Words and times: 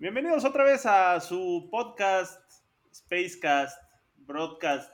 Bienvenidos 0.00 0.44
otra 0.44 0.62
vez 0.62 0.86
a 0.86 1.18
su 1.18 1.66
podcast, 1.72 2.40
Spacecast, 2.94 3.82
Broadcast 4.14 4.92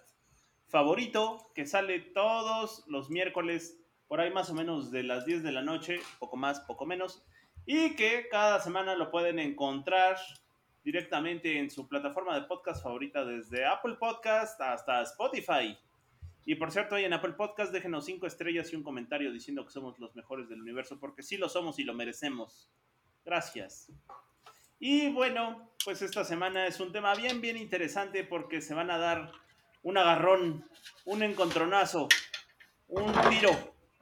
favorito, 0.69 1.51
que 1.55 1.67
sale 1.67 2.01
todos 2.01 2.87
los 2.87 3.11
miércoles, 3.11 3.79
por 4.09 4.23
ahí 4.23 4.33
más 4.33 4.49
o 4.49 4.55
menos 4.55 4.91
de 4.91 5.03
las 5.03 5.27
10 5.27 5.43
de 5.43 5.53
la 5.53 5.61
noche, 5.61 6.01
poco 6.19 6.39
más, 6.39 6.61
poco 6.61 6.87
menos, 6.87 7.23
y 7.67 7.97
que 7.97 8.29
cada 8.31 8.61
semana 8.61 8.95
lo 8.95 9.11
pueden 9.11 9.39
encontrar 9.39 10.17
directamente 10.85 11.59
en 11.59 11.71
su 11.71 11.87
plataforma 11.87 12.35
de 12.41 12.47
podcast 12.47 12.83
favorita, 12.83 13.27
desde 13.27 13.67
Apple 13.67 13.97
Podcast 14.01 14.59
hasta 14.63 15.03
Spotify. 15.03 15.77
Y 16.47 16.55
por 16.55 16.71
cierto, 16.71 16.95
ahí 16.95 17.05
en 17.05 17.13
Apple 17.13 17.35
Podcast 17.35 17.75
déjenos 17.75 18.07
cinco 18.07 18.27
estrellas 18.27 18.73
y 18.73 18.77
un 18.77 18.83
comentario 18.83 19.31
diciendo 19.31 19.67
que 19.67 19.71
somos 19.71 19.99
los 19.99 20.17
mejores 20.17 20.49
del 20.49 20.63
universo, 20.63 20.99
porque 20.99 21.23
sí 21.23 21.37
lo 21.37 21.51
somos 21.51 21.79
y 21.79 21.85
lo 21.85 21.93
merecemos. 21.93 22.73
Gracias. 23.23 23.93
Y 24.79 25.11
bueno, 25.11 25.71
pues 25.85 26.03
esta 26.03 26.25
semana 26.25 26.67
es 26.67 26.81
un 26.81 26.93
tema 26.93 27.15
bien, 27.15 27.41
bien 27.41 27.57
interesante 27.57 28.25
porque 28.25 28.61
se 28.61 28.75
van 28.75 28.91
a 28.91 28.99
dar 28.99 29.33
un 29.83 29.99
agarrón, 29.99 30.69
un 31.05 31.23
encontronazo, 31.23 32.09
un 32.89 33.13
tiro. 33.31 33.51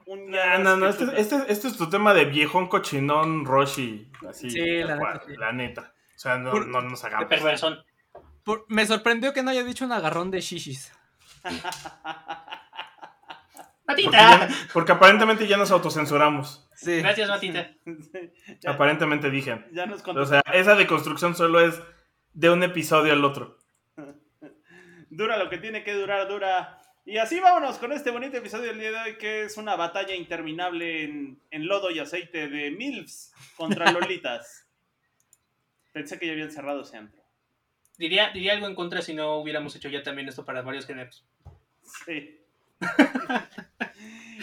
Un 0.05 0.31
No, 0.31 0.57
no, 0.59 0.75
no, 0.75 0.87
este, 0.89 1.05
este, 1.19 1.37
este 1.47 1.67
es 1.69 1.77
tu 1.77 1.89
tema 1.89 2.13
de 2.13 2.25
viejón 2.25 2.67
cochinón 2.67 3.45
Roshi. 3.45 4.11
Así, 4.27 4.49
Sí, 4.49 4.59
la 4.83 4.97
cual, 4.97 5.13
neta, 5.13 5.25
sí. 5.27 5.33
la 5.37 5.51
neta. 5.53 5.93
O 6.15 6.19
sea, 6.19 6.37
no, 6.37 6.51
Por- 6.51 6.67
no 6.67 6.81
nos 6.81 7.03
hagamos. 7.05 7.29
Por- 8.43 8.65
me 8.67 8.85
sorprendió 8.85 9.31
que 9.31 9.43
no 9.43 9.51
haya 9.51 9.63
dicho 9.63 9.85
un 9.85 9.93
agarrón 9.93 10.29
de 10.31 10.41
shishis. 10.41 10.91
Porque, 13.85 14.03
¡Matita! 14.05 14.47
ya- 14.47 14.55
porque 14.73 14.91
aparentemente 14.93 15.47
ya 15.47 15.57
nos 15.57 15.71
autocensuramos. 15.71 16.69
Sí. 16.75 16.99
Gracias, 16.99 17.27
Matita. 17.29 17.71
ya, 18.61 18.71
Aparentemente 18.71 19.29
dije. 19.29 19.65
ya 19.71 19.85
nos 19.85 20.01
contó. 20.01 20.21
O 20.21 20.25
sea, 20.25 20.41
esa 20.53 20.75
deconstrucción 20.75 21.35
solo 21.35 21.59
es 21.59 21.81
de 22.33 22.49
un 22.49 22.63
episodio 22.63 23.13
al 23.13 23.23
otro. 23.25 23.59
Dura 25.09 25.37
lo 25.37 25.49
que 25.49 25.57
tiene 25.57 25.83
que 25.83 25.93
durar, 25.93 26.27
dura. 26.27 26.79
Y 27.05 27.17
así 27.17 27.39
vámonos 27.39 27.77
con 27.77 27.91
este 27.91 28.11
bonito 28.11 28.37
episodio 28.37 28.67
del 28.67 28.79
día 28.79 28.91
de 28.91 28.97
hoy, 29.11 29.17
que 29.17 29.43
es 29.43 29.57
una 29.57 29.75
batalla 29.75 30.15
interminable 30.15 31.03
en, 31.03 31.41
en 31.51 31.67
lodo 31.67 31.91
y 31.91 31.99
aceite 31.99 32.47
de 32.47 32.71
MILFs 32.71 33.33
contra 33.57 33.91
Lolitas. 33.91 34.65
Pensé 35.91 36.17
que 36.17 36.25
ya 36.27 36.31
habían 36.31 36.51
cerrado 36.51 36.81
ese 36.81 36.97
antro. 36.97 37.21
Diría, 37.97 38.31
diría 38.31 38.53
algo 38.53 38.67
en 38.67 38.73
contra 38.75 39.01
si 39.01 39.13
no 39.13 39.35
hubiéramos 39.37 39.75
hecho 39.75 39.89
ya 39.89 40.01
también 40.01 40.29
esto 40.29 40.45
para 40.45 40.61
varios 40.63 40.87
géneros. 40.87 41.27
Sí. 42.05 42.39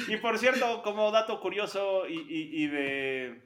Y 0.08 0.16
por 0.19 0.38
cierto, 0.38 0.83
como 0.83 1.10
dato 1.10 1.41
curioso 1.41 2.06
y, 2.08 2.14
y- 2.19 2.64
y 2.64 2.66
de. 2.69 3.42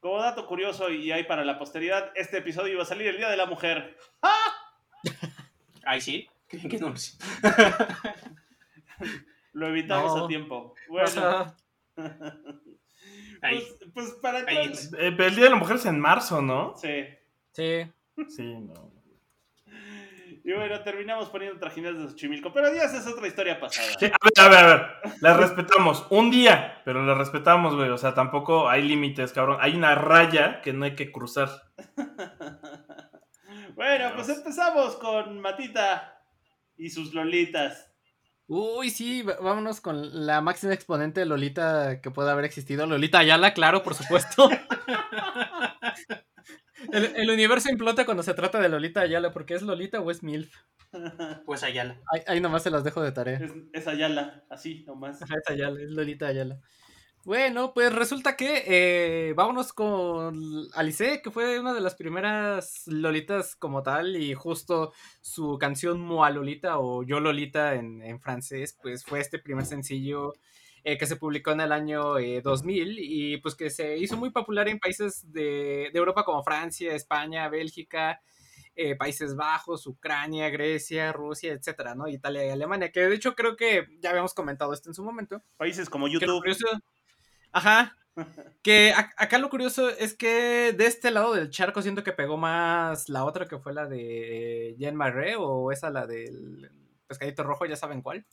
Como 0.00 0.18
dato 0.20 0.46
curioso 0.46 0.90
y 0.90 1.10
hay 1.10 1.24
para 1.24 1.44
la 1.44 1.58
posteridad, 1.58 2.12
este 2.14 2.38
episodio 2.38 2.74
iba 2.74 2.82
a 2.82 2.86
salir 2.86 3.08
el 3.08 3.16
Día 3.16 3.28
de 3.30 3.36
la 3.36 3.46
Mujer. 3.46 3.96
Ay, 5.84 6.00
sí. 6.00 6.28
¿Creen 6.48 6.68
que 6.68 6.78
no? 6.78 6.94
Lo 9.52 9.68
evitamos 9.68 10.14
No. 10.14 10.24
a 10.24 10.28
tiempo. 10.28 10.74
Bueno, 10.88 11.54
pues, 13.40 13.76
pues 13.94 14.10
para 14.22 14.40
es. 14.40 14.92
Eh, 14.98 15.12
pero 15.16 15.24
el 15.28 15.34
Día 15.34 15.44
de 15.44 15.50
la 15.50 15.56
Mujer 15.56 15.76
es 15.76 15.86
en 15.86 15.98
marzo, 15.98 16.40
¿no? 16.42 16.74
Sí. 16.76 17.04
Sí. 17.52 17.90
Sí, 18.28 18.54
no. 18.54 18.92
Y 20.46 20.52
bueno, 20.52 20.80
terminamos 20.84 21.28
poniendo 21.28 21.58
trajineras 21.58 21.98
de 21.98 22.08
Xochimilco. 22.08 22.52
Pero 22.52 22.72
ya 22.72 22.84
esa 22.84 22.98
es 22.98 23.06
otra 23.08 23.26
historia 23.26 23.58
pasada. 23.58 23.88
Sí, 23.98 24.06
a 24.06 24.08
ver, 24.22 24.38
a 24.38 24.48
ver, 24.48 24.58
a 24.58 24.66
ver. 24.68 25.12
La 25.20 25.36
respetamos. 25.36 26.06
Un 26.08 26.30
día, 26.30 26.82
pero 26.84 27.04
la 27.04 27.14
respetamos, 27.14 27.74
güey. 27.74 27.90
O 27.90 27.98
sea, 27.98 28.14
tampoco 28.14 28.68
hay 28.68 28.82
límites, 28.82 29.32
cabrón. 29.32 29.58
Hay 29.60 29.74
una 29.74 29.96
raya 29.96 30.60
que 30.62 30.72
no 30.72 30.84
hay 30.84 30.94
que 30.94 31.10
cruzar. 31.10 31.50
Bueno, 33.74 34.10
pues 34.14 34.30
empezamos 34.30 34.96
con 34.96 35.38
Matita 35.38 36.18
y 36.78 36.88
sus 36.88 37.12
lolitas. 37.12 37.92
Uy, 38.46 38.88
sí, 38.88 39.22
vámonos 39.22 39.82
con 39.82 40.26
la 40.26 40.40
máxima 40.40 40.72
exponente 40.72 41.20
de 41.20 41.26
Lolita 41.26 42.00
que 42.00 42.10
pueda 42.10 42.32
haber 42.32 42.46
existido. 42.46 42.86
Lolita 42.86 43.18
Ayala, 43.18 43.52
claro, 43.52 43.82
por 43.82 43.94
supuesto. 43.94 44.48
el, 46.92 47.12
el 47.16 47.30
universo 47.30 47.70
implota 47.70 48.04
cuando 48.04 48.22
se 48.22 48.34
trata 48.34 48.60
de 48.60 48.68
Lolita 48.68 49.00
Ayala, 49.00 49.32
porque 49.32 49.54
es 49.54 49.62
Lolita 49.62 50.00
o 50.00 50.10
es 50.10 50.22
MILF. 50.22 50.52
Pues 51.44 51.62
Ayala. 51.62 52.00
Ahí, 52.12 52.22
ahí 52.26 52.40
nomás 52.40 52.62
se 52.62 52.70
las 52.70 52.84
dejo 52.84 53.02
de 53.02 53.12
tarea. 53.12 53.38
Es, 53.38 53.52
es 53.72 53.86
Ayala, 53.86 54.44
así 54.48 54.84
nomás. 54.86 55.20
Es 55.20 55.50
Ayala, 55.50 55.80
es 55.80 55.90
Lolita 55.90 56.26
Ayala. 56.26 56.60
Bueno, 57.26 57.74
pues 57.74 57.92
resulta 57.92 58.36
que 58.36 58.62
eh, 58.68 59.34
vámonos 59.34 59.72
con 59.72 60.40
Alice, 60.74 61.20
que 61.22 61.32
fue 61.32 61.58
una 61.58 61.74
de 61.74 61.80
las 61.80 61.96
primeras 61.96 62.84
Lolitas 62.86 63.56
como 63.56 63.82
tal, 63.82 64.14
y 64.14 64.34
justo 64.34 64.92
su 65.20 65.58
canción 65.58 66.00
Moa 66.00 66.30
Lolita 66.30 66.78
o 66.78 67.02
Yo 67.02 67.18
Lolita 67.18 67.74
en, 67.74 68.00
en 68.00 68.20
francés, 68.20 68.78
pues 68.80 69.04
fue 69.04 69.18
este 69.18 69.40
primer 69.40 69.66
sencillo 69.66 70.34
eh, 70.88 70.96
que 70.96 71.06
se 71.06 71.16
publicó 71.16 71.50
en 71.50 71.60
el 71.62 71.72
año 71.72 72.16
eh, 72.16 72.40
2000 72.42 72.98
y 73.00 73.38
pues 73.38 73.56
que 73.56 73.70
se 73.70 73.98
hizo 73.98 74.16
muy 74.16 74.30
popular 74.30 74.68
en 74.68 74.78
países 74.78 75.32
de, 75.32 75.90
de 75.92 75.98
Europa 75.98 76.22
como 76.24 76.44
Francia, 76.44 76.94
España, 76.94 77.48
Bélgica, 77.48 78.20
eh, 78.76 78.94
Países 78.94 79.34
Bajos, 79.34 79.84
Ucrania, 79.88 80.48
Grecia, 80.48 81.10
Rusia, 81.12 81.52
etcétera, 81.54 81.96
¿no? 81.96 82.06
Italia 82.06 82.46
y 82.46 82.50
Alemania, 82.50 82.92
que 82.92 83.00
de 83.00 83.16
hecho 83.16 83.34
creo 83.34 83.56
que 83.56 83.86
ya 84.00 84.10
habíamos 84.10 84.32
comentado 84.32 84.72
esto 84.72 84.88
en 84.88 84.94
su 84.94 85.02
momento. 85.02 85.42
Países 85.56 85.90
como 85.90 86.06
YouTube. 86.06 86.38
curioso- 86.38 86.66
Ajá. 87.50 87.96
Que 88.62 88.92
a- 88.94 89.10
acá 89.16 89.38
lo 89.38 89.50
curioso 89.50 89.88
es 89.90 90.14
que 90.14 90.72
de 90.72 90.86
este 90.86 91.10
lado 91.10 91.34
del 91.34 91.50
charco 91.50 91.82
siento 91.82 92.04
que 92.04 92.12
pegó 92.12 92.36
más 92.36 93.08
la 93.08 93.24
otra 93.24 93.46
que 93.48 93.58
fue 93.58 93.74
la 93.74 93.86
de 93.86 94.76
Jean 94.78 94.94
Marais 94.94 95.36
o 95.38 95.72
esa 95.72 95.90
la 95.90 96.06
del 96.06 96.70
pescadito 97.08 97.42
rojo, 97.42 97.66
ya 97.66 97.76
saben 97.76 98.02
cuál. 98.02 98.24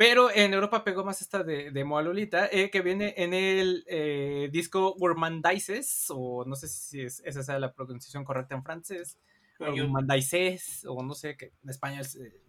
Pero 0.00 0.30
en 0.30 0.54
Europa 0.54 0.82
pegó 0.82 1.04
más 1.04 1.20
esta 1.20 1.42
de, 1.44 1.70
de 1.72 1.84
Moa 1.84 2.00
Lolita, 2.00 2.48
eh, 2.50 2.70
que 2.70 2.80
viene 2.80 3.12
en 3.18 3.34
el 3.34 3.84
eh, 3.86 4.48
disco 4.50 4.94
Gourmandises, 4.98 6.06
o 6.08 6.46
no 6.46 6.56
sé 6.56 6.68
si 6.68 7.02
es- 7.02 7.20
esa 7.26 7.42
sea 7.42 7.58
la 7.58 7.74
pronunciación 7.74 8.24
correcta 8.24 8.54
en 8.54 8.62
francés. 8.64 9.18
Gourmandises, 9.58 10.86
o 10.88 11.02
no 11.02 11.12
sé, 11.14 11.36
que 11.36 11.52
en 11.62 11.68
español 11.68 12.06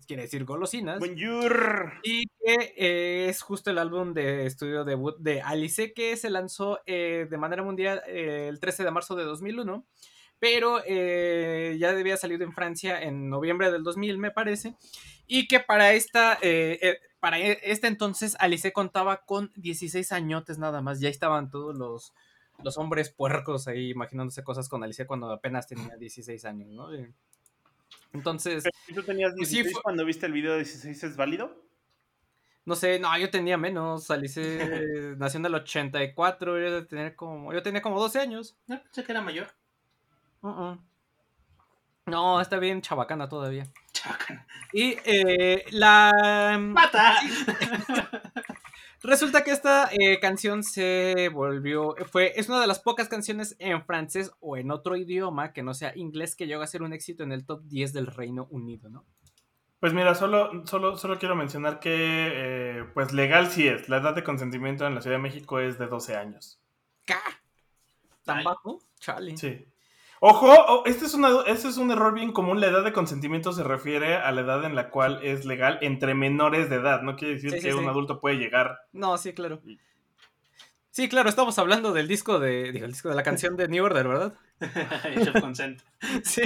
quiere 0.07 0.21
decir 0.23 0.45
golosinas. 0.45 0.97
Bonjour. 0.99 1.91
Y 2.03 2.27
que 2.27 2.73
eh, 2.77 3.25
es 3.27 3.41
justo 3.41 3.69
el 3.69 3.79
álbum 3.79 4.13
de 4.13 4.45
estudio 4.45 4.85
debut 4.85 5.17
de 5.19 5.41
Alice 5.41 5.91
que 5.91 6.15
se 6.15 6.29
lanzó 6.29 6.79
eh, 6.85 7.27
de 7.29 7.37
manera 7.37 7.63
mundial 7.63 8.01
eh, 8.07 8.47
el 8.47 8.61
13 8.61 8.85
de 8.85 8.91
marzo 8.91 9.17
de 9.17 9.25
2001, 9.25 9.85
pero 10.39 10.81
eh, 10.87 11.75
ya 11.77 11.89
había 11.89 12.15
salido 12.15 12.45
en 12.45 12.53
Francia 12.53 13.01
en 13.03 13.29
noviembre 13.29 13.73
del 13.73 13.83
2000 13.83 14.17
me 14.17 14.31
parece, 14.31 14.75
y 15.33 15.47
que 15.47 15.61
para 15.61 15.93
esta, 15.93 16.33
eh, 16.41 16.77
eh, 16.81 16.99
para 17.21 17.39
e- 17.39 17.59
este 17.63 17.87
entonces 17.87 18.35
Alice 18.39 18.73
contaba 18.73 19.23
con 19.25 19.51
16 19.55 20.11
añotes 20.11 20.57
nada 20.57 20.81
más, 20.81 20.99
ya 20.99 21.07
estaban 21.07 21.49
todos 21.49 21.77
los, 21.77 22.13
los 22.63 22.77
hombres 22.77 23.09
puercos 23.11 23.67
ahí 23.69 23.91
imaginándose 23.91 24.43
cosas 24.43 24.67
con 24.67 24.83
Alice 24.83 25.05
cuando 25.07 25.31
apenas 25.31 25.67
tenía 25.67 25.95
16 25.95 26.43
años, 26.43 26.67
¿no? 26.69 26.93
Eh, 26.93 27.13
Entonces... 28.11 28.65
¿Y 28.89 28.93
tú 28.93 29.03
tenías 29.03 29.33
Pues 29.37 29.47
sí, 29.47 29.55
16 29.55 29.73
fue- 29.73 29.81
cuando 29.83 30.03
viste 30.03 30.25
el 30.25 30.33
video 30.33 30.51
de 30.51 30.59
16 30.65 31.01
es 31.03 31.15
válido? 31.15 31.55
No 32.65 32.75
sé, 32.75 32.99
no, 32.99 33.17
yo 33.17 33.29
tenía 33.31 33.57
menos. 33.57 34.11
Alice 34.11 34.41
nació 35.17 35.39
en 35.39 35.45
el 35.45 35.55
84, 35.55 36.59
yo, 36.59 36.71
de 36.81 36.85
tener 36.85 37.15
como, 37.15 37.53
yo 37.53 37.63
tenía 37.63 37.81
como 37.81 37.99
12 37.99 38.19
años. 38.19 38.57
No, 38.67 38.81
pensé 38.83 39.03
que 39.05 39.11
era 39.13 39.21
mayor. 39.21 39.47
No, 42.05 42.41
está 42.41 42.59
bien 42.59 42.81
chabacana 42.81 43.29
todavía. 43.29 43.65
Y 44.73 44.97
eh, 45.05 45.65
la... 45.71 46.57
¡Mata! 46.59 47.15
Resulta 49.03 49.43
que 49.43 49.51
esta 49.51 49.89
eh, 49.91 50.19
canción 50.19 50.63
se 50.63 51.29
volvió, 51.33 51.95
fue, 52.11 52.33
es 52.35 52.49
una 52.49 52.61
de 52.61 52.67
las 52.67 52.79
pocas 52.79 53.07
canciones 53.09 53.55
en 53.57 53.83
francés 53.83 54.31
o 54.39 54.57
en 54.57 54.69
otro 54.69 54.95
idioma 54.95 55.53
que 55.53 55.63
no 55.63 55.73
sea 55.73 55.91
inglés 55.95 56.35
que 56.35 56.45
llegó 56.45 56.61
a 56.61 56.67
ser 56.67 56.83
un 56.83 56.93
éxito 56.93 57.23
en 57.23 57.31
el 57.31 57.43
top 57.43 57.63
10 57.63 57.93
del 57.93 58.05
Reino 58.07 58.47
Unido, 58.51 58.89
¿no? 58.89 59.03
Pues 59.79 59.93
mira, 59.93 60.13
solo, 60.13 60.67
solo, 60.67 60.95
solo 60.95 61.17
quiero 61.17 61.35
mencionar 61.35 61.79
que, 61.79 61.89
eh, 61.91 62.83
pues 62.93 63.13
legal 63.13 63.49
sí 63.49 63.67
es. 63.67 63.89
La 63.89 63.97
edad 63.97 64.13
de 64.13 64.23
consentimiento 64.23 64.85
en 64.85 64.93
la 64.93 65.01
Ciudad 65.01 65.17
de 65.17 65.23
México 65.23 65.59
es 65.59 65.79
de 65.79 65.87
12 65.87 66.15
años. 66.15 66.61
¿Qué? 67.03 67.15
¿Tan 68.23 68.43
bajo? 68.43 68.79
Chale. 68.99 69.35
Sí. 69.35 69.65
Ojo, 70.23 70.53
oh, 70.53 70.83
este, 70.85 71.05
es 71.05 71.15
una, 71.15 71.29
este 71.47 71.67
es 71.67 71.77
un 71.77 71.89
error 71.89 72.13
bien 72.13 72.31
común. 72.31 72.61
La 72.61 72.67
edad 72.67 72.83
de 72.83 72.93
consentimiento 72.93 73.53
se 73.53 73.63
refiere 73.63 74.17
a 74.17 74.31
la 74.31 74.41
edad 74.41 74.63
en 74.65 74.75
la 74.75 74.91
cual 74.91 75.19
es 75.23 75.45
legal 75.45 75.79
entre 75.81 76.13
menores 76.13 76.69
de 76.69 76.75
edad. 76.75 77.01
No 77.01 77.15
quiere 77.15 77.33
decir 77.33 77.49
Sí, 77.49 77.57
sí, 77.57 77.63
que 77.63 77.71
sí. 77.71 77.77
un 77.77 77.89
adulto 77.89 78.19
puede 78.21 78.35
llegar. 78.35 78.81
No, 78.91 79.17
sí, 79.17 79.33
claro. 79.33 79.63
Sí, 80.91 81.09
claro, 81.09 81.27
estamos 81.27 81.57
hablando 81.57 81.91
del 81.91 82.07
disco 82.07 82.37
de. 82.37 82.71
Digo, 82.71 82.85
el 82.85 82.91
disco 82.91 83.09
de 83.09 83.15
la 83.15 83.23
canción 83.23 83.57
de 83.57 83.67
New 83.67 83.83
Order, 83.83 84.07
¿verdad? 84.07 84.33
Age 84.59 85.31
of 85.31 85.41
Consent. 85.41 85.81
Sí. 86.23 86.43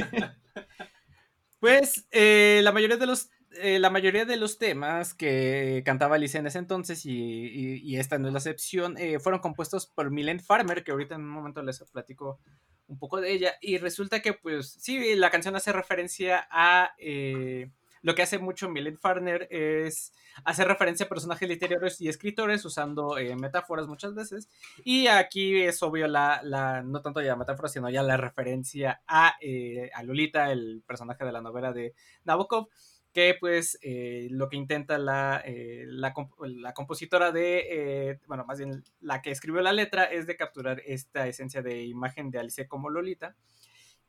Pues 1.60 2.07
eh, 2.12 2.62
la 2.63 2.72
mayoría 2.72 2.95
de 2.95 3.07
los. 3.07 3.30
Eh, 3.61 3.79
la 3.79 3.89
mayoría 3.89 4.25
de 4.25 4.37
los 4.37 4.57
temas 4.57 5.13
que 5.13 5.81
cantaba 5.85 6.15
Alice 6.15 6.37
en 6.37 6.47
ese 6.47 6.59
entonces, 6.59 7.05
y, 7.05 7.11
y- 7.13 7.81
y 7.83 7.97
esta 7.97 8.17
no 8.17 8.27
es 8.27 8.33
la 8.33 8.39
excepción, 8.39 8.97
eh, 8.97 9.19
fueron 9.19 9.41
compuestos 9.41 9.87
por 9.87 10.11
Mylène 10.11 10.39
Farmer, 10.41 10.83
que 10.83 10.91
ahorita 10.91 11.15
en 11.15 11.21
un 11.21 11.29
momento 11.29 11.61
les 11.63 11.79
platico 11.91 12.39
un 12.87 12.99
poco 12.99 13.19
de 13.21 13.31
ella. 13.31 13.55
Y 13.61 13.77
resulta 13.77 14.21
que, 14.21 14.33
pues, 14.33 14.71
sí, 14.79 15.15
la 15.15 15.31
canción 15.31 15.55
hace 15.55 15.71
referencia 15.73 16.47
a. 16.51 16.91
eh, 16.99 17.71
lo 18.01 18.13
que 18.13 18.21
hace 18.21 18.37
mucho 18.37 18.69
Mylène 18.69 18.97
Farmer 18.99 19.47
es 19.49 20.13
hacer 20.43 20.67
referencia 20.67 21.07
a 21.07 21.09
personajes 21.09 21.49
literarios 21.49 21.99
y 22.01 22.07
escritores 22.07 22.63
usando 22.63 23.17
eh, 23.17 23.35
metáforas 23.35 23.87
muchas 23.87 24.13
veces. 24.13 24.47
Y 24.83 25.07
aquí 25.07 25.59
es 25.63 25.81
obvio 25.81 26.07
la, 26.07 26.39
la- 26.43 26.83
no 26.83 27.01
tanto 27.01 27.19
ya 27.21 27.29
la 27.29 27.35
metáfora, 27.35 27.67
sino 27.67 27.89
ya 27.89 28.03
la 28.03 28.15
referencia 28.17 29.01
a, 29.07 29.33
eh, 29.41 29.89
a 29.95 30.03
Lolita, 30.03 30.51
el 30.51 30.83
personaje 30.85 31.25
de 31.25 31.31
la 31.31 31.41
novela 31.41 31.73
de 31.73 31.95
Nabokov, 32.25 32.67
que 33.15 33.38
pues 33.39 33.79
eh, 33.81 34.27
lo 34.29 34.50
que 34.50 34.57
intenta 34.57 34.97
la, 34.97 35.41
eh, 35.45 35.85
la, 35.88 36.13
comp- 36.13 36.35
la 36.47 36.73
compositora 36.73 37.31
de, 37.31 38.09
eh, 38.09 38.19
bueno, 38.27 38.44
más 38.44 38.57
bien 38.59 38.83
la 39.00 39.21
que 39.21 39.31
escribió 39.31 39.62
la 39.62 39.71
letra 39.71 40.03
es 40.03 40.27
de 40.27 40.35
capturar 40.35 40.81
esta 40.85 41.25
esencia 41.25 41.62
de 41.62 41.85
imagen 41.85 42.29
de 42.29 42.39
Alice 42.39 42.67
como 42.67 42.89
Lolita. 42.89 43.38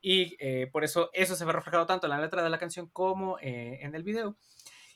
Y 0.01 0.35
eh, 0.39 0.67
por 0.73 0.83
eso 0.83 1.09
eso 1.13 1.37
se 1.37 1.45
ve 1.45 1.53
reflejado 1.53 1.85
tanto 1.85 2.07
en 2.07 2.11
la 2.11 2.19
letra 2.19 2.43
de 2.43 2.49
la 2.49 2.57
canción 2.57 2.89
como 2.89 3.39
eh, 3.39 3.79
en 3.81 3.95
el 3.95 4.03
video. 4.03 4.35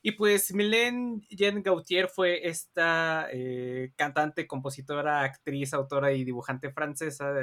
Y 0.01 0.11
pues 0.11 0.53
Mylène 0.53 1.21
Jen 1.29 1.63
Gautier 1.63 2.09
fue 2.09 2.45
esta 2.49 3.29
eh, 3.31 3.93
cantante, 3.95 4.45
compositora, 4.45 5.21
actriz, 5.21 5.73
autora 5.73 6.11
y 6.11 6.25
dibujante 6.25 6.69
francesa, 6.69 7.33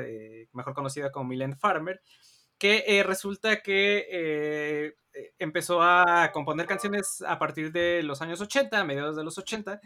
mejor 0.53 0.75
conocida 0.75 1.11
como 1.11 1.31
Mylène 1.31 1.57
Farmer, 1.57 2.03
que 2.59 2.85
eh, 2.87 3.03
resulta 3.03 3.63
que 3.63 4.07
eh, 4.11 4.95
eh, 5.15 5.35
empezó 5.39 5.83
a 5.83 6.31
componer 6.33 6.67
canciones 6.67 7.23
a 7.27 7.39
partir 7.39 7.73
de 7.73 8.03
los 8.03 8.21
años 8.21 8.41
80, 8.41 8.79
a 8.79 8.85
mediados 8.85 9.17
de 9.17 9.25
los 9.25 9.39
80, 9.39 9.81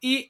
y 0.00 0.28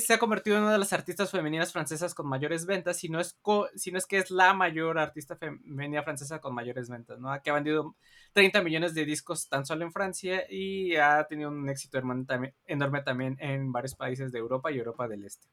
se 0.00 0.12
ha 0.12 0.18
convertido 0.18 0.56
en 0.56 0.64
una 0.64 0.72
de 0.72 0.78
las 0.78 0.92
artistas 0.92 1.30
femeninas 1.30 1.72
francesas 1.72 2.14
con 2.14 2.26
mayores 2.26 2.66
ventas, 2.66 2.96
si 2.98 3.08
no 3.08 3.20
es, 3.20 3.38
si 3.76 3.90
es 3.94 4.06
que 4.06 4.18
es 4.18 4.30
la 4.32 4.54
mayor 4.54 4.98
artista 4.98 5.36
femenina 5.36 6.02
francesa 6.02 6.40
con 6.40 6.52
mayores 6.52 6.88
ventas, 6.88 7.20
¿no? 7.20 7.30
Que 7.40 7.50
ha 7.50 7.54
vendido 7.54 7.94
30 8.32 8.62
millones 8.62 8.92
de 8.92 9.04
discos 9.04 9.48
tan 9.48 9.64
solo 9.66 9.84
en 9.84 9.92
Francia 9.92 10.44
y 10.50 10.96
ha 10.96 11.24
tenido 11.28 11.50
un 11.50 11.68
éxito 11.68 11.98
enorme 12.66 13.02
también 13.02 13.36
en 13.38 13.70
varios 13.70 13.94
países 13.94 14.32
de 14.32 14.40
Europa 14.40 14.72
y 14.72 14.78
Europa 14.78 15.06
del 15.06 15.24
Este. 15.24 15.46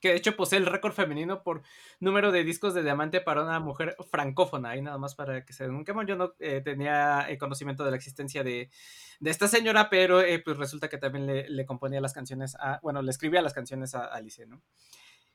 Que 0.00 0.08
de 0.08 0.16
hecho 0.16 0.34
posee 0.34 0.58
el 0.58 0.66
récord 0.66 0.92
femenino 0.94 1.42
por 1.42 1.62
número 2.00 2.32
de 2.32 2.42
discos 2.42 2.72
de 2.72 2.82
diamante 2.82 3.20
para 3.20 3.42
una 3.42 3.60
mujer 3.60 3.96
francófona. 4.10 4.70
Ahí 4.70 4.80
nada 4.80 4.96
más 4.96 5.14
para 5.14 5.44
que 5.44 5.52
se 5.52 5.64
den 5.64 5.74
un 5.74 5.84
quemón. 5.84 6.06
Yo 6.06 6.16
no 6.16 6.34
eh, 6.38 6.62
tenía 6.62 7.26
eh, 7.28 7.36
conocimiento 7.36 7.84
de 7.84 7.90
la 7.90 7.96
existencia 7.98 8.42
de, 8.42 8.70
de 9.20 9.30
esta 9.30 9.46
señora, 9.46 9.90
pero 9.90 10.22
eh, 10.22 10.38
pues 10.38 10.56
resulta 10.56 10.88
que 10.88 10.96
también 10.98 11.26
le, 11.26 11.66
componía 11.66 12.00
las 12.00 12.14
canciones 12.14 12.56
a, 12.58 12.80
bueno, 12.82 13.02
le 13.02 13.10
escribía 13.10 13.42
las 13.42 13.52
canciones 13.52 13.94
a 13.94 14.06
Alice, 14.06 14.46
¿no? 14.46 14.62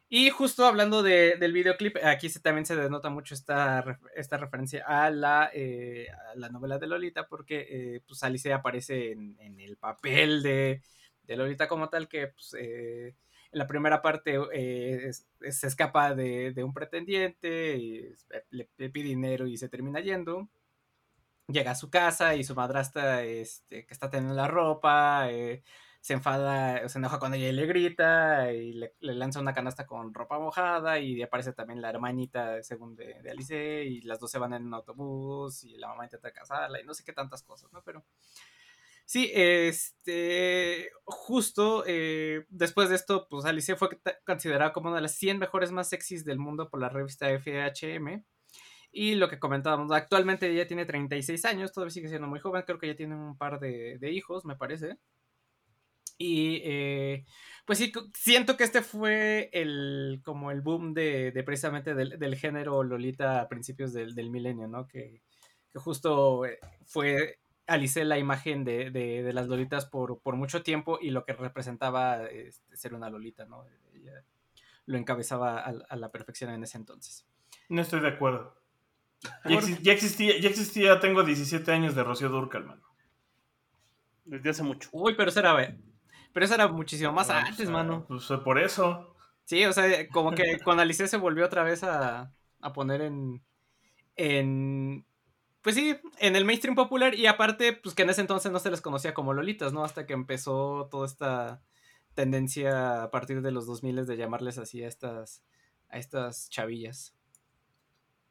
Y 0.10 0.30
justo 0.30 0.66
hablando 0.66 1.02
de- 1.04 1.36
del 1.38 1.52
videoclip, 1.54 1.98
aquí 2.04 2.30
se, 2.30 2.40
también 2.40 2.66
se 2.66 2.76
denota 2.76 3.10
mucho 3.10 3.34
esta, 3.34 4.00
esta 4.16 4.38
referencia 4.38 4.84
a 4.88 5.10
la, 5.10 5.50
eh, 5.54 6.08
la 6.36 6.50
novela 6.50 6.78
de 6.78 6.88
Lolita, 6.88 7.28
porque 7.28 8.02
pues 8.08 8.22
Alice 8.24 8.52
aparece 8.54 9.12
en, 9.12 9.36
en 9.40 9.60
el 9.60 9.78
papel 9.78 10.44
de, 10.44 10.82
de 11.24 11.36
Lolita 11.38 11.68
como 11.68 11.90
tal, 11.90 12.08
que 12.08 12.28
pues, 12.28 12.56
la 13.56 13.68
primera 13.68 14.02
parte 14.02 14.36
eh, 14.54 15.08
es- 15.08 15.28
es- 15.42 15.60
se 15.60 15.68
escapa 15.68 16.14
de, 16.14 16.52
de 16.54 16.64
un 16.64 16.74
pretendiente, 16.74 17.78
y 17.78 18.14
le, 18.52 18.70
le 18.78 18.90
pide 18.90 19.10
dinero 19.10 19.48
y 19.48 19.58
se 19.58 19.70
termina 19.70 20.00
yendo. 20.02 20.50
Llega 21.48 21.72
a 21.72 21.76
su 21.76 21.90
casa 21.92 22.36
y 22.36 22.44
su 22.44 22.56
madrastra, 22.56 23.24
este, 23.24 23.86
que 23.86 23.94
está 23.94 24.10
teniendo 24.10 24.34
la 24.36 24.48
ropa, 24.48 25.28
eh, 25.32 25.64
se 26.02 26.14
enfada, 26.14 26.88
se 26.90 26.98
enoja 26.98 27.20
con 27.20 27.34
ella 27.34 27.50
y 27.50 27.52
le 27.52 27.66
grita, 27.68 28.52
y 28.52 28.74
le, 28.74 28.96
le 29.00 29.14
lanza 29.16 29.40
una 29.40 29.54
canasta 29.54 29.86
con 29.86 30.14
ropa 30.14 30.40
mojada, 30.40 31.00
y 31.00 31.22
aparece 31.22 31.54
también 31.54 31.82
la 31.82 31.90
hermanita, 31.92 32.62
según 32.64 32.96
de, 32.96 33.22
de 33.22 33.32
Alice, 33.32 33.84
y 33.86 34.02
las 34.02 34.20
dos 34.20 34.32
se 34.32 34.40
van 34.40 34.54
en 34.54 34.66
un 34.66 34.74
autobús, 34.74 35.64
y 35.64 35.78
la 35.78 35.88
mamá 35.90 36.06
intenta 36.06 36.32
casarla, 36.32 36.82
y 36.82 36.84
no 36.84 36.94
sé 36.96 37.04
qué 37.04 37.14
tantas 37.14 37.44
cosas, 37.44 37.72
¿no? 37.74 37.82
Pero 37.84 38.04
sí, 39.06 39.32
este, 39.34 40.90
justo 41.06 41.84
eh, 41.88 42.46
después 42.50 42.90
de 42.90 42.96
esto, 42.96 43.28
pues 43.30 43.46
Alice 43.46 43.76
fue 43.76 43.90
considerada 44.26 44.74
como 44.74 44.88
una 44.88 44.98
de 44.98 45.04
las 45.04 45.16
100 45.16 45.40
mejores 45.40 45.72
más 45.72 45.90
sexys 45.90 46.26
del 46.26 46.40
mundo 46.40 46.70
por 46.70 46.82
la 46.82 46.90
revista 46.90 47.28
FHM. 47.30 48.24
Y 48.92 49.16
lo 49.16 49.28
que 49.30 49.40
comentábamos, 49.40 49.92
actualmente 49.92 50.50
ella 50.50 50.68
tiene 50.68 50.86
36 50.86 51.44
años, 51.46 51.74
todavía 51.74 51.92
sigue 51.92 52.10
siendo 52.10 52.28
muy 52.28 52.40
joven, 52.40 52.64
creo 52.66 52.80
que 52.80 52.88
ya 52.88 52.96
tiene 52.96 53.16
un 53.16 53.38
par 53.38 53.60
de, 53.60 53.98
de 54.00 54.12
hijos, 54.12 54.46
me 54.46 54.56
parece. 54.56 54.98
Y 56.18 56.62
eh, 56.64 57.26
pues 57.66 57.80
sí, 57.80 57.92
siento 58.14 58.56
que 58.56 58.64
este 58.64 58.82
fue 58.82 59.50
el 59.52 60.22
como 60.24 60.52
el 60.52 60.62
boom 60.62 60.94
de, 60.94 61.32
de 61.32 61.44
precisamente 61.44 61.94
del, 61.94 62.18
del 62.18 62.36
género 62.38 62.84
Lolita 62.84 63.42
a 63.42 63.50
principios 63.50 63.92
del, 63.92 64.16
del 64.16 64.30
milenio, 64.30 64.68
¿no? 64.68 64.88
Que, 64.88 65.22
que 65.74 65.80
justo 65.80 66.46
eh, 66.46 66.60
fue 66.86 67.40
Alice 67.68 68.04
la 68.06 68.18
imagen 68.20 68.64
de, 68.64 68.92
de- 68.92 69.24
de 69.24 69.34
las 69.34 69.48
Lolitas 69.48 69.86
por, 69.86 70.20
por 70.20 70.36
mucho 70.36 70.62
tiempo 70.64 71.00
y 71.02 71.10
lo 71.10 71.26
que 71.26 71.34
representaba 71.34 72.24
este, 72.26 72.76
ser 72.78 72.94
una 72.94 73.10
Lolita, 73.10 73.46
¿no? 73.46 73.66
Ella 73.94 74.24
lo 74.86 74.98
encabezaba 74.98 75.60
a, 75.60 75.74
a 75.90 75.96
la 75.96 76.12
perfección 76.12 76.52
en 76.52 76.64
ese 76.64 76.78
entonces. 76.78 77.26
No 77.70 77.82
estoy 77.82 78.02
de 78.02 78.10
acuerdo. 78.10 78.56
Ya, 79.24 79.56
exi- 79.60 79.80
ya 79.82 79.94
existía, 79.94 80.38
ya 80.40 80.50
existía, 80.50 81.00
tengo 81.00 81.24
17 81.24 81.72
años 81.72 81.96
de 81.96 82.04
Rocío 82.04 82.30
Durcal, 82.30 82.66
mano. 82.66 82.84
Desde 84.26 84.50
hace 84.50 84.64
mucho. 84.64 84.90
Uy, 84.92 85.16
pero 85.16 85.30
eso 85.30 85.40
era, 85.40 85.56
pero 86.34 86.46
eso 86.46 86.54
era 86.56 86.68
muchísimo 86.68 87.12
más 87.12 87.30
antes, 87.30 87.70
mano. 87.70 88.06
Pues 88.08 88.30
eh, 88.30 88.38
por 88.38 88.60
eso. 88.60 89.16
Sí, 89.46 89.64
o 89.66 89.74
sea, 89.74 90.08
como 90.10 90.32
que 90.32 90.60
con 90.60 90.80
Alice 90.80 91.08
se 91.08 91.18
volvió 91.18 91.46
otra 91.46 91.64
vez 91.64 91.84
a, 91.84 92.32
a 92.62 92.74
poner 92.74 93.02
en, 93.02 93.44
en, 94.16 95.06
pues 95.66 95.76
sí, 95.76 95.98
en 96.20 96.36
el 96.38 96.46
mainstream 96.46 96.76
popular 96.76 97.14
y 97.16 97.26
aparte, 97.26 97.74
pues 97.74 97.94
que 97.94 98.04
en 98.04 98.12
ese 98.12 98.22
entonces 98.22 98.52
no 98.54 98.60
se 98.60 98.72
les 98.72 98.80
conocía 98.82 99.14
como 99.14 99.34
Lolitas, 99.34 99.74
¿no? 99.74 99.84
Hasta 99.84 100.06
que 100.06 100.14
empezó 100.14 100.88
toda 100.90 101.06
esta 101.06 101.62
tendencia 102.14 103.04
a 103.04 103.12
partir 103.12 103.42
de 103.42 103.52
los 103.52 103.66
2000 103.68 104.06
de 104.06 104.16
llamarles 104.16 104.58
así 104.60 104.82
a 104.84 104.88
estas, 104.88 105.44
a 105.90 105.98
estas 105.98 106.50
chavillas. 106.50 107.14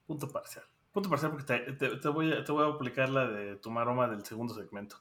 Punto 0.07 0.29
parcial. 0.31 0.65
Punto 0.93 1.11
parcial 1.11 1.33
porque 1.33 1.45
te, 1.45 1.73
te- 1.73 1.97
te 1.97 2.09
voy, 2.09 2.33
a, 2.33 2.45
te 2.45 2.53
voy 2.53 2.65
a 2.65 2.73
aplicar 2.75 3.09
la 3.11 3.27
de 3.29 3.57
tu 3.57 3.71
maroma 3.71 4.09
del 4.09 4.25
segundo 4.25 4.55
segmento. 4.55 4.97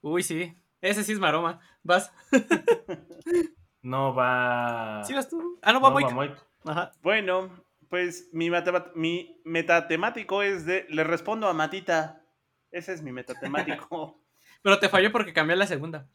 Uy, 0.00 0.22
sí, 0.22 0.56
ese 0.80 1.04
sí 1.04 1.12
es 1.12 1.18
maroma. 1.20 1.60
¿Vas? 1.82 2.10
No 3.82 4.14
va. 4.14 5.02
¿Sí 5.04 5.12
vas 5.12 5.28
tú? 5.28 5.58
Ah, 5.60 5.72
no, 5.74 5.80
va 5.82 5.90
no 5.90 5.94
Moik. 5.94 6.06
va 6.06 6.10
Moik. 6.14 6.32
Ajá. 6.64 6.92
Bueno, 7.02 7.50
pues 7.90 8.28
mi, 8.32 8.50
mi 8.94 9.40
metatemático 9.44 10.42
es 10.42 10.66
de. 10.66 10.86
Le 10.88 11.04
respondo 11.04 11.48
a 11.48 11.54
Matita. 11.54 12.22
Ese 12.70 12.92
es 12.92 13.02
mi 13.02 13.12
metatemático. 13.12 14.20
Pero 14.62 14.78
te 14.78 14.88
falló 14.88 15.12
porque 15.12 15.32
cambié 15.32 15.56
la 15.56 15.66
segunda. 15.66 16.06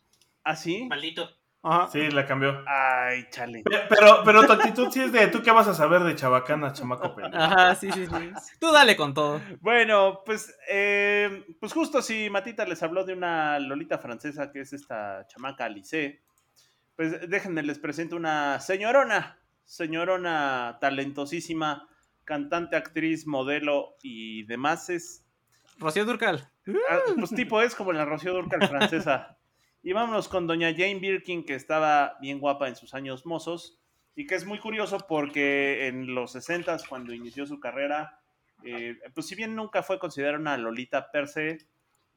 ¿Ah, 0.44 0.56
sí? 0.56 0.86
Maldito. 0.90 1.30
Ajá. 1.62 1.88
Sí, 1.92 2.10
la 2.10 2.26
cambió. 2.26 2.64
Ay, 2.68 3.28
chale. 3.30 3.64
Pe- 3.64 3.82
Pero, 3.90 4.22
pero 4.24 4.46
tu 4.48 4.54
actitud 4.54 4.90
sí 4.92 5.02
es 5.02 5.12
de 5.12 5.28
tú 5.28 5.42
qué 5.44 5.52
vas 5.52 5.68
a 5.68 5.74
saber 5.74 6.02
de 6.04 6.16
Chabacana, 6.16 6.72
chamaco 6.72 7.14
pendejo. 7.16 7.44
Ajá, 7.44 7.76
sí, 7.76 7.92
sí, 7.92 8.06
sí. 8.08 8.32
Tú 8.60 8.72
dale 8.72 8.96
con 8.96 9.14
todo. 9.14 9.42
Bueno, 9.60 10.22
pues, 10.26 10.58
eh, 10.70 11.44
pues 11.60 11.74
justo 11.74 12.02
si 12.02 12.30
Matita 12.30 12.64
les 12.66 12.82
habló 12.82 13.04
de 13.04 13.14
una 13.14 13.60
Lolita 13.60 13.98
francesa 13.98 14.52
que 14.54 14.62
es 14.62 14.72
esta 14.72 15.28
chamaca 15.28 15.66
Alice, 15.66 16.22
pues 16.96 17.30
déjenme 17.30 17.62
les 17.62 17.78
presento 17.78 18.16
una 18.16 18.60
señorona, 18.62 19.38
señorona 19.70 20.80
talentosísima, 20.82 21.88
cantante, 22.26 22.76
actriz, 22.76 23.28
modelo 23.28 23.96
y 24.02 24.44
demás. 24.44 24.90
Es, 24.90 25.24
Rocío 25.78 26.06
Durcal. 26.06 26.50
ah, 26.90 27.00
pues 27.16 27.30
tipo 27.30 27.62
es 27.62 27.76
como 27.76 27.94
la 27.94 28.04
Rocío 28.04 28.34
Durcal 28.34 28.68
francesa. 28.68 29.36
Y 29.82 29.94
vámonos 29.94 30.28
con 30.28 30.46
doña 30.46 30.74
Jane 30.74 31.00
Birkin, 31.00 31.46
que 31.46 31.56
estaba 31.56 32.18
bien 32.20 32.40
guapa 32.40 32.68
en 32.68 32.76
sus 32.76 32.94
años 32.94 33.26
mozos, 33.26 33.80
y 34.14 34.28
que 34.28 34.36
es 34.36 34.46
muy 34.46 34.60
curioso 34.60 34.98
porque 35.08 35.88
en 35.88 36.14
los 36.14 36.34
60 36.34 36.76
cuando 36.90 37.14
inició 37.14 37.46
su 37.46 37.62
carrera, 37.62 38.20
eh, 38.66 39.00
pues 39.14 39.28
si 39.28 39.36
bien 39.36 39.56
nunca 39.56 39.82
fue 39.82 39.98
considerada 39.98 40.38
una 40.38 40.58
Lolita 40.58 41.10
per 41.12 41.30
se, 41.30 41.60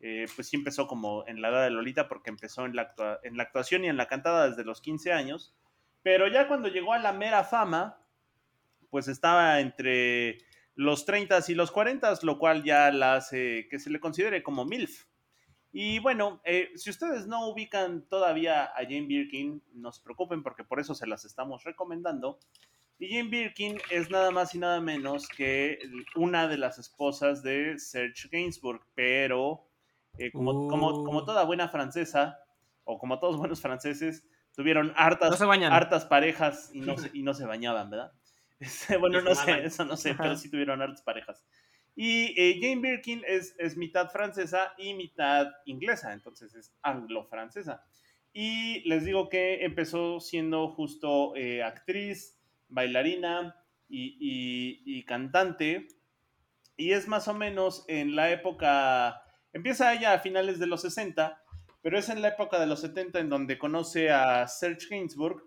eh, 0.00 0.26
pues 0.34 0.48
sí 0.48 0.56
empezó 0.56 0.88
como 0.88 1.24
en 1.28 1.40
la 1.40 1.50
edad 1.50 1.62
de 1.62 1.70
Lolita 1.70 2.08
porque 2.08 2.30
empezó 2.30 2.66
en 2.66 2.74
la, 2.74 2.92
en 3.22 3.36
la 3.36 3.44
actuación 3.44 3.84
y 3.84 3.88
en 3.88 3.96
la 3.96 4.08
cantada 4.08 4.48
desde 4.48 4.64
los 4.64 4.80
15 4.80 5.12
años, 5.12 5.54
pero 6.02 6.28
ya 6.28 6.48
cuando 6.48 6.68
llegó 6.68 6.92
a 6.92 6.98
la 6.98 7.12
mera 7.12 7.44
fama, 7.44 7.98
pues 8.90 9.08
estaba 9.08 9.60
entre 9.60 10.38
los 10.74 11.04
30 11.04 11.40
y 11.48 11.54
los 11.54 11.70
40, 11.70 12.18
lo 12.22 12.38
cual 12.38 12.64
ya 12.64 12.90
la 12.90 13.16
hace 13.16 13.68
que 13.70 13.78
se 13.78 13.90
le 13.90 14.00
considere 14.00 14.42
como 14.42 14.64
MILF. 14.64 15.06
Y 15.72 15.98
bueno, 16.00 16.42
eh, 16.44 16.70
si 16.74 16.90
ustedes 16.90 17.26
no 17.26 17.48
ubican 17.48 18.06
todavía 18.08 18.64
a 18.64 18.82
Jane 18.82 19.06
Birkin, 19.06 19.62
no 19.72 19.90
se 19.90 20.02
preocupen 20.02 20.42
porque 20.42 20.64
por 20.64 20.80
eso 20.80 20.94
se 20.94 21.06
las 21.06 21.24
estamos 21.24 21.64
recomendando. 21.64 22.38
Y 22.98 23.08
Jane 23.08 23.30
Birkin 23.30 23.78
es 23.90 24.10
nada 24.10 24.30
más 24.30 24.54
y 24.54 24.58
nada 24.58 24.80
menos 24.80 25.26
que 25.28 25.78
una 26.14 26.46
de 26.46 26.58
las 26.58 26.78
esposas 26.78 27.42
de 27.42 27.78
Serge 27.78 28.28
Gainsbourg, 28.30 28.82
pero 28.94 29.66
eh, 30.18 30.30
como, 30.30 30.68
como, 30.68 31.04
como 31.04 31.24
toda 31.24 31.44
buena 31.44 31.68
francesa, 31.68 32.38
o 32.84 32.98
como 32.98 33.18
todos 33.18 33.38
buenos 33.38 33.60
franceses, 33.60 34.28
tuvieron 34.54 34.92
hartas, 34.96 35.30
No 35.30 35.36
se 35.36 35.44
bañan. 35.44 35.72
hartas 35.72 36.04
parejas 36.06 36.70
y 36.74 36.80
no, 36.80 36.94
y 37.12 37.22
no 37.22 37.34
se 37.34 37.46
bañaban, 37.46 37.90
¿verdad? 37.90 38.12
Bueno, 39.00 39.20
no 39.22 39.34
sé, 39.34 39.64
eso 39.64 39.84
no 39.84 39.96
sé, 39.96 40.10
Ajá. 40.10 40.22
pero 40.22 40.36
sí 40.36 40.50
tuvieron 40.50 40.80
hartas 40.82 41.02
parejas. 41.02 41.44
Y 41.94 42.32
eh, 42.40 42.58
Jane 42.60 42.80
Birkin 42.80 43.22
es, 43.26 43.54
es 43.58 43.76
mitad 43.76 44.08
francesa 44.10 44.72
y 44.78 44.94
mitad 44.94 45.48
inglesa, 45.66 46.12
entonces 46.12 46.54
es 46.54 46.72
anglo-francesa. 46.82 47.84
Y 48.32 48.80
les 48.88 49.04
digo 49.04 49.28
que 49.28 49.62
empezó 49.64 50.18
siendo 50.20 50.68
justo 50.68 51.36
eh, 51.36 51.62
actriz, 51.62 52.40
bailarina 52.68 53.56
y, 53.90 54.16
y- 54.18 54.82
y 54.98 55.04
cantante. 55.04 55.88
Y 56.78 56.92
es 56.92 57.08
más 57.08 57.28
o 57.28 57.34
menos 57.34 57.84
en 57.88 58.16
la 58.16 58.30
época, 58.30 59.22
empieza 59.52 59.92
ella 59.92 60.14
a 60.14 60.20
finales 60.20 60.58
de 60.58 60.66
los 60.66 60.80
60, 60.80 61.42
pero 61.82 61.98
es 61.98 62.08
en 62.08 62.22
la 62.22 62.28
época 62.28 62.60
de 62.60 62.66
los 62.66 62.80
70 62.80 63.18
en 63.18 63.28
donde 63.28 63.58
conoce 63.58 64.10
a 64.10 64.46
Serge 64.46 64.86
Gainsbourg. 64.88 65.42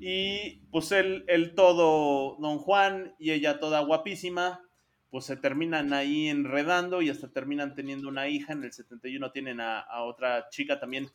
Y 0.00 0.66
pues 0.70 0.92
él, 0.92 1.24
él 1.28 1.54
todo 1.54 2.36
Don 2.40 2.58
Juan 2.58 3.14
y 3.18 3.30
ella 3.30 3.60
toda 3.60 3.80
guapísima, 3.80 4.64
pues 5.10 5.24
se 5.24 5.36
terminan 5.36 5.92
ahí 5.92 6.28
enredando 6.28 7.00
y 7.00 7.10
hasta 7.10 7.32
terminan 7.32 7.74
teniendo 7.74 8.08
una 8.08 8.28
hija. 8.28 8.52
En 8.52 8.64
el 8.64 8.72
71 8.72 9.30
tienen 9.30 9.60
a, 9.60 9.86
otra 10.02 10.48
chica 10.50 10.80
también 10.80 11.08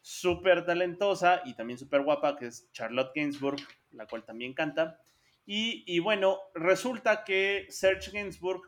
súper 0.00 0.66
talentosa 0.66 1.42
y 1.44 1.54
también 1.54 1.78
súper 1.78 2.02
guapa, 2.02 2.36
que 2.36 2.46
es 2.46 2.70
Charlotte 2.72 3.12
Gainsbourg, 3.14 3.60
la 3.92 4.06
cual 4.06 4.24
también 4.24 4.52
canta. 4.52 5.00
Y, 5.46 5.84
y 5.86 6.00
bueno, 6.00 6.38
resulta 6.54 7.24
que 7.24 7.66
Serge 7.70 8.10
Gainsbourg 8.10 8.62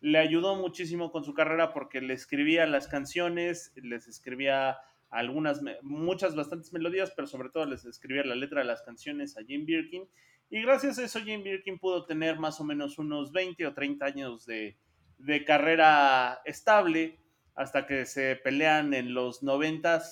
le 0.00 0.18
ayudó 0.18 0.56
muchísimo 0.56 1.10
con 1.10 1.24
su 1.24 1.32
carrera 1.32 1.72
porque 1.72 2.00
le 2.00 2.14
escribía 2.14 2.66
las 2.66 2.88
canciones, 2.88 3.72
les 3.76 4.08
escribía 4.08 4.76
algunas, 5.14 5.60
muchas, 5.82 6.34
bastantes 6.34 6.72
melodías, 6.72 7.12
pero 7.14 7.26
sobre 7.28 7.48
todo 7.50 7.66
les 7.66 7.84
escribía 7.84 8.24
la 8.24 8.34
letra 8.34 8.60
de 8.60 8.66
las 8.66 8.82
canciones 8.82 9.36
a 9.36 9.42
Jane 9.42 9.64
Birkin. 9.64 10.08
Y 10.50 10.62
gracias 10.62 10.98
a 10.98 11.04
eso 11.04 11.20
Jane 11.20 11.42
Birkin 11.42 11.78
pudo 11.78 12.04
tener 12.04 12.38
más 12.38 12.60
o 12.60 12.64
menos 12.64 12.98
unos 12.98 13.32
20 13.32 13.66
o 13.66 13.74
30 13.74 14.04
años 14.04 14.44
de, 14.46 14.78
de 15.18 15.44
carrera 15.44 16.40
estable 16.44 17.18
hasta 17.54 17.86
que 17.86 18.04
se 18.06 18.36
pelean 18.36 18.92
en 18.94 19.14
los 19.14 19.42
90 19.42 20.02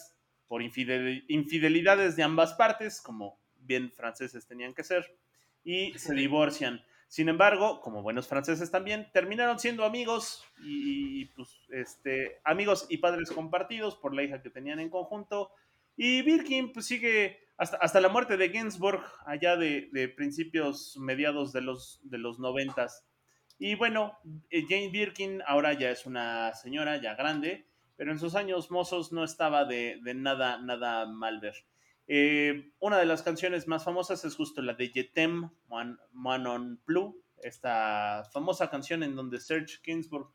por 0.47 0.63
infidel- 0.63 1.25
infidelidades 1.29 2.17
de 2.17 2.23
ambas 2.23 2.55
partes, 2.55 3.01
como 3.01 3.41
bien 3.57 3.91
franceses 3.93 4.47
tenían 4.47 4.75
que 4.75 4.85
ser, 4.85 5.05
y 5.65 5.93
se 5.99 6.15
divorcian. 6.15 6.81
Sin 7.13 7.29
embargo, 7.29 7.83
como 7.83 8.01
buenos 8.01 8.27
franceses 8.27 8.71
también, 8.71 9.11
terminaron 9.13 9.59
siendo 9.59 9.85
amigos 9.85 10.47
y, 10.65 11.27
pues, 11.27 11.61
este, 11.69 12.41
amigos 12.43 12.87
y 12.89 12.97
padres 12.97 13.31
compartidos 13.31 13.97
por 13.97 14.15
la 14.15 14.23
hija 14.23 14.41
que 14.41 14.49
tenían 14.49 14.81
en 14.81 14.89
conjunto. 14.89 15.51
Y 15.95 16.23
Birkin 16.23 16.73
pues 16.73 16.87
sigue 16.87 17.39
hasta, 17.59 17.77
hasta 17.77 18.01
la 18.01 18.09
muerte 18.09 18.39
de 18.39 18.49
Gainsbourg, 18.49 19.05
allá 19.27 19.59
de, 19.59 19.91
de 19.93 20.09
principios, 20.09 20.97
mediados 20.97 21.53
de 21.53 21.61
los, 21.61 22.01
de 22.05 22.17
los 22.17 22.39
noventas. 22.39 23.07
Y 23.59 23.75
bueno, 23.75 24.17
eh, 24.49 24.65
Jane 24.67 24.89
Birkin 24.89 25.43
ahora 25.47 25.75
ya 25.75 25.91
es 25.91 26.07
una 26.07 26.55
señora 26.55 26.97
ya 26.97 27.15
grande, 27.15 27.67
pero 27.95 28.11
en 28.11 28.19
sus 28.19 28.35
años 28.35 28.71
mozos 28.71 29.13
no 29.13 29.23
estaba 29.23 29.67
de, 29.67 30.01
de 30.03 30.15
nada, 30.15 30.63
nada 30.63 31.05
mal 31.05 31.41
ver. 31.41 31.57
Eh, 32.15 32.73
una 32.79 32.99
de 32.99 33.07
las 33.07 33.23
canciones 33.23 33.67
más 33.67 33.85
famosas 33.85 34.23
es 34.27 34.37
justo 34.37 34.61
la 34.61 34.75
de 34.75 34.89
Jetem 34.89 35.49
Moin 35.69 35.97
Moin 36.13 36.43
non 36.43 36.77
Plus, 36.85 37.15
esta 37.43 38.29
famosa 38.35 38.69
canción 38.69 39.03
en 39.03 39.17
donde 39.17 39.41
Serge 39.41 39.79
Gainsbourg 39.83 40.29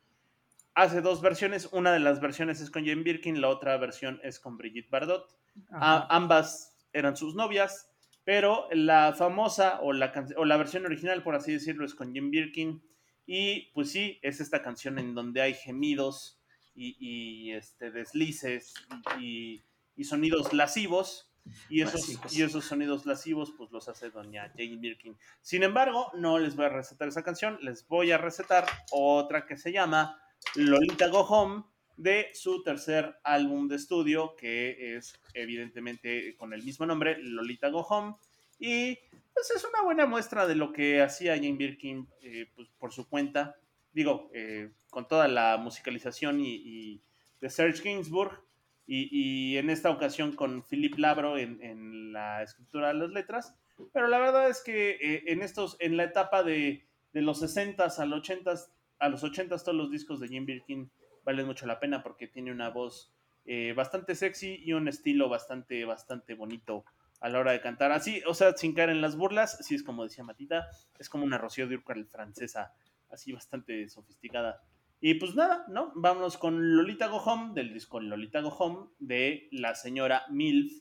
hace 0.74 1.02
dos 1.02 1.22
versiones. 1.22 1.70
Una 1.72 1.92
de 1.94 2.00
las 2.00 2.20
versiones 2.20 2.62
es 2.62 2.72
con 2.72 2.84
Jane 2.84 3.04
Birkin, 3.04 3.42
la 3.42 3.50
otra 3.50 3.78
versión 3.78 4.20
es 4.24 4.40
con 4.40 4.58
Brigitte 4.58 4.90
Bardot. 4.90 5.38
A- 5.70 6.08
ambas 6.16 6.76
eran 6.94 7.16
sus 7.16 7.36
novias, 7.36 7.92
pero 8.24 8.68
la 8.72 9.14
famosa 9.14 9.80
o 9.82 9.94
la, 9.94 10.12
can- 10.12 10.34
o 10.36 10.46
la 10.46 10.58
versión 10.58 10.84
original, 10.88 11.22
por 11.22 11.36
así 11.36 11.52
decirlo, 11.54 11.86
es 11.86 11.94
con 11.94 12.12
Jim 12.12 12.32
Birkin. 12.32 12.82
Y 13.28 13.70
pues 13.74 13.92
sí, 13.92 14.18
es 14.24 14.40
esta 14.40 14.64
canción 14.64 14.98
en 14.98 15.14
donde 15.14 15.42
hay 15.42 15.54
gemidos 15.54 16.40
y, 16.74 16.96
y, 17.00 17.52
este, 17.52 17.92
deslices 17.92 18.74
y, 19.20 19.62
y 19.96 20.04
sonidos 20.06 20.54
lascivos. 20.54 21.26
Y 21.70 21.82
esos, 21.82 22.20
y 22.34 22.42
esos 22.42 22.66
sonidos 22.66 23.06
lascivos, 23.06 23.54
pues 23.58 23.72
los 23.72 23.88
hace 23.90 24.10
doña 24.10 24.52
Jane 24.58 24.78
Birkin. 24.78 25.18
Sin 25.42 25.64
embargo, 25.64 26.12
no 26.16 26.40
les 26.40 26.56
voy 26.56 26.66
a 26.66 26.70
recetar 26.70 27.08
esa 27.08 27.24
canción, 27.24 27.58
les 27.62 27.88
voy 27.88 28.12
a 28.12 28.18
recetar 28.18 28.66
otra 28.92 29.46
que 29.46 29.58
se 29.58 29.72
llama 29.72 30.20
Lolita 30.56 31.08
Go 31.08 31.22
Home, 31.22 31.64
de 31.98 32.30
su 32.34 32.62
tercer 32.64 33.18
álbum 33.24 33.68
de 33.68 33.76
estudio, 33.76 34.36
que 34.36 34.96
es 34.96 35.20
evidentemente 35.34 36.36
con 36.38 36.54
el 36.54 36.64
mismo 36.64 36.86
nombre, 36.86 37.18
Lolita 37.20 37.70
Go 37.70 37.82
Home. 37.82 38.16
Y 38.60 38.98
pues 39.34 39.52
es 39.56 39.64
una 39.66 39.82
buena 39.84 40.06
muestra 40.06 40.48
de 40.48 40.56
lo 40.56 40.72
que 40.72 41.02
hacía 41.02 41.36
Jane 41.36 41.54
Birkin 41.54 42.08
eh, 42.22 42.50
pues, 42.56 42.70
por 42.78 42.94
su 42.94 43.10
cuenta. 43.10 43.56
Digo, 43.92 44.30
eh, 44.34 44.72
con 44.90 45.08
toda 45.08 45.28
la 45.28 45.58
musicalización 45.58 46.40
y, 46.40 46.54
y 46.56 47.02
de 47.42 47.50
Serge 47.50 47.84
Gainsbourg. 47.84 48.47
Y, 48.88 49.10
y 49.12 49.58
en 49.58 49.70
esta 49.70 49.92
ocasión 49.92 50.34
con 50.34 50.64
Philip 50.64 50.98
Labro 50.98 51.38
en, 51.38 51.62
en 51.62 52.14
la 52.14 52.42
escritura 52.42 52.88
de 52.88 52.94
las 52.96 53.10
letras. 53.10 53.56
Pero 53.94 54.08
la 54.08 54.18
verdad 54.18 54.50
es 54.50 54.64
que 54.64 54.92
eh, 54.92 55.24
en 55.28 55.42
estos, 55.42 55.76
en 55.80 55.98
la 55.98 56.06
etapa 56.06 56.42
de, 56.42 56.88
de 57.14 57.22
los 57.22 57.42
60s 57.42 58.00
al 58.00 58.12
80s, 58.12 58.70
a 59.00 59.10
los 59.10 59.24
80s 59.24 59.64
todos 59.64 59.76
los 59.76 59.92
discos 59.92 60.20
de 60.20 60.28
Jane 60.28 60.46
Birkin 60.46 60.90
valen 61.24 61.46
mucho 61.46 61.66
la 61.66 61.80
pena 61.80 62.02
porque 62.02 62.28
tiene 62.28 62.52
una 62.52 62.70
voz 62.70 63.12
eh, 63.46 63.74
bastante 63.76 64.16
sexy 64.16 64.62
y 64.64 64.74
un 64.74 64.88
estilo 64.88 65.30
bastante, 65.30 65.86
bastante 65.86 66.34
bonito 66.34 66.86
a 67.20 67.30
la 67.30 67.40
hora 67.40 67.52
de 67.52 67.62
cantar. 67.62 67.92
Así, 67.92 68.22
o 68.28 68.34
sea, 68.34 68.56
sin 68.56 68.74
caer 68.74 68.90
en 68.90 69.02
las 69.02 69.16
burlas, 69.16 69.58
sí 69.66 69.76
es 69.76 69.84
como 69.84 70.04
decía 70.04 70.24
Matita, 70.24 70.68
es 71.00 71.10
como 71.10 71.24
una 71.24 71.38
Rocío 71.38 71.68
Dúrcal 71.68 72.06
francesa, 72.06 72.74
así 73.10 73.32
bastante 73.32 73.88
sofisticada. 73.90 74.62
Y 75.00 75.14
pues 75.16 75.36
nada, 75.36 75.66
¿no? 75.68 75.92
Vámonos 75.96 76.38
con 76.38 76.76
Lolita 76.76 77.08
Go 77.08 77.18
Home, 77.18 77.54
del 77.54 77.74
disco 77.74 78.00
Lolita 78.00 78.42
Go 78.42 78.50
Home, 78.50 78.88
de 79.00 79.48
la 79.52 79.76
señora 79.76 80.24
Milf 80.30 80.72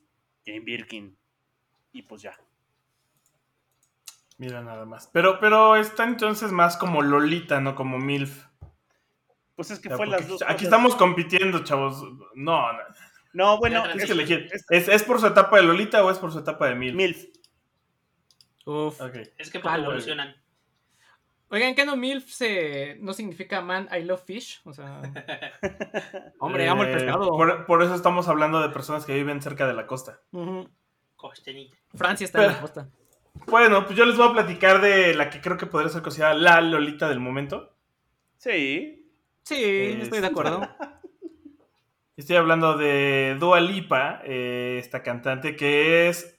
Jane 0.44 0.60
Birkin. 0.60 1.16
Y 1.92 2.02
pues 2.02 2.22
ya. 2.22 2.36
Mira 4.38 4.62
nada 4.62 4.84
más. 4.84 5.08
Pero, 5.12 5.38
pero 5.40 5.76
está 5.76 6.04
entonces 6.04 6.52
más 6.52 6.76
como 6.76 7.02
Lolita, 7.02 7.60
no 7.60 7.74
como 7.74 7.98
MILF. 7.98 8.44
Pues 9.54 9.70
es 9.70 9.78
que 9.80 9.88
Ya, 9.88 9.96
fue 9.96 10.06
las 10.06 10.28
dos. 10.28 10.42
Aquí 10.42 10.52
cosas. 10.52 10.62
estamos 10.64 10.94
compitiendo, 10.96 11.64
chavos. 11.64 12.02
No, 12.34 12.72
no. 12.72 12.78
No, 13.32 13.58
bueno, 13.58 13.84
Ya, 13.84 13.92
Es 13.92 13.96
es 14.02 14.06
que 14.06 14.12
elegir. 14.12 14.48
es- 14.52 14.66
¿Es, 14.70 14.88
¿Es 14.88 15.02
por 15.04 15.20
su 15.20 15.26
etapa 15.26 15.56
de 15.56 15.62
Lolita 15.62 16.04
o 16.04 16.10
es 16.10 16.18
por 16.18 16.32
su 16.32 16.38
etapa 16.38 16.68
de 16.68 16.74
MILF? 16.74 16.94
Milf. 16.94 17.24
Uf. 18.66 19.00
Es 19.38 19.50
que 19.50 19.60
Claro. 19.60 19.84
evolucionan. 19.84 20.34
Oigan, 21.48 21.74
¿qué 21.76 21.84
no 21.86 21.96
MILF 21.96 22.28
se... 22.28 22.96
no 23.00 23.12
significa 23.12 23.60
man 23.60 23.88
I 23.96 24.02
love 24.02 24.22
fish? 24.24 24.60
O 24.64 24.72
sea... 24.72 25.00
Hombre, 26.38 26.68
amo 26.68 26.82
el 26.82 26.90
Eh, 26.90 26.92
pescado. 26.94 27.28
Por, 27.28 27.66
por 27.66 27.82
eso 27.82 27.94
estamos 27.94 28.26
hablando 28.28 28.60
de 28.60 28.68
personas 28.70 29.04
que 29.06 29.14
viven 29.14 29.40
cerca 29.40 29.66
de 29.66 29.74
la 29.74 29.86
costa. 29.86 30.20
Costenita. 31.14 31.76
Francia 31.94 32.24
está 32.24 32.42
en 32.44 32.52
la 32.52 32.60
costa. 32.60 32.88
Bueno, 33.46 33.84
pues 33.84 33.96
yo 33.96 34.04
les 34.06 34.16
voy 34.16 34.28
a 34.28 34.32
platicar 34.32 34.80
de 34.80 35.14
la 35.14 35.30
que 35.30 35.40
creo 35.40 35.56
que 35.56 35.66
podría 35.66 35.88
ser 35.90 36.02
considerada 36.02 36.34
la 36.34 36.60
Lolita 36.60 37.08
del 37.08 37.20
momento. 37.20 37.74
Sí. 38.38 39.08
Sí, 39.42 39.54
Es- 39.64 40.02
estoy 40.04 40.20
de 40.20 40.26
acuerdo. 40.26 40.60
Estoy 42.16 42.36
hablando 42.36 42.78
de 42.78 43.36
Dua 43.38 43.60
Lipa, 43.60 44.22
eh, 44.24 44.78
esta 44.80 45.02
cantante 45.02 45.54
que 45.54 46.08
es, 46.08 46.35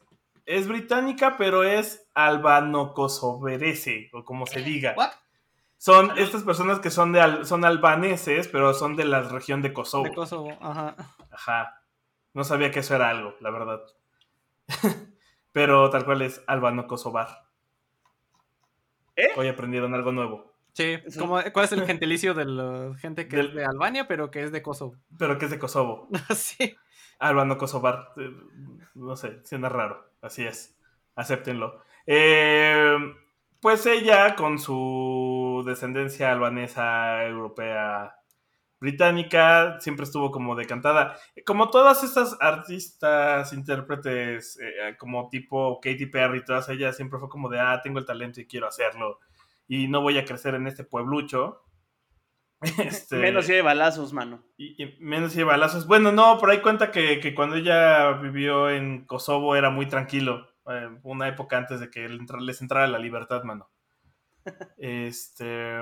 es 0.48 0.68
británica, 0.68 1.36
pero 1.38 1.63
es 1.63 2.10
albano-kosoverese, 2.16 4.10
o 4.13 4.24
como 4.24 4.48
se 4.48 4.62
diga. 4.62 4.94
¿What? 4.98 5.12
Son 5.77 6.18
estas 6.18 6.42
personas 6.44 6.80
que 6.80 6.89
son, 6.89 7.12
de 7.13 7.22
al- 7.22 7.46
son 7.46 7.63
albaneses, 7.63 8.48
pero 8.48 8.74
son 8.74 8.96
de 8.96 9.06
la 9.06 9.22
región 9.22 9.62
de 9.62 9.74
Kosovo. 9.74 10.06
De 10.06 10.13
Kosovo, 10.16 10.58
ajá. 10.60 10.96
Ajá. 11.32 11.84
No 12.34 12.44
sabía 12.44 12.72
que 12.72 12.80
eso 12.80 12.96
era 12.96 13.10
algo, 13.10 13.36
la 13.42 13.51
verdad. 13.51 13.82
pero 15.51 15.89
tal 15.92 16.06
cual 16.06 16.24
es 16.24 16.42
albano-kosovar. 16.48 17.44
¿Eh? 19.16 19.30
Hoy 19.36 19.48
aprendieron 19.48 19.94
algo 19.94 20.12
nuevo. 20.12 20.56
Sí, 20.74 20.98
Sí. 21.08 21.20
como- 21.20 21.39
¿cuál 21.54 21.66
es 21.66 21.72
el 21.72 21.86
gentilicio 21.86 22.34
de 22.34 22.46
la 22.46 22.96
gente 23.00 23.27
que 23.27 23.36
Del- 23.38 23.48
es 23.50 23.54
de 23.56 23.66
Albania, 23.66 24.08
pero 24.08 24.30
que 24.32 24.44
es 24.44 24.51
de 24.51 24.62
Kosovo? 24.62 24.96
Pero 25.18 25.38
que 25.38 25.46
es 25.46 25.51
de 25.51 25.60
Kosovo. 25.60 26.08
sí. 26.36 26.75
Albano-kosovar. 27.20 28.14
eh, 28.18 28.32
No 28.96 29.16
sé, 29.16 29.42
suena 29.46 29.70
raro. 29.70 30.10
Así 30.22 30.46
es. 30.46 30.78
Acéptenlo. 31.16 31.82
Eh, 32.06 32.96
pues 33.62 33.86
ella 33.86 34.36
con 34.36 34.60
su 34.60 35.64
descendencia 35.66 36.32
albanesa, 36.32 37.26
europea, 37.26 38.16
británica, 38.80 39.80
siempre 39.80 40.04
estuvo 40.06 40.32
como 40.32 40.56
decantada. 40.56 41.18
Como 41.46 41.70
todas 41.72 42.04
estas 42.04 42.38
artistas, 42.40 43.52
intérpretes, 43.54 44.60
eh, 44.62 44.96
como 44.98 45.30
tipo 45.30 45.80
Katy 45.82 46.06
Perry, 46.08 46.46
todas 46.46 46.70
ellas, 46.70 46.96
siempre 46.96 47.20
fue 47.20 47.30
como 47.30 47.50
de, 47.50 47.60
ah, 47.60 47.82
tengo 47.84 48.00
el 48.00 48.06
talento 48.06 48.40
y 48.42 48.46
quiero 48.48 48.68
hacerlo. 48.68 49.20
Y 49.68 49.88
no 49.88 50.02
voy 50.02 50.18
a 50.18 50.26
crecer 50.26 50.56
en 50.56 50.68
este 50.68 50.84
pueblucho. 50.84 51.64
Este, 52.62 53.16
Menos 53.18 53.46
si 53.46 53.54
hay 53.54 53.62
balazos, 53.62 54.14
mano. 54.14 54.44
y, 54.58 54.82
y 54.84 54.98
menos 55.00 55.34
si 55.34 55.40
hay 55.40 55.46
balazos. 55.46 55.86
Bueno, 55.88 56.12
no, 56.12 56.38
por 56.40 56.50
ahí 56.50 56.62
cuenta 56.62 56.92
que, 56.92 57.20
que 57.20 57.36
cuando 57.36 57.56
ella 57.56 58.14
vivió 58.14 58.70
en 58.70 59.06
Kosovo 59.06 59.56
era 59.56 59.70
muy 59.70 59.88
tranquilo. 59.88 60.48
eh, 60.70 60.90
una 61.04 61.28
época 61.28 61.58
antes 61.58 61.80
de 61.80 61.90
que 61.90 62.08
les 62.10 62.62
entrara 62.62 62.88
la 62.88 63.00
libertad, 63.00 63.44
mano. 63.44 63.70
Este. 64.78 65.78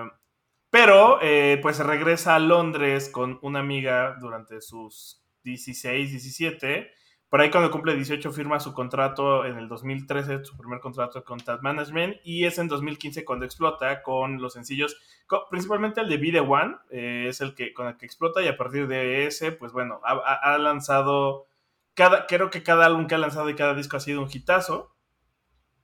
Pero, 0.70 1.20
eh, 1.22 1.60
pues 1.62 1.80
regresa 1.80 2.36
a 2.36 2.40
Londres 2.40 3.10
con 3.10 3.40
una 3.42 3.60
amiga 3.60 4.18
durante 4.20 4.62
sus 4.62 5.24
16, 5.44 6.12
17. 6.12 6.92
Por 7.36 7.42
ahí 7.42 7.52
cuando 7.52 7.70
cumple 7.70 7.94
18 7.96 8.32
firma 8.32 8.62
su 8.62 8.72
contrato 8.72 9.44
en 9.44 9.58
el 9.58 9.68
2013, 9.68 10.46
su 10.46 10.56
primer 10.56 10.80
contrato 10.80 11.22
con 11.26 11.38
Tad 11.38 11.60
Management. 11.60 12.16
Y 12.24 12.46
es 12.46 12.60
en 12.60 12.70
2015 12.70 13.26
cuando 13.26 13.44
explota 13.44 14.04
con 14.04 14.42
los 14.42 14.54
sencillos, 14.54 14.96
principalmente 15.50 16.00
el 16.00 16.08
de 16.08 16.16
Be 16.16 16.32
The 16.32 16.40
One, 16.40 16.78
eh, 16.92 17.26
es 17.28 17.42
el 17.42 17.54
que 17.54 17.74
con 17.74 17.88
el 17.88 17.98
que 17.98 18.06
explota 18.06 18.42
y 18.42 18.48
a 18.48 18.56
partir 18.56 18.88
de 18.88 19.28
ese, 19.28 19.52
pues 19.52 19.74
bueno, 19.74 20.00
ha, 20.06 20.58
lanzado, 20.60 21.46
cada, 21.94 22.26
creo 22.26 22.50
que 22.50 22.64
cada 22.64 22.86
álbum 22.86 23.06
que 23.06 23.16
ha 23.16 23.18
lanzado 23.18 23.50
y 23.50 23.56
cada 23.56 23.74
disco 23.74 23.98
ha 23.98 24.00
sido 24.00 24.22
un 24.22 24.30
hitazo. 24.32 24.96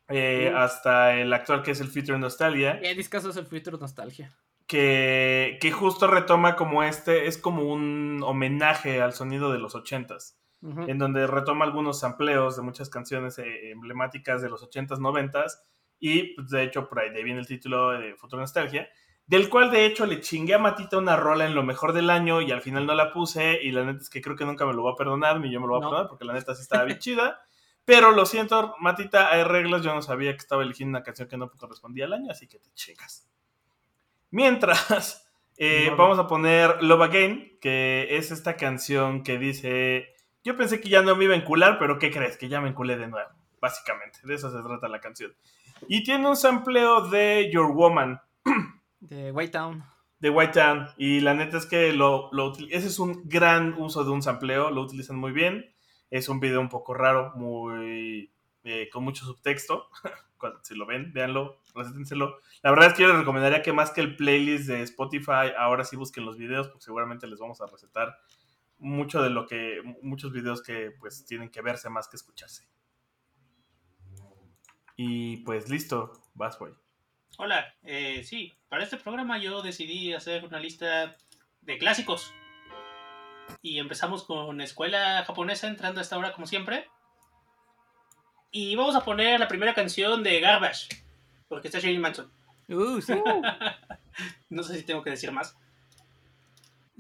eh, 0.08 0.52
Mm. 0.54 0.56
Hasta 0.56 1.20
el 1.20 1.34
actual 1.34 1.64
que 1.64 1.72
es 1.72 1.82
el 1.82 1.90
Future 1.90 2.18
Nostalgia 2.18 2.80
El 2.82 2.96
discazo 2.96 3.30
es 3.30 3.36
el 3.36 3.46
Future 3.46 3.78
Nostalgia. 3.78 4.34
que, 4.68 5.58
que 5.60 5.72
justo 5.74 6.08
retoma 6.08 6.56
como 6.56 6.82
este, 6.82 7.28
es 7.28 7.38
como 7.38 7.64
un 7.64 8.22
homenaje 8.24 9.02
al 9.02 9.12
sonido 9.12 9.52
de 9.52 9.60
los 9.60 9.76
ochentas, 9.76 10.41
Ujú. 10.62 10.84
en 10.88 10.98
donde 10.98 11.26
retoma 11.26 11.66
algunos 11.66 12.00
sampleos 12.00 12.56
de 12.56 12.62
muchas 12.62 12.90
canciones 12.90 13.38
eh, 13.40 13.72
emblemáticas 13.72 14.42
de 14.42 14.50
los 14.50 14.62
ochentas, 14.62 15.00
noventas, 15.00 15.64
y 16.00 16.36
pues, 16.36 16.50
de 16.50 16.64
hecho 16.64 16.88
por 16.88 17.00
ahí 17.00 17.10
de 17.12 17.24
viene 17.24 17.40
el 17.40 17.48
título 17.48 17.92
de 17.92 18.16
Futuro 18.16 18.42
Nostalgia, 18.42 18.88
del 19.26 19.50
cual 19.50 19.72
de 19.72 19.86
hecho 19.86 20.06
le 20.06 20.20
chingué 20.20 20.56
a 20.56 20.60
Matita 20.60 20.98
una 20.98 21.16
rola 21.16 21.46
en 21.46 21.56
lo 21.56 21.64
mejor 21.64 21.94
del 21.94 22.10
año 22.10 22.42
y 22.42 22.52
al 22.52 22.62
final 22.62 22.86
no 22.86 22.94
la 22.94 23.12
puse, 23.14 23.60
y 23.64 23.72
la 23.72 23.86
neta 23.86 24.02
es 24.02 24.10
que 24.10 24.22
creo 24.22 24.36
que 24.36 24.46
nunca 24.46 24.66
me 24.66 24.74
lo 24.74 24.84
va 24.84 24.92
a 24.92 24.96
perdonar, 24.96 25.40
ni 25.40 25.52
yo 25.52 25.60
me 25.62 25.68
lo 25.68 25.74
voy 25.74 25.80
a 25.80 25.88
perdonar, 25.88 26.08
porque 26.10 26.26
la 26.26 26.34
neta 26.34 26.54
sí 26.54 26.62
estaba 26.64 26.84
bien 26.84 27.00
chida. 27.00 27.40
Pero 27.86 28.12
lo 28.12 28.26
siento, 28.28 28.76
Matita, 28.80 29.32
hay 29.32 29.44
reglas. 29.44 29.82
Yo 29.82 29.94
no 29.96 30.04
sabía 30.04 30.32
que 30.34 30.38
estaba 30.38 30.62
eligiendo 30.62 30.98
una 30.98 31.04
canción 31.04 31.28
que 31.28 31.38
no 31.38 31.50
correspondía 31.50 32.06
al 32.06 32.14
año, 32.14 32.32
así 32.32 32.48
que 32.48 32.60
te 32.60 32.70
chingas. 32.74 33.28
Mientras, 34.30 35.28
eh, 35.58 35.88
No. 35.90 35.98
vamos 35.98 36.20
a 36.20 36.28
poner 36.28 36.82
Love 36.84 37.02
Again, 37.02 37.58
que 37.60 38.16
es 38.18 38.32
esta 38.32 38.56
canción 38.56 39.24
que 39.24 39.38
dice: 39.40 40.14
Yo 40.44 40.58
pensé 40.58 40.82
que 40.82 40.90
ya 40.90 41.02
no 41.02 41.16
me 41.16 41.26
iba 41.26 41.34
a 41.34 41.38
encular, 41.38 41.78
pero 41.80 42.00
¿qué 42.00 42.12
crees? 42.12 42.38
Que 42.38 42.50
ya 42.50 42.62
me 42.62 42.70
enculé 42.70 42.98
de 42.98 43.08
nuevo. 43.08 43.30
Básicamente, 43.60 44.20
de 44.24 44.34
eso 44.36 44.52
se 44.52 44.68
trata 44.68 44.88
la 44.88 45.00
canción. 45.00 45.34
Y 45.88 46.04
tiene 46.04 46.28
un 46.28 46.36
sampleo 46.36 47.08
de 47.10 47.50
Your 47.52 47.72
Woman, 47.72 48.20
De 49.00 49.32
White 49.32 49.52
Town. 49.52 49.84
de 50.20 50.30
White 50.30 50.54
Town. 50.54 50.88
Y 50.98 51.20
la 51.22 51.34
neta 51.34 51.58
es 51.58 51.66
que 51.66 51.92
lo, 51.94 52.30
ese 52.70 52.88
es 52.88 53.00
un 53.00 53.24
gran 53.26 53.74
uso 53.80 54.04
de 54.04 54.12
un 54.12 54.22
sampleo, 54.22 54.70
lo 54.72 54.82
utilizan 54.82 55.18
muy 55.18 55.32
bien. 55.32 55.74
Es 56.10 56.30
un 56.30 56.40
video 56.40 56.60
un 56.60 56.70
poco 56.70 56.94
raro, 56.94 57.34
muy 57.36 58.32
eh, 58.64 58.90
con 58.92 59.04
mucho 59.04 59.26
subtexto. 59.26 59.90
Cuando, 60.38 60.60
si 60.64 60.76
lo 60.76 60.86
ven, 60.86 61.14
véanlo, 61.14 61.60
recétenselo. 61.76 62.38
La 62.64 62.72
verdad 62.72 62.90
es 62.90 62.94
que 62.94 63.04
yo 63.04 63.10
les 63.10 63.18
recomendaría 63.18 63.62
que 63.62 63.74
más 63.74 63.92
que 63.92 64.02
el 64.02 64.16
playlist 64.16 64.68
de 64.68 64.82
Spotify, 64.84 65.54
ahora 65.58 65.84
sí 65.84 65.96
busquen 65.96 66.26
los 66.26 66.38
videos, 66.38 66.68
porque 66.68 66.84
seguramente 66.84 67.28
les 67.28 67.40
vamos 67.40 67.62
a 67.62 67.68
recetar 67.68 68.18
mucho 68.82 69.22
de 69.22 69.30
lo 69.30 69.46
que, 69.46 69.82
muchos 70.02 70.34
videos 70.34 70.62
que 70.62 70.92
pues 71.00 71.24
tienen 71.26 71.50
que 71.50 71.62
verse 71.62 71.90
más 71.90 72.08
que 72.10 72.18
escucharse. 72.18 72.68
Y 74.98 75.38
pues 75.38 75.70
listo, 75.70 76.12
vas, 76.34 76.58
güey. 76.60 76.74
Hola, 77.38 77.74
eh, 77.84 78.24
sí, 78.24 78.54
para 78.70 78.84
este 78.84 78.98
programa 78.98 79.38
yo 79.38 79.62
decidí 79.62 80.14
hacer 80.14 80.44
una 80.46 80.60
lista 80.60 81.16
de 81.62 81.78
clásicos. 81.78 82.34
Y 83.62 83.80
empezamos 83.80 84.24
con 84.24 84.60
escuela 84.62 85.24
japonesa 85.26 85.68
entrando 85.68 86.00
a 86.00 86.04
esta 86.04 86.18
hora 86.18 86.34
como 86.34 86.48
siempre. 86.48 86.88
Y 88.52 88.76
vamos 88.76 88.96
a 88.96 89.06
poner 89.06 89.40
la 89.40 89.48
primera 89.48 89.74
canción 89.74 90.24
de 90.24 90.40
Garbage, 90.40 90.90
porque 91.48 91.68
está 91.68 91.80
Shane 91.80 92.00
Manson. 92.00 92.32
Uh, 92.68 93.02
sí. 93.02 93.14
No 94.50 94.62
sé 94.62 94.78
si 94.78 94.84
tengo 94.84 95.02
que 95.04 95.12
decir 95.12 95.32
más. 95.32 95.58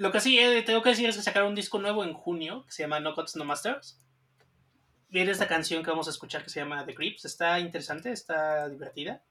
Lo 0.01 0.11
que 0.11 0.19
sí 0.19 0.39
eh, 0.39 0.63
tengo 0.63 0.81
que 0.81 0.89
decir 0.89 1.07
es 1.07 1.15
que 1.15 1.21
sacaron 1.21 1.49
un 1.49 1.55
disco 1.55 1.77
nuevo 1.77 2.03
en 2.03 2.15
junio 2.15 2.65
que 2.65 2.71
se 2.71 2.81
llama 2.81 2.99
No 2.99 3.13
Cuts 3.13 3.35
No 3.35 3.45
Masters. 3.45 3.99
Viene 5.09 5.29
esta 5.29 5.47
canción 5.47 5.83
que 5.83 5.91
vamos 5.91 6.07
a 6.07 6.09
escuchar 6.09 6.43
que 6.43 6.49
se 6.49 6.59
llama 6.59 6.83
The 6.87 6.95
Creeps. 6.95 7.25
Está 7.25 7.59
interesante, 7.59 8.11
está 8.11 8.67
divertida. 8.67 9.23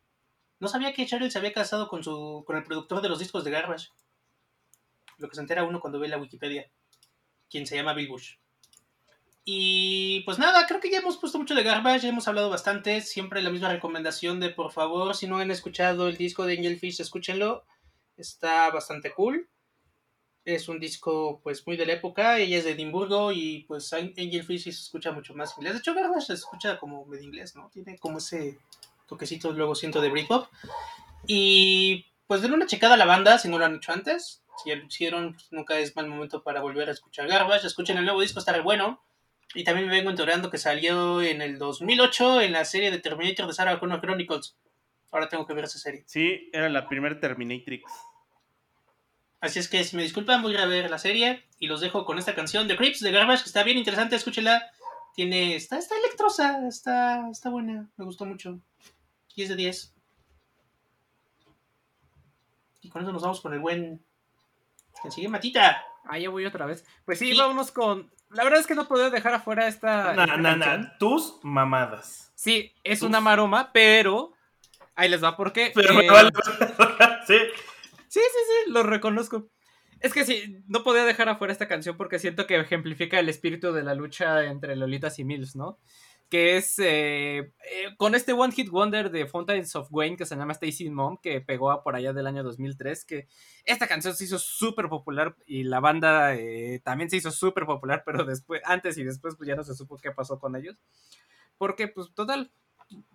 No 0.60 0.68
sabía 0.68 0.92
que 0.92 1.04
Cheryl 1.04 1.32
se 1.32 1.38
había 1.38 1.52
casado 1.52 1.88
con, 1.88 2.04
su, 2.04 2.44
con 2.46 2.56
el 2.56 2.62
productor 2.62 3.02
de 3.02 3.08
los 3.08 3.18
discos 3.18 3.42
de 3.42 3.50
Garbage. 3.50 3.88
Lo 5.18 5.28
que 5.28 5.34
se 5.34 5.40
entera 5.40 5.64
uno 5.64 5.80
cuando 5.80 5.98
ve 5.98 6.06
la 6.06 6.18
Wikipedia. 6.18 6.70
Quien 7.50 7.66
se 7.66 7.74
llama 7.74 7.94
Bill 7.94 8.06
Bush. 8.06 8.36
Y 9.44 10.20
pues 10.20 10.38
nada, 10.38 10.68
creo 10.68 10.78
que 10.78 10.92
ya 10.92 10.98
hemos 10.98 11.16
puesto 11.16 11.36
mucho 11.36 11.56
de 11.56 11.64
Garbage, 11.64 12.02
ya 12.02 12.10
hemos 12.10 12.28
hablado 12.28 12.48
bastante. 12.48 13.00
Siempre 13.00 13.42
la 13.42 13.50
misma 13.50 13.72
recomendación 13.72 14.38
de 14.38 14.50
por 14.50 14.70
favor, 14.70 15.16
si 15.16 15.26
no 15.26 15.38
han 15.38 15.50
escuchado 15.50 16.06
el 16.06 16.16
disco 16.16 16.46
de 16.46 16.58
Angelfish, 16.58 17.00
escúchenlo. 17.00 17.66
Está 18.16 18.70
bastante 18.70 19.10
cool. 19.10 19.50
Es 20.44 20.68
un 20.68 20.80
disco 20.80 21.40
pues 21.42 21.66
muy 21.66 21.76
de 21.76 21.86
la 21.86 21.94
época. 21.94 22.38
Ella 22.38 22.58
es 22.58 22.64
de 22.64 22.72
Edimburgo 22.72 23.32
y 23.32 23.64
pues 23.68 23.92
Angelfish 23.92 24.64
sí 24.64 24.72
se 24.72 24.82
escucha 24.82 25.12
mucho 25.12 25.34
más 25.34 25.54
inglés. 25.56 25.74
De 25.74 25.78
hecho, 25.80 25.94
Garbage 25.94 26.26
se 26.26 26.34
escucha 26.34 26.78
como 26.78 27.04
medio 27.06 27.24
inglés, 27.24 27.54
¿no? 27.56 27.68
Tiene 27.70 27.98
como 27.98 28.18
ese 28.18 28.58
toquecito 29.06 29.52
luego 29.52 29.74
siento 29.74 30.00
de 30.00 30.08
Britpop. 30.08 30.48
Y 31.26 32.06
pues 32.26 32.42
denle 32.42 32.56
una 32.56 32.66
checada 32.66 32.94
a 32.94 32.96
la 32.96 33.06
banda 33.06 33.38
si 33.38 33.48
no 33.48 33.58
lo 33.58 33.64
han 33.66 33.76
hecho 33.76 33.92
antes. 33.92 34.42
Si 34.62 34.70
ya 34.70 34.76
lo 34.76 34.84
hicieron, 34.84 35.34
pues, 35.34 35.48
nunca 35.50 35.78
es 35.78 35.94
mal 35.96 36.06
momento 36.06 36.42
para 36.42 36.60
volver 36.60 36.88
a 36.88 36.92
escuchar 36.92 37.28
Garbage. 37.28 37.66
Escuchen 37.66 37.98
el 37.98 38.04
nuevo 38.04 38.20
disco, 38.20 38.38
está 38.38 38.52
re 38.52 38.60
bueno. 38.60 39.02
Y 39.54 39.64
también 39.64 39.88
me 39.88 39.96
vengo 39.96 40.10
enterando 40.10 40.50
que 40.50 40.58
salió 40.58 41.22
en 41.22 41.42
el 41.42 41.58
2008 41.58 42.42
en 42.42 42.52
la 42.52 42.64
serie 42.64 42.90
de 42.90 43.00
Terminator 43.00 43.46
de 43.46 43.52
Sarah 43.52 43.80
Connor 43.80 44.00
Chronicles. 44.00 44.56
Ahora 45.10 45.28
tengo 45.28 45.44
que 45.44 45.54
ver 45.54 45.64
esa 45.64 45.78
serie. 45.78 46.04
Sí, 46.06 46.48
era 46.52 46.68
la 46.68 46.88
primer 46.88 47.18
Terminatrix. 47.18 47.90
Así 49.40 49.58
es 49.58 49.68
que 49.68 49.84
si 49.84 49.96
me 49.96 50.02
disculpan, 50.02 50.42
voy 50.42 50.52
a 50.52 50.54
ir 50.56 50.60
a 50.60 50.66
ver 50.66 50.90
la 50.90 50.98
serie 50.98 51.44
y 51.58 51.66
los 51.66 51.80
dejo 51.80 52.04
con 52.04 52.18
esta 52.18 52.34
canción 52.34 52.68
de 52.68 52.76
Creeps 52.76 53.00
de 53.00 53.10
Garbage, 53.12 53.42
que 53.42 53.48
está 53.48 53.62
bien 53.62 53.78
interesante, 53.78 54.16
escúchela. 54.16 54.70
Tiene, 55.14 55.56
está, 55.56 55.78
está 55.78 55.96
electrosa, 55.98 56.66
está, 56.68 57.28
está 57.30 57.48
buena, 57.50 57.88
me 57.96 58.04
gustó 58.04 58.24
mucho. 58.26 58.58
10 59.36 59.48
de 59.50 59.56
10. 59.56 59.94
Y 62.82 62.88
con 62.90 63.02
eso 63.02 63.12
nos 63.12 63.22
vamos 63.22 63.40
con 63.40 63.52
el 63.52 63.60
buen... 63.60 64.02
Que 65.02 65.10
sigue 65.10 65.28
Matita. 65.28 65.82
Ah, 66.04 66.18
ya 66.18 66.28
voy 66.30 66.44
otra 66.44 66.66
vez. 66.66 66.84
Pues 67.04 67.18
sí, 67.18 67.32
Sí. 67.32 67.38
vámonos 67.38 67.70
con. 67.70 68.10
La 68.30 68.44
verdad 68.44 68.60
es 68.60 68.66
que 68.66 68.74
no 68.74 68.86
puedo 68.86 69.08
dejar 69.10 69.32
afuera 69.32 69.66
esta. 69.66 70.12
Na, 70.14 70.26
canción. 70.26 70.58
na, 70.58 70.98
tus 70.98 71.38
mamadas. 71.42 72.32
Sí, 72.34 72.72
es 72.84 72.98
Tus. 73.00 73.08
una 73.08 73.20
maroma, 73.20 73.70
pero. 73.72 74.32
Ahí 74.94 75.08
les 75.08 75.22
va, 75.22 75.36
porque. 75.36 75.72
Pero 75.74 75.94
me 75.94 76.04
eh, 76.04 76.10
vale. 76.10 76.30
sí. 77.26 77.36
Sí, 78.10 78.18
sí, 78.20 78.38
sí, 78.66 78.72
lo 78.72 78.82
reconozco. 78.82 79.48
Es 80.00 80.12
que 80.12 80.24
sí, 80.24 80.56
no 80.66 80.82
podía 80.82 81.04
dejar 81.04 81.28
afuera 81.28 81.52
esta 81.52 81.68
canción 81.68 81.96
porque 81.96 82.18
siento 82.18 82.44
que 82.46 82.56
ejemplifica 82.58 83.20
el 83.20 83.28
espíritu 83.28 83.72
de 83.72 83.84
la 83.84 83.94
lucha 83.94 84.46
entre 84.46 84.74
Lolitas 84.74 85.20
y 85.20 85.24
Mills, 85.24 85.54
¿no? 85.54 85.78
Que 86.28 86.56
es 86.56 86.76
eh, 86.80 87.38
eh, 87.38 87.52
con 87.98 88.16
este 88.16 88.32
One 88.32 88.52
Hit 88.52 88.68
Wonder 88.70 89.12
de 89.12 89.26
Fountains 89.28 89.76
of 89.76 89.88
Wayne 89.92 90.16
que 90.16 90.26
se 90.26 90.34
llama 90.34 90.54
Stacy 90.54 90.90
Mom, 90.90 91.18
que 91.22 91.40
pegó 91.40 91.70
a 91.70 91.84
por 91.84 91.94
allá 91.94 92.12
del 92.12 92.26
año 92.26 92.42
2003, 92.42 93.04
que 93.04 93.28
esta 93.64 93.86
canción 93.86 94.16
se 94.16 94.24
hizo 94.24 94.40
súper 94.40 94.88
popular 94.88 95.36
y 95.46 95.62
la 95.62 95.78
banda 95.78 96.34
eh, 96.34 96.80
también 96.82 97.10
se 97.10 97.16
hizo 97.18 97.30
súper 97.30 97.64
popular, 97.64 98.02
pero 98.04 98.24
después, 98.24 98.60
antes 98.64 98.98
y 98.98 99.04
después, 99.04 99.36
pues 99.36 99.46
ya 99.46 99.54
no 99.54 99.62
se 99.62 99.76
supo 99.76 99.98
qué 99.98 100.10
pasó 100.10 100.40
con 100.40 100.56
ellos. 100.56 100.76
Porque, 101.58 101.88
pues, 101.88 102.12
total, 102.14 102.52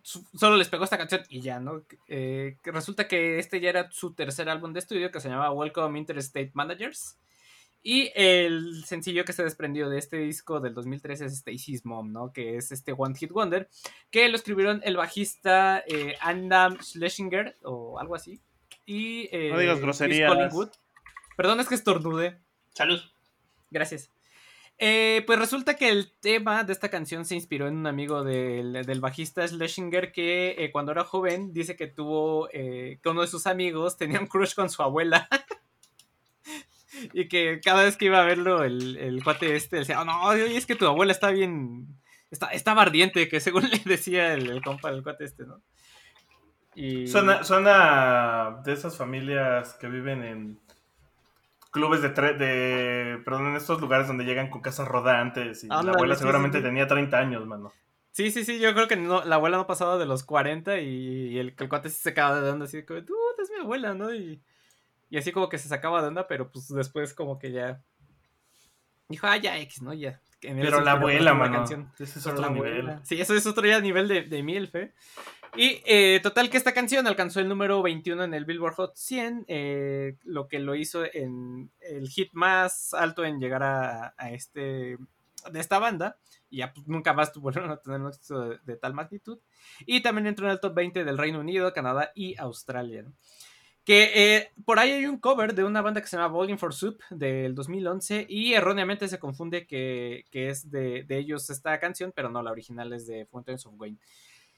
solo 0.03 0.57
les 0.57 0.69
pegó 0.69 0.83
esta 0.83 0.97
canción 0.97 1.21
y 1.29 1.41
ya, 1.41 1.59
¿no? 1.59 1.83
Eh, 2.07 2.57
que 2.63 2.71
resulta 2.71 3.07
que 3.07 3.39
este 3.39 3.59
ya 3.59 3.69
era 3.69 3.91
su 3.91 4.13
tercer 4.13 4.49
álbum 4.49 4.73
de 4.73 4.79
estudio 4.79 5.11
que 5.11 5.19
se 5.19 5.29
llamaba 5.29 5.51
Welcome 5.51 5.99
Interstate 5.99 6.51
Managers. 6.53 7.17
Y 7.87 8.11
el 8.15 8.83
sencillo 8.83 9.25
que 9.25 9.33
se 9.33 9.43
desprendió 9.43 9.89
de 9.89 9.99
este 9.99 10.17
disco 10.17 10.59
del 10.59 10.73
2013 10.73 11.25
es 11.25 11.33
Stacy's 11.33 11.85
Mom, 11.85 12.11
¿no? 12.11 12.33
Que 12.33 12.57
es 12.57 12.71
este 12.71 12.95
One 12.97 13.15
Hit 13.15 13.31
Wonder, 13.31 13.69
que 14.09 14.27
lo 14.27 14.35
escribieron 14.37 14.81
el 14.83 14.97
bajista 14.97 15.83
eh, 15.85 16.15
Adam 16.19 16.81
Schlesinger 16.81 17.57
o 17.61 17.99
algo 17.99 18.15
así. 18.15 18.41
Y, 18.87 19.29
eh, 19.31 19.51
No 19.51 19.59
digas 19.59 19.75
Chris 19.75 19.83
groserías. 19.83 20.33
Collingwood. 20.33 20.69
Perdón, 21.37 21.59
es 21.59 21.67
que 21.67 21.75
estornude. 21.75 22.39
Salud. 22.73 22.99
Gracias. 23.69 24.09
Eh, 24.77 25.23
pues 25.25 25.39
resulta 25.39 25.75
que 25.75 25.89
el 25.89 26.11
tema 26.19 26.65
de 26.65 26.73
esta 26.73 26.89
canción 26.89 27.23
se 27.23 27.35
inspiró 27.35 27.67
en 27.67 27.77
un 27.77 27.87
amigo 27.87 28.25
del, 28.25 28.85
del 28.85 28.99
bajista 28.99 29.47
Schlesinger 29.47 30.11
que 30.11 30.55
eh, 30.57 30.71
cuando 30.71 30.91
era 30.91 31.05
joven 31.05 31.53
dice 31.53 31.77
que 31.77 31.87
tuvo 31.87 32.49
eh, 32.51 32.99
que 33.01 33.09
uno 33.09 33.21
de 33.21 33.27
sus 33.27 33.47
amigos 33.47 33.97
tenía 33.97 34.19
un 34.19 34.27
crush 34.27 34.53
con 34.53 34.69
su 34.69 34.83
abuela. 34.83 35.29
y 37.13 37.27
que 37.29 37.61
cada 37.63 37.83
vez 37.83 37.95
que 37.95 38.05
iba 38.05 38.21
a 38.21 38.25
verlo 38.25 38.63
el, 38.63 38.97
el 38.97 39.23
cuate 39.23 39.55
este 39.55 39.77
decía, 39.77 40.01
oh, 40.01 40.05
no, 40.05 40.33
es 40.33 40.65
que 40.65 40.75
tu 40.75 40.85
abuela 40.85 41.13
está 41.13 41.31
bien, 41.31 41.87
está, 42.29 42.47
estaba 42.47 42.81
ardiente, 42.81 43.29
que 43.29 43.39
según 43.39 43.63
le 43.69 43.79
decía 43.85 44.33
el, 44.33 44.49
el 44.49 44.61
compa 44.61 44.91
del 44.91 45.03
cuate 45.03 45.23
este, 45.23 45.45
¿no? 45.45 45.61
Y... 46.73 47.07
Suena, 47.07 47.45
suena 47.45 48.61
de 48.65 48.73
esas 48.73 48.97
familias 48.97 49.75
que 49.75 49.87
viven 49.87 50.23
en 50.23 50.59
clubes 51.75 52.01
de, 52.01 52.13
tre- 52.13 52.37
de. 52.37 53.21
Perdón, 53.23 53.47
en 53.47 53.55
estos 53.55 53.79
lugares 53.81 54.07
donde 54.07 54.23
llegan 54.23 54.49
con 54.49 54.61
casas 54.61 54.87
rodantes. 54.87 55.63
Y 55.63 55.67
la 55.67 55.75
abuela 55.79 56.15
sí, 56.15 56.19
seguramente 56.21 56.57
sí, 56.57 56.63
sí. 56.63 56.67
tenía 56.69 56.87
30 56.87 57.17
años, 57.17 57.45
mano. 57.45 57.71
Sí, 58.11 58.31
sí, 58.31 58.45
sí, 58.45 58.59
yo 58.59 58.73
creo 58.73 58.87
que 58.87 58.95
no, 58.95 59.23
la 59.25 59.35
abuela 59.35 59.57
no 59.57 59.67
pasaba 59.67 59.97
de 59.97 60.05
los 60.05 60.23
40 60.23 60.79
y, 60.79 60.87
y 61.33 61.37
el, 61.37 61.53
el 61.59 61.69
cuate 61.69 61.89
se 61.89 62.09
acaba 62.09 62.39
de 62.39 62.49
onda 62.49 62.63
así 62.65 62.83
como, 62.85 63.03
tú, 63.03 63.13
es 63.43 63.49
mi 63.51 63.57
abuela, 63.59 63.93
¿no? 63.93 64.13
Y, 64.13 64.41
y 65.09 65.17
así 65.17 65.31
como 65.33 65.49
que 65.49 65.57
se 65.57 65.67
sacaba 65.67 66.01
de 66.01 66.07
onda, 66.07 66.25
pero 66.27 66.49
pues 66.49 66.69
después 66.69 67.13
como 67.13 67.37
que 67.37 67.51
ya 67.51 67.81
dijo, 69.09 69.27
ah, 69.27 69.37
ya 69.37 69.57
X, 69.59 69.81
¿no? 69.81 69.93
Ya. 69.93 70.21
En 70.41 70.59
Pero 70.59 70.79
la 70.81 70.93
abuela, 70.93 71.31
la 71.31 71.33
mano. 71.33 71.53
canción. 71.57 71.91
Ese 71.99 72.19
es 72.19 72.25
otro 72.27 72.49
nivel. 72.51 72.79
abuela. 72.81 73.01
Sí, 73.03 73.19
eso 73.19 73.33
es 73.33 73.45
otro 73.47 73.65
ya 73.67 73.79
nivel 73.81 74.07
de, 74.07 74.23
de 74.23 74.43
MILF, 74.43 74.75
¿eh? 74.75 74.93
Y 75.57 75.81
eh, 75.85 76.19
total 76.21 76.49
que 76.49 76.57
esta 76.57 76.73
canción 76.73 77.07
alcanzó 77.07 77.39
el 77.39 77.47
número 77.47 77.81
21 77.81 78.23
en 78.23 78.33
el 78.33 78.45
Billboard 78.45 78.75
Hot 78.75 78.95
100, 78.95 79.45
eh, 79.47 80.17
lo 80.23 80.47
que 80.47 80.59
lo 80.59 80.75
hizo 80.75 81.03
en 81.05 81.71
el 81.79 82.09
hit 82.09 82.29
más 82.33 82.93
alto 82.93 83.23
en 83.23 83.39
llegar 83.39 83.63
a, 83.63 84.13
este 84.31 84.97
de 85.51 85.59
esta 85.59 85.77
banda 85.79 86.17
y 86.49 86.57
ya 86.57 86.73
pues, 86.73 86.87
nunca 86.87 87.13
más 87.13 87.33
volvieron 87.35 87.71
a 87.71 87.77
tener 87.77 88.01
un 88.01 88.07
éxito 88.07 88.57
de, 88.57 88.75
tal 88.77 88.93
magnitud. 88.93 89.39
Y 89.85 90.01
también 90.01 90.27
entró 90.27 90.45
en 90.45 90.53
el 90.53 90.59
top 90.59 90.73
20 90.73 91.03
del 91.05 91.17
Reino 91.17 91.39
Unido, 91.39 91.71
Canadá 91.73 92.11
y 92.15 92.35
Australia. 92.37 93.05
Que 93.85 94.11
eh, 94.15 94.51
por 94.65 94.79
ahí 94.79 94.91
hay 94.91 95.05
un 95.05 95.19
cover 95.19 95.53
de 95.53 95.63
una 95.63 95.81
banda 95.81 96.01
que 96.01 96.07
se 96.07 96.17
llama 96.17 96.33
Bowling 96.33 96.57
for 96.57 96.73
Soup 96.73 96.99
del 97.11 97.53
2011 97.53 98.25
y 98.27 98.53
erróneamente 98.53 99.07
se 99.07 99.19
confunde 99.19 99.67
que, 99.67 100.25
que 100.31 100.49
es 100.49 100.71
de, 100.71 101.03
de, 101.03 101.17
ellos 101.19 101.51
esta 101.51 101.79
canción, 101.79 102.11
pero 102.13 102.29
no, 102.29 102.41
la 102.41 102.51
original 102.51 102.91
es 102.93 103.05
de 103.05 103.27
Fountains 103.27 103.65
of 103.67 103.75
Wayne. 103.77 103.99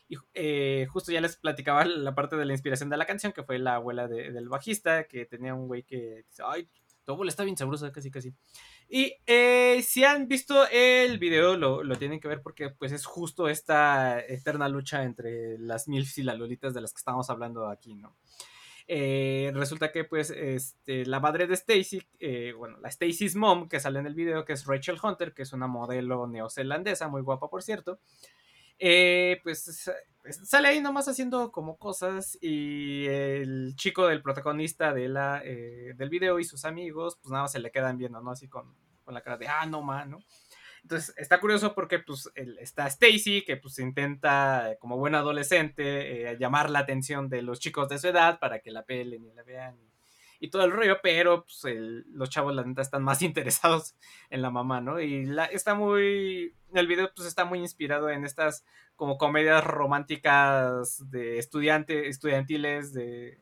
Y 0.10 0.16
eh, 0.34 0.88
justo 0.90 1.12
ya 1.12 1.22
les 1.22 1.36
platicaba 1.36 1.86
la 1.86 2.16
parte 2.16 2.36
de 2.36 2.46
la 2.46 2.54
inspiración 2.54 2.90
de 2.90 2.98
la 2.98 3.06
canción, 3.06 3.34
que 3.34 3.44
fue 3.44 3.60
la 3.60 3.76
abuela 3.76 4.08
de, 4.08 4.32
del 4.32 4.50
bajista, 4.50 5.06
que 5.06 5.26
tenía 5.26 5.54
un 5.54 5.68
güey 5.68 5.84
que 5.84 6.24
dice, 6.28 6.44
ay, 6.46 6.70
tu 7.04 7.12
abuela 7.14 7.30
está 7.30 7.44
bien 7.44 7.58
sabrosa, 7.58 7.92
casi, 7.92 8.12
casi. 8.12 8.34
Y 8.90 9.14
eh, 9.26 9.82
si 9.84 10.04
han 10.04 10.28
visto 10.28 10.68
el 10.70 11.20
video, 11.20 11.58
lo, 11.58 11.84
lo, 11.84 11.96
tienen 11.98 12.20
que 12.20 12.28
ver 12.28 12.42
porque 12.42 12.70
pues 12.70 12.92
es 12.92 13.06
justo 13.06 13.50
esta 13.50 14.20
eterna 14.20 14.70
lucha 14.70 15.04
entre 15.04 15.58
las 15.58 15.88
MILFs 15.88 16.18
y 16.20 16.24
las 16.24 16.38
Lolitas 16.38 16.74
de 16.74 16.82
las 16.82 16.94
que 16.94 17.00
estamos 17.00 17.30
hablando 17.30 17.68
aquí, 17.68 17.96
¿no? 17.96 18.16
Eh, 18.90 19.52
resulta 19.54 19.92
que 19.92 20.06
pues 20.06 20.30
este, 20.30 21.06
la 21.06 21.20
madre 21.20 21.46
de 21.46 21.56
Stacy, 21.56 22.02
eh, 22.20 22.54
bueno, 22.58 22.78
la 22.80 22.88
Stacy's 22.88 23.36
mom 23.36 23.68
que 23.68 23.82
sale 23.82 24.00
en 24.00 24.08
el 24.08 24.16
video, 24.16 24.46
que 24.46 24.54
es 24.54 24.66
Rachel 24.66 24.98
Hunter, 25.02 25.34
que 25.34 25.42
es 25.42 25.52
una 25.52 25.68
modelo 25.68 26.26
neozelandesa, 26.26 27.10
muy 27.10 27.22
guapa 27.22 27.50
por 27.50 27.64
cierto, 27.64 28.00
eh, 28.80 29.40
pues 29.44 29.90
sale 30.44 30.68
ahí 30.68 30.82
nomás 30.82 31.08
haciendo 31.08 31.52
como 31.52 31.78
cosas 31.78 32.38
y 32.42 33.06
el 33.06 33.76
chico 33.76 34.08
del 34.08 34.22
protagonista 34.22 34.94
de 34.94 35.08
la, 35.10 35.42
eh, 35.44 35.94
del 35.96 36.10
video 36.10 36.40
y 36.40 36.44
sus 36.44 36.66
amigos, 36.66 37.18
pues 37.22 37.32
nada 37.32 37.44
más 37.44 37.52
se 37.52 37.60
le 37.60 37.72
quedan 37.72 37.98
viendo, 37.98 38.22
¿no? 38.22 38.32
Así 38.32 38.48
con, 38.48 38.76
con 39.04 39.14
la 39.14 39.22
cara 39.22 39.38
de, 39.38 39.48
ah, 39.48 39.66
no, 39.66 39.82
mano. 39.82 40.20
Entonces 40.88 41.14
está 41.18 41.42
curioso 41.42 41.74
porque 41.76 42.00
pues 42.00 42.32
está 42.60 42.88
Stacy 42.88 43.44
que 43.44 43.58
pues 43.58 43.78
intenta 43.80 44.78
como 44.80 44.98
buena 44.98 45.20
adolescente 45.20 46.32
eh, 46.32 46.38
llamar 46.40 46.70
la 46.70 46.80
atención 46.80 47.28
de 47.28 47.42
los 47.42 47.60
chicos 47.60 47.90
de 47.90 48.00
su 48.00 48.08
edad 48.08 48.40
para 48.40 48.60
que 48.60 48.72
la 48.72 48.86
pelen 48.86 49.26
y 49.26 49.34
la 49.34 49.44
vean 49.44 49.78
y, 50.40 50.50
todo 50.50 50.64
el 50.64 50.72
rollo, 50.72 51.00
pero 51.04 51.46
pues 51.46 51.76
los 52.08 52.30
chavos 52.30 52.56
la 52.56 52.64
neta 52.64 52.84
están 52.84 53.04
más 53.04 53.22
interesados 53.24 53.96
en 54.30 54.42
la 54.42 54.50
mamá, 54.50 54.80
¿no? 54.80 55.02
Y 55.02 55.26
la, 55.26 55.46
está 55.46 55.74
muy, 55.76 56.56
el 56.74 56.88
video 56.88 57.12
pues 57.16 57.28
está 57.28 57.46
muy 57.46 57.60
inspirado 57.60 58.10
en 58.10 58.26
estas 58.26 58.66
como 58.96 59.18
comedias 59.18 59.64
románticas 59.64 61.10
de 61.10 61.38
estudiante, 61.38 62.08
estudiantiles 62.08 62.94
de, 62.94 63.40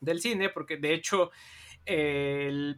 del 0.00 0.20
cine, 0.20 0.48
porque 0.48 0.76
de 0.76 0.94
hecho 0.94 1.30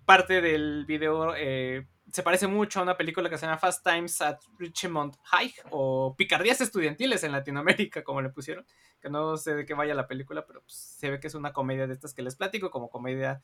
parte 0.06 0.40
del 0.40 0.86
video 0.86 1.34
eh, 1.36 1.86
se 2.10 2.22
parece 2.22 2.46
mucho 2.46 2.80
a 2.80 2.82
una 2.82 2.96
película 2.96 3.28
que 3.28 3.36
se 3.36 3.46
llama 3.46 3.58
Fast 3.58 3.84
Times 3.84 4.20
at 4.20 4.38
Richmond 4.58 5.16
High 5.24 5.54
o 5.70 6.14
Picardías 6.16 6.60
Estudiantiles 6.60 7.24
en 7.24 7.32
Latinoamérica, 7.32 8.04
como 8.04 8.22
le 8.22 8.28
pusieron, 8.28 8.64
que 9.00 9.10
no 9.10 9.36
sé 9.36 9.54
de 9.54 9.66
qué 9.66 9.74
vaya 9.74 9.94
la 9.94 10.06
película, 10.06 10.46
pero 10.46 10.62
pues, 10.62 10.76
se 10.76 11.10
ve 11.10 11.20
que 11.20 11.26
es 11.26 11.34
una 11.34 11.52
comedia 11.52 11.86
de 11.86 11.94
estas 11.94 12.14
que 12.14 12.22
les 12.22 12.36
platico, 12.36 12.70
como 12.70 12.88
comedia 12.88 13.42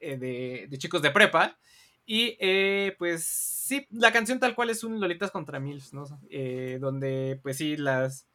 eh, 0.00 0.16
de, 0.16 0.66
de, 0.68 0.78
chicos 0.78 1.02
de 1.02 1.10
prepa. 1.10 1.58
Y 2.10 2.38
eh, 2.40 2.96
pues 2.98 3.26
sí, 3.26 3.86
la 3.90 4.10
canción 4.12 4.40
tal 4.40 4.54
cual 4.54 4.70
es 4.70 4.82
un 4.82 4.98
Lolitas 4.98 5.30
contra 5.30 5.60
Mills, 5.60 5.92
¿no? 5.92 6.04
Eh, 6.30 6.78
donde 6.80 7.38
pues 7.42 7.58
sí, 7.58 7.76
las... 7.76 8.26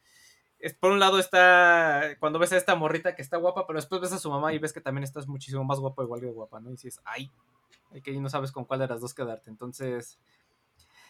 Por 0.78 0.92
un 0.92 1.00
lado 1.00 1.18
está, 1.18 2.16
cuando 2.20 2.38
ves 2.38 2.52
a 2.52 2.56
esta 2.56 2.76
morrita 2.76 3.16
que 3.16 3.22
está 3.22 3.36
guapa, 3.36 3.66
pero 3.66 3.80
después 3.80 4.00
ves 4.00 4.12
a 4.12 4.20
su 4.20 4.30
mamá 4.30 4.54
y 4.54 4.60
ves 4.60 4.72
que 4.72 4.80
también 4.80 5.02
estás 5.02 5.26
muchísimo 5.26 5.64
más 5.64 5.80
guapa, 5.80 6.04
igual 6.04 6.20
que 6.20 6.28
guapa, 6.28 6.60
¿no? 6.60 6.68
Y 6.68 6.74
dices, 6.74 7.00
ay, 7.04 7.32
que 8.04 8.12
no 8.12 8.28
sabes 8.28 8.52
con 8.52 8.64
cuál 8.64 8.78
de 8.78 8.86
las 8.86 9.00
dos 9.00 9.12
quedarte. 9.12 9.50
Entonces, 9.50 10.20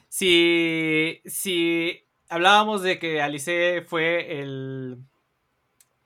si, 0.08 1.20
si 1.26 2.02
hablábamos 2.30 2.80
de 2.80 2.98
que 2.98 3.20
Alice 3.20 3.82
fue 3.86 4.40
el, 4.40 5.04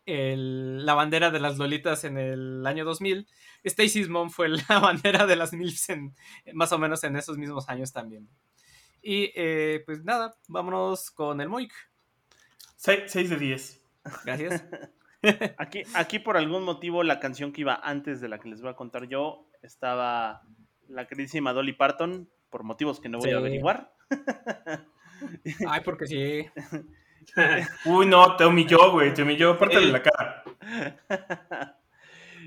el, 0.06 0.84
la 0.84 0.94
bandera 0.94 1.30
de 1.30 1.38
las 1.38 1.56
Lolitas 1.56 2.02
en 2.02 2.18
el 2.18 2.66
año 2.66 2.84
2000, 2.84 3.28
Stacy's 3.64 4.08
Mom 4.08 4.30
fue 4.30 4.48
la 4.48 4.64
bandera 4.80 5.26
de 5.26 5.36
las 5.36 5.52
MILFs 5.52 5.90
en, 5.90 6.14
más 6.52 6.72
o 6.72 6.78
menos 6.78 7.04
en 7.04 7.16
esos 7.16 7.38
mismos 7.38 7.68
años 7.68 7.92
también. 7.92 8.28
Y 9.02 9.32
eh, 9.34 9.82
pues 9.86 10.04
nada, 10.04 10.36
vámonos 10.48 11.10
con 11.10 11.40
el 11.40 11.48
Moik. 11.48 11.72
6 12.76 13.30
de 13.30 13.36
10. 13.36 13.82
Gracias. 14.24 14.64
aquí, 15.58 15.82
aquí 15.94 16.18
por 16.18 16.36
algún 16.36 16.62
motivo 16.62 17.02
la 17.02 17.20
canción 17.20 17.52
que 17.52 17.62
iba 17.62 17.74
antes 17.74 18.20
de 18.20 18.28
la 18.28 18.38
que 18.38 18.48
les 18.48 18.60
voy 18.60 18.70
a 18.70 18.76
contar 18.76 19.08
yo 19.08 19.48
estaba 19.62 20.42
la 20.88 21.06
queridísima 21.06 21.52
Dolly 21.52 21.72
Parton, 21.72 22.28
por 22.50 22.62
motivos 22.62 23.00
que 23.00 23.08
no 23.08 23.18
voy 23.18 23.30
sí. 23.30 23.34
a 23.34 23.38
averiguar. 23.38 23.92
Ay, 25.68 25.80
porque 25.84 26.06
sí. 26.06 26.46
Uy, 27.84 28.06
no, 28.06 28.36
te 28.36 28.46
humilló, 28.46 28.92
güey, 28.92 29.12
te 29.12 29.22
humilló, 29.22 29.58
pártale 29.58 29.92
la 29.92 30.02
cara. 30.02 30.44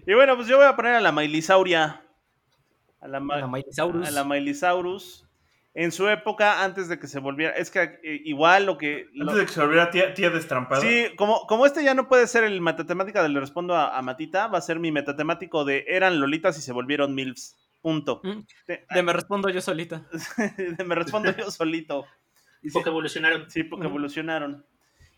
Y 0.06 0.14
bueno, 0.14 0.36
pues 0.36 0.48
yo 0.48 0.58
voy 0.58 0.66
a 0.66 0.76
poner 0.76 0.96
a 0.96 1.02
la 1.02 1.12
Mailisauria. 1.12 2.02
A 3.02 3.08
la, 3.08 3.20
Ma 3.20 3.38
la 3.38 3.48
Mailisaurus. 3.48 4.08
A 4.08 4.12
la 4.12 4.24
Mailisaurus. 4.24 5.28
En 5.74 5.92
su 5.92 6.08
época, 6.10 6.64
antes 6.64 6.90
de 6.90 7.00
que 7.00 7.08
se 7.08 7.20
volviera. 7.20 7.54
Es 7.54 7.72
que 7.72 8.00
eh, 8.04 8.22
igual 8.26 8.66
lo 8.66 8.78
que. 8.78 9.08
Antes 9.08 9.26
lo, 9.26 9.36
de 9.36 9.46
que 9.46 9.52
se 9.52 9.62
volviera 9.62 9.90
tía, 9.90 10.14
tía 10.14 10.30
destrampada. 10.30 10.82
Sí, 10.82 11.08
como, 11.16 11.48
como 11.48 11.66
este 11.66 11.84
ya 11.84 11.94
no 11.94 12.08
puede 12.08 12.28
ser 12.28 12.44
el 12.44 12.60
metatemática 12.62 13.24
del 13.24 13.34
Le 13.34 13.40
Respondo 13.40 13.76
a, 13.76 13.98
a, 13.98 14.02
Matita, 14.02 14.48
va 14.48 14.58
a 14.58 14.62
ser 14.62 14.80
mi 14.80 14.92
metatemático 14.92 15.64
de 15.64 15.86
eran 15.88 16.20
Lolitas 16.20 16.58
y 16.58 16.62
se 16.62 16.74
volvieron 16.74 17.16
MILFs. 17.16 17.58
Punto. 17.82 18.22
Mm, 18.24 18.42
de, 18.68 18.86
de, 18.94 19.04
me 19.04 19.14
respondo 19.14 19.50
yo 19.50 19.62
solita. 19.62 20.06
de 20.58 20.84
me 20.84 20.94
respondo 20.94 21.36
yo 21.36 21.50
solito. 21.50 22.06
Porque 22.74 22.90
evolucionaron. 22.90 23.50
Sí, 23.50 23.64
porque 23.64 23.88
evolucionaron. 23.88 24.64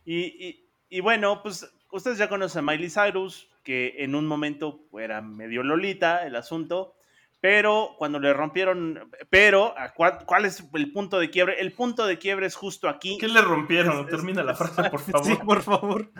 Y, 0.06 0.48
y, 0.48 0.70
y, 0.90 1.02
bueno, 1.02 1.42
pues 1.44 1.70
ustedes 1.92 2.18
ya 2.18 2.30
conocen 2.30 2.60
a 2.60 2.72
Miley 2.72 2.90
Cyrus, 2.90 3.50
que 3.64 3.96
en 4.00 4.16
un 4.16 4.28
momento 4.28 4.86
era 5.00 5.22
medio 5.22 5.64
Lolita 5.64 6.26
el 6.26 6.36
asunto, 6.36 6.96
pero 7.44 7.96
cuando 7.98 8.20
le 8.20 8.32
rompieron, 8.32 9.12
pero 9.30 9.76
¿cuál, 9.96 10.26
¿cuál, 10.26 10.46
es 10.46 10.64
el 10.74 10.92
punto 10.94 11.20
de 11.20 11.30
quiebre? 11.30 11.60
El 11.60 11.74
punto 11.74 12.06
de 12.06 12.18
quiebre 12.18 12.46
es 12.46 12.56
justo 12.56 12.88
aquí. 12.88 13.18
¿Qué 13.18 13.28
le 13.28 13.42
rompieron? 13.42 14.08
Termina 14.08 14.44
la 14.44 14.56
frase, 14.56 14.90
por 14.90 15.00
favor. 15.02 15.26
Sí, 15.26 15.36
por 15.44 15.62
favor. 15.62 16.12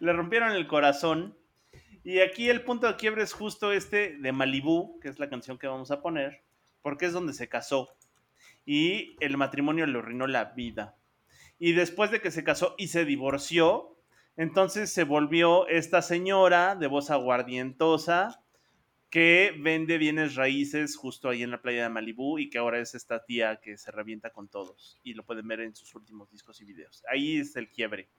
Le 0.00 0.12
rompieron 0.12 0.52
el 0.52 0.66
corazón. 0.66 1.34
Y 2.04 2.20
aquí 2.20 2.50
el 2.50 2.62
punto 2.62 2.86
de 2.86 2.96
quiebre 2.96 3.22
es 3.22 3.32
justo 3.32 3.72
este 3.72 4.18
de 4.18 4.32
Malibu, 4.32 5.00
que 5.00 5.08
es 5.08 5.18
la 5.18 5.30
canción 5.30 5.56
que 5.56 5.66
vamos 5.66 5.90
a 5.90 6.02
poner, 6.02 6.42
porque 6.82 7.06
es 7.06 7.14
donde 7.14 7.32
se 7.32 7.48
casó. 7.48 7.88
Y 8.66 9.16
el 9.20 9.38
matrimonio 9.38 9.86
le 9.86 9.98
arruinó 9.98 10.26
la 10.26 10.44
vida. 10.44 10.94
Y 11.58 11.72
después 11.72 12.10
de 12.10 12.20
que 12.20 12.30
se 12.30 12.44
casó 12.44 12.74
y 12.76 12.88
se 12.88 13.06
divorció, 13.06 13.95
entonces 14.36 14.92
se 14.92 15.04
volvió 15.04 15.66
esta 15.68 16.02
señora 16.02 16.76
de 16.76 16.86
voz 16.86 17.10
aguardientosa 17.10 18.42
que 19.10 19.54
vende 19.58 19.98
bienes 19.98 20.34
raíces 20.34 20.96
justo 20.96 21.28
ahí 21.28 21.42
en 21.42 21.50
la 21.50 21.62
playa 21.62 21.84
de 21.84 21.88
Malibú 21.88 22.38
y 22.38 22.50
que 22.50 22.58
ahora 22.58 22.80
es 22.80 22.94
esta 22.94 23.24
tía 23.24 23.60
que 23.62 23.78
se 23.78 23.90
revienta 23.90 24.30
con 24.30 24.48
todos 24.48 25.00
y 25.02 25.14
lo 25.14 25.24
pueden 25.24 25.48
ver 25.48 25.60
en 25.60 25.74
sus 25.74 25.94
últimos 25.94 26.30
discos 26.30 26.60
y 26.60 26.64
videos. 26.64 27.02
Ahí 27.10 27.38
es 27.38 27.56
el 27.56 27.70
quiebre. 27.70 28.10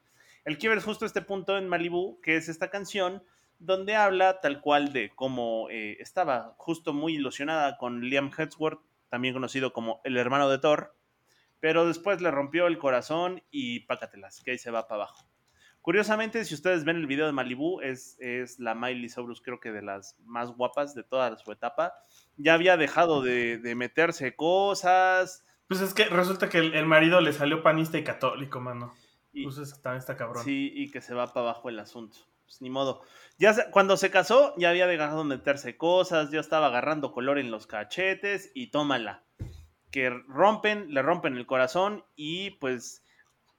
El 0.45 0.58
quiebre 0.58 0.80
es 0.80 0.86
justo 0.86 1.06
este 1.06 1.21
punto 1.21 1.58
en 1.58 1.67
Malibú, 1.67 2.19
que 2.21 2.38
es 2.38 2.49
esta 2.49 2.69
canción 2.69 3.21
donde 3.60 3.95
habla 3.95 4.39
tal 4.39 4.62
cual 4.62 4.93
de 4.93 5.12
cómo 5.13 5.69
eh, 5.69 5.97
estaba 5.99 6.56
justo 6.58 6.93
muy 6.93 7.15
ilusionada 7.15 7.77
con 7.77 8.01
Liam 8.01 8.32
Hemsworth, 8.36 8.82
también 9.10 9.34
conocido 9.34 9.73
como 9.73 10.01
el 10.03 10.17
hermano 10.17 10.49
de 10.49 10.60
Thor, 10.60 10.95
pero 11.60 11.88
después 11.88 12.21
le 12.21 12.32
rompió 12.32 12.67
el 12.67 12.77
corazón 12.77 13.43
y 13.49 13.82
pácatelas, 13.82 14.41
que 14.41 14.51
ahí 14.51 14.58
se 14.58 14.71
va 14.71 14.88
para 14.88 15.03
abajo. 15.03 15.27
Curiosamente, 15.88 16.43
si 16.43 16.54
ustedes 16.54 16.84
ven 16.84 16.97
el 16.97 17.08
video 17.08 17.28
de 17.28 17.32
Malibu, 17.32 17.80
es, 17.80 18.17
es 18.19 18.60
la 18.60 18.76
Miley 18.76 19.08
Cyrus, 19.08 19.41
creo 19.41 19.62
que 19.62 19.71
de 19.71 19.82
las 19.82 20.17
más 20.26 20.52
guapas 20.52 20.93
de 20.93 21.04
toda 21.06 21.38
su 21.38 21.50
etapa. 21.50 21.93
Ya 22.36 22.56
había 22.56 22.76
dejado 22.76 23.21
de, 23.21 23.58
de 23.58 23.73
meterse 23.73 24.36
cosas. 24.36 25.45
Pues 25.69 25.80
es 25.80 25.93
que 25.93 26.04
resulta 26.10 26.50
que 26.50 26.58
el, 26.58 26.73
el 26.73 26.86
marido 26.86 27.21
le 27.21 27.32
salió 27.32 27.63
panista 27.63 27.97
y 27.97 28.04
católico, 28.04 28.60
mano. 28.60 28.93
Y, 29.32 29.45
Pues 29.45 29.60
es- 29.60 29.82
también 29.82 30.00
está 30.00 30.17
cabrón. 30.17 30.43
Sí, 30.43 30.73
y 30.76 30.91
que 30.91 31.00
se 31.00 31.13
va 31.13 31.28
para 31.28 31.45
abajo 31.52 31.69
el 31.69 31.80
asunto. 31.80 32.17
Pues 32.43 32.62
ni 32.62 32.69
modo. 32.69 33.02
Ya 33.39 33.54
se- 33.54 33.71
cuando 33.71 33.95
se 33.95 34.12
casó, 34.12 34.54
ya 34.58 34.71
había 34.71 34.88
dejado 34.88 35.19
de 35.19 35.30
meterse 35.38 35.78
cosas, 35.78 36.32
ya 36.32 36.41
estaba 36.41 36.67
agarrando 36.67 37.13
color 37.13 37.39
en 37.39 37.50
los 37.50 37.65
cachetes 37.65 38.52
y 38.54 38.71
tómala. 38.71 39.23
Que 39.89 40.10
rompen, 40.10 40.93
le 40.93 41.02
rompen 41.02 41.38
el 41.38 41.45
corazón 41.45 42.04
y 42.17 42.50
pues, 42.60 43.06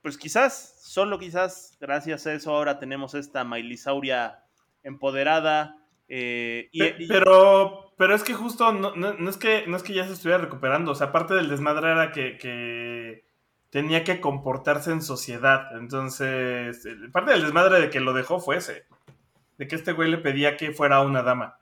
pues 0.02 0.16
quizás, 0.18 0.76
solo 0.82 1.18
quizás, 1.18 1.76
gracias 1.80 2.26
a 2.26 2.32
eso 2.34 2.54
ahora 2.54 2.78
tenemos 2.78 3.14
esta 3.14 3.44
Mailisauria 3.44 4.44
empoderada. 4.82 5.76
eh, 6.08 6.68
y, 6.72 6.78
Pe- 6.78 6.96
y- 7.00 7.08
pero, 7.08 7.92
pero 7.98 8.14
es 8.14 8.22
que 8.22 8.32
justo 8.34 8.72
no, 8.72 8.94
no- 8.96 9.12
no 9.14 9.28
es 9.30 9.36
que, 9.36 9.66
no 9.66 9.76
es 9.76 9.82
que 9.82 9.92
ya 9.94 10.06
se 10.06 10.14
estuviera 10.14 10.42
recuperando. 10.42 10.92
O 10.92 10.94
sea, 10.94 11.12
parte 11.12 11.34
del 11.34 11.48
desmadre 11.48 11.90
era 11.92 12.12
que, 12.12 12.38
que 12.38 13.24
tenía 13.70 14.04
que 14.04 14.20
comportarse 14.20 14.90
en 14.92 15.02
sociedad. 15.02 15.76
Entonces, 15.76 16.82
parte 17.12 17.32
del 17.32 17.42
desmadre 17.42 17.80
de 17.80 17.90
que 17.90 18.00
lo 18.00 18.14
dejó 18.14 18.40
fue 18.40 18.56
ese. 18.56 18.86
De 19.58 19.68
que 19.68 19.74
este 19.76 19.92
güey 19.92 20.10
le 20.10 20.18
pedía 20.18 20.56
que 20.56 20.72
fuera 20.72 21.00
una 21.02 21.22
dama. 21.22 21.58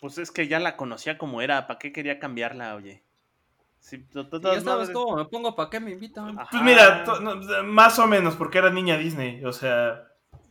pues 0.00 0.18
es 0.18 0.30
que 0.30 0.46
ya 0.48 0.60
la 0.60 0.76
conocía 0.76 1.16
como 1.18 1.40
era, 1.42 1.66
¿para 1.66 1.78
qué 1.78 1.92
quería 1.92 2.18
cambiarla, 2.18 2.74
oye? 2.74 3.02
Sí, 3.86 4.04
ya 4.12 4.24
sabes 4.40 4.64
madres- 4.64 4.92
cómo 4.92 5.16
me 5.16 5.24
pongo, 5.26 5.54
¿para 5.54 5.70
qué 5.70 5.78
me 5.78 5.92
invitan? 5.92 6.36
Ajá. 6.36 6.48
Pues 6.50 6.60
mira, 6.64 7.04
no, 7.22 7.36
más 7.62 7.96
o 8.00 8.08
menos, 8.08 8.34
porque 8.34 8.58
era 8.58 8.68
niña 8.70 8.96
Disney. 8.98 9.44
O 9.44 9.52
sea, 9.52 10.08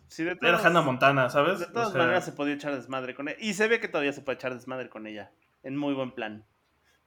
Sí, 0.07 0.23
de 0.23 0.37
era 0.41 0.57
Hannah 0.57 0.81
Montana, 0.81 1.29
¿sabes? 1.29 1.59
De 1.59 1.65
O 1.65 1.71
todas 1.73 1.91
sea, 1.91 2.01
maneras 2.01 2.23
se 2.23 2.31
podía 2.31 2.53
echar 2.53 2.73
desmadre 2.73 3.13
con 3.13 3.27
ella. 3.27 3.37
Y 3.41 3.53
se 3.53 3.67
ve 3.67 3.81
que 3.81 3.89
todavía 3.89 4.13
se 4.13 4.21
puede 4.21 4.37
echar 4.37 4.53
desmadre 4.53 4.87
con 4.89 5.05
ella. 5.05 5.33
En 5.63 5.75
muy 5.75 5.93
buen 5.93 6.13
plan. 6.13 6.45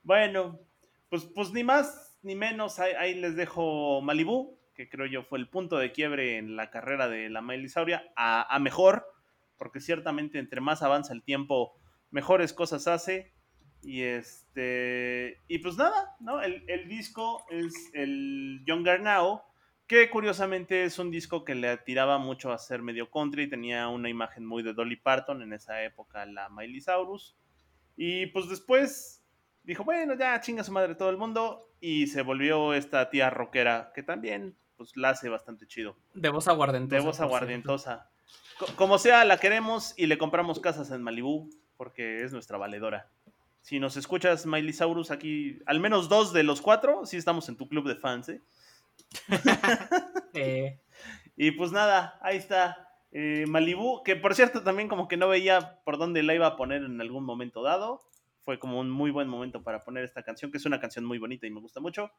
Bueno, 0.02 0.60
pues, 1.08 1.24
pues 1.34 1.50
ni 1.52 1.64
más 1.64 2.18
ni 2.22 2.34
menos. 2.34 2.78
Ahí, 2.78 2.92
ahí 2.98 3.14
les 3.14 3.34
dejo 3.34 4.02
Malibu, 4.02 4.58
que 4.74 4.90
creo 4.90 5.06
yo 5.06 5.22
fue 5.22 5.38
el 5.38 5.48
punto 5.48 5.78
de 5.78 5.92
quiebre 5.92 6.36
en 6.36 6.56
la 6.56 6.68
carrera 6.70 7.08
de 7.08 7.30
la 7.30 7.40
Miley 7.40 7.70
Sauria, 7.70 8.04
a, 8.16 8.54
a 8.54 8.58
mejor, 8.58 9.06
porque 9.56 9.80
ciertamente 9.80 10.38
entre 10.38 10.60
más 10.60 10.82
avanza 10.82 11.14
el 11.14 11.22
tiempo, 11.22 11.74
mejores 12.10 12.52
cosas 12.52 12.86
hace. 12.86 13.32
Y 13.82 14.02
este. 14.02 15.40
Y 15.48 15.58
pues 15.58 15.76
nada, 15.76 16.16
¿no? 16.20 16.42
El, 16.42 16.64
el 16.68 16.88
disco 16.88 17.44
es 17.50 17.72
el 17.94 18.62
Younger 18.66 19.00
Now, 19.00 19.42
que 19.86 20.10
curiosamente 20.10 20.84
es 20.84 20.98
un 20.98 21.10
disco 21.10 21.44
que 21.44 21.54
le 21.54 21.76
tiraba 21.78 22.18
mucho 22.18 22.52
a 22.52 22.58
ser 22.58 22.82
medio 22.82 23.10
country, 23.10 23.48
tenía 23.48 23.88
una 23.88 24.08
imagen 24.08 24.44
muy 24.44 24.62
de 24.62 24.74
Dolly 24.74 24.96
Parton 24.96 25.42
en 25.42 25.52
esa 25.52 25.82
época, 25.84 26.26
la 26.26 26.48
Miley 26.50 26.80
Cyrus. 26.80 27.36
Y 27.96 28.26
pues 28.26 28.48
después 28.48 29.24
dijo, 29.62 29.84
bueno, 29.84 30.14
ya 30.14 30.40
chinga 30.40 30.62
su 30.64 30.72
madre 30.72 30.94
todo 30.94 31.10
el 31.10 31.16
mundo, 31.16 31.70
y 31.80 32.06
se 32.08 32.22
volvió 32.22 32.74
esta 32.74 33.08
tía 33.10 33.30
rockera, 33.30 33.92
que 33.94 34.02
también 34.02 34.56
pues 34.76 34.96
la 34.96 35.10
hace 35.10 35.28
bastante 35.28 35.66
chido. 35.66 35.96
De 36.96 37.00
voz 37.04 37.20
aguardentosa. 37.20 37.94
De 37.94 38.66
voz. 38.66 38.68
Co- 38.70 38.76
Como 38.76 38.98
sea, 38.98 39.24
la 39.24 39.38
queremos 39.38 39.94
y 39.96 40.06
le 40.06 40.18
compramos 40.18 40.60
casas 40.60 40.90
en 40.90 41.02
Malibú, 41.02 41.48
porque 41.76 42.22
es 42.24 42.32
nuestra 42.32 42.58
valedora. 42.58 43.10
Si 43.68 43.78
nos 43.78 43.98
escuchas, 43.98 44.46
Miley 44.46 44.72
Saurus, 44.72 45.10
aquí, 45.10 45.58
al 45.66 45.78
menos 45.78 46.08
dos 46.08 46.32
de 46.32 46.42
los 46.42 46.62
cuatro, 46.62 47.04
sí 47.04 47.18
estamos 47.18 47.50
en 47.50 47.58
tu 47.58 47.68
club 47.68 47.86
de 47.86 47.96
fans, 47.96 48.30
¿eh? 48.30 48.40
Eh, 50.32 50.80
Y 51.36 51.50
pues 51.50 51.70
nada, 51.70 52.18
ahí 52.22 52.38
está 52.38 52.88
eh, 53.12 53.44
Malibu, 53.46 54.02
que 54.04 54.16
por 54.16 54.34
cierto 54.34 54.62
también 54.62 54.88
como 54.88 55.06
que 55.06 55.18
no 55.18 55.28
veía 55.28 55.82
por 55.84 55.98
dónde 55.98 56.22
la 56.22 56.34
iba 56.34 56.46
a 56.46 56.56
poner 56.56 56.82
en 56.82 56.98
algún 57.02 57.24
momento 57.24 57.62
dado. 57.62 58.00
Fue 58.42 58.58
como 58.58 58.80
un 58.80 58.88
muy 58.88 59.10
buen 59.10 59.28
momento 59.28 59.62
para 59.62 59.84
poner 59.84 60.02
esta 60.02 60.22
canción, 60.22 60.50
que 60.50 60.56
es 60.56 60.64
una 60.64 60.80
canción 60.80 61.04
muy 61.04 61.18
bonita 61.18 61.46
y 61.46 61.50
me 61.50 61.60
gusta 61.60 61.78
mucho. 61.78 62.10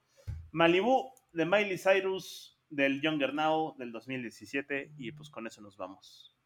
Malibu 0.51 1.11
de 1.33 1.45
Miley 1.47 1.79
Cyrus 1.79 2.59
del 2.69 3.01
Younger 3.01 3.33
Now 3.33 3.75
del 3.79 3.91
2017 3.91 4.91
y 4.99 5.13
pues 5.13 5.31
con 5.31 5.47
eso 5.47 5.63
nos 5.63 5.77
vamos. 5.77 6.38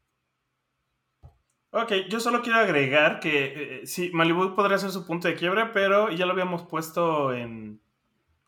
Ok, 1.76 1.92
yo 2.08 2.20
solo 2.20 2.44
quiero 2.44 2.60
agregar 2.60 3.20
que 3.20 3.80
eh, 3.82 3.88
sí, 3.88 4.12
Malibu 4.14 4.54
podría 4.54 4.78
ser 4.78 4.92
su 4.92 5.08
punto 5.08 5.28
de 5.28 5.34
quiebre, 5.34 5.66
pero 5.74 6.12
ya 6.12 6.28
lo 6.28 6.34
habíamos 6.34 6.64
puesto 6.64 7.34
en 7.34 7.82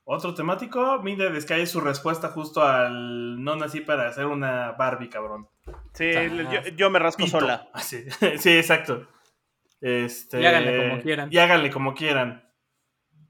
otro 0.03 0.35
temático. 0.35 1.01
The 1.03 1.41
Sky 1.41 1.61
es 1.61 1.71
su 1.71 1.81
respuesta 1.81 2.29
justo 2.29 2.61
al 2.61 3.43
no 3.43 3.55
nací 3.55 3.81
para 3.81 4.07
hacer 4.07 4.27
una 4.27 4.73
Barbie, 4.73 5.09
cabrón. 5.09 5.49
Sí, 5.93 6.11
Ah, 6.15 6.63
yo, 6.63 6.69
yo 6.75 6.89
me 6.91 6.99
rasco 6.99 7.23
Pito. 7.23 7.39
sola. 7.39 7.67
Ah, 7.73 7.81
Sí, 7.81 8.05
sí, 8.38 8.51
exacto. 8.57 9.07
Este, 9.81 10.39
Y 10.41 10.45
háganle 10.45 10.89
como 10.89 11.01
quieran. 11.01 11.29
Y 11.33 11.38
háganle 11.39 11.69
como 11.71 11.93
quieran. 11.95 12.49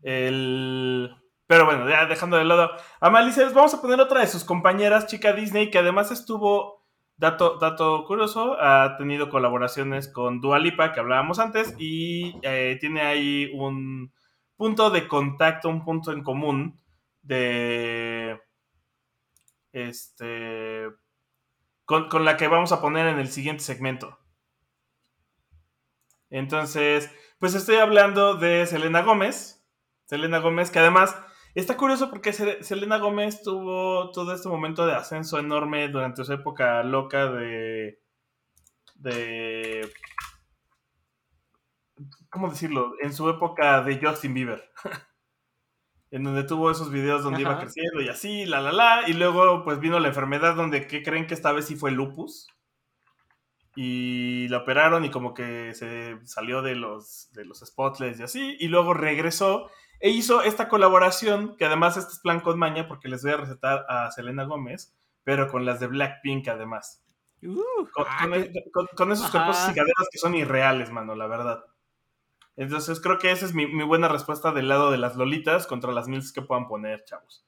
El... 0.04 1.16
Pero 1.48 1.66
bueno, 1.66 1.88
ya 1.90 2.06
dejando 2.06 2.36
de 2.38 2.44
lado. 2.44 2.72
A 3.00 3.10
Malices, 3.10 3.54
vamos 3.54 3.74
a 3.74 3.82
poner 3.82 4.02
otra 4.02 4.20
de 4.20 4.28
sus 4.28 4.44
compañeras, 4.44 5.08
chica 5.08 5.32
Disney, 5.32 5.70
que 5.70 5.78
además 5.78 6.12
estuvo, 6.12 6.75
dato, 7.18 8.04
curioso, 8.06 8.58
ha 8.60 8.98
tenido 8.98 9.30
colaboraciones 9.30 10.08
con 10.08 10.42
Dua 10.42 10.60
Lipa, 10.60 10.92
que 10.92 11.00
hablábamos 11.00 11.40
antes, 11.40 11.76
y 11.78 12.38
eh, 12.42 12.78
tiene 12.80 13.02
ahí 13.02 13.52
un 13.54 14.14
punto 14.56 14.90
de 14.90 15.08
contacto, 15.08 15.70
un 15.70 15.84
punto 15.84 16.12
en 16.12 16.24
común 16.24 16.80
de... 17.22 18.40
Este... 19.72 20.90
Con, 21.86 22.10
con 22.10 22.26
la 22.26 22.36
que 22.36 22.48
vamos 22.48 22.72
a 22.72 22.82
poner 22.82 23.08
en 23.08 23.20
el 23.20 23.28
siguiente 23.28 23.64
segmento. 23.64 24.18
Entonces, 26.30 27.12
pues 27.40 27.54
estoy 27.54 27.76
hablando 27.76 28.36
de 28.36 28.66
Selena 28.66 29.02
Gómez. 29.04 29.64
Selena 30.06 30.40
Gómez, 30.40 30.72
que 30.72 30.80
además 30.80 31.16
está 31.62 31.78
curioso 31.78 32.10
porque 32.10 32.34
Se- 32.34 32.64
Selena 32.64 32.98
Gómez 32.98 33.42
tuvo 33.44 34.12
todo 34.12 34.34
este 34.34 34.50
momento 34.50 34.86
de 34.86 34.94
ascenso 34.94 35.40
enorme 35.40 35.88
durante 35.90 36.24
su 36.24 36.34
época 36.34 36.84
loca 36.84 37.32
de. 37.32 38.00
de. 38.96 39.90
¿Cómo 42.30 42.50
decirlo? 42.50 42.94
En 43.02 43.14
su 43.14 43.30
época 43.30 43.82
de 43.82 44.00
Justin 44.02 44.34
Bieber. 44.34 44.70
en 46.12 46.24
donde 46.24 46.44
tuvo 46.44 46.72
esos 46.72 46.92
videos 46.92 47.24
donde 47.24 47.42
iba 47.42 47.60
creciendo 47.60 48.02
y 48.02 48.10
así, 48.10 48.46
la 48.46 48.62
la 48.62 48.72
la. 48.72 49.04
Y 49.08 49.14
luego, 49.14 49.64
pues 49.64 49.80
vino 49.80 50.00
la 50.00 50.10
enfermedad 50.10 50.56
donde, 50.56 50.88
¿qué 50.88 51.04
creen 51.04 51.28
que 51.28 51.34
esta 51.34 51.52
vez 51.52 51.66
sí 51.66 51.76
fue 51.76 51.92
lupus? 51.92 52.48
y 53.76 54.48
la 54.48 54.60
operaron 54.60 55.04
y 55.04 55.12
como 55.12 55.34
que 55.34 55.74
se 55.74 56.18
salió 56.26 56.62
de 56.62 56.76
los, 56.76 57.30
de 57.34 57.44
los 57.44 57.60
spotless 57.60 58.20
y 58.20 58.24
así, 58.24 58.58
y 58.60 58.70
luego 58.70 58.94
regresó 58.94 59.70
e 60.06 60.10
hizo 60.10 60.44
esta 60.44 60.70
colaboración, 60.70 61.56
que 61.58 61.66
además 61.66 61.98
este 61.98 62.14
es 62.14 62.20
plan 62.20 62.40
con 62.40 62.60
maña 62.60 62.88
porque 62.88 63.08
les 63.08 63.24
voy 63.24 63.32
a 63.32 63.38
recetar 63.38 63.86
a 63.90 64.12
Selena 64.12 64.44
Gómez, 64.44 64.96
pero 65.24 65.50
con 65.50 65.66
las 65.66 65.80
de 65.80 65.88
Blackpink 65.88 66.48
además. 66.48 67.04
uh, 67.42 67.88
Con, 67.92 68.06
ah, 68.08 68.18
con- 68.22 68.32
qué- 68.44 68.72
con- 68.72 68.88
con 68.96 69.12
esos 69.12 69.32
cuerpos 69.32 69.58
y 69.72 69.74
caderas 69.74 70.08
que 70.12 70.20
son 70.20 70.36
irreales, 70.36 70.92
mano, 70.92 71.16
la 71.16 71.26
verdad. 71.26 71.64
Entonces 72.56 73.02
creo 73.02 73.18
que 73.18 73.32
esa 73.32 73.46
es 73.48 73.54
mi, 73.56 73.66
mi 73.66 73.84
buena 73.84 74.08
respuesta 74.08 74.52
del 74.52 74.68
lado 74.68 74.92
de 74.92 74.98
las 75.00 75.16
lolitas 75.16 75.66
contra 75.66 75.92
las 75.92 76.08
mils 76.08 76.32
que 76.32 76.42
puedan 76.44 76.68
poner, 76.68 77.04
chavos. 77.06 77.44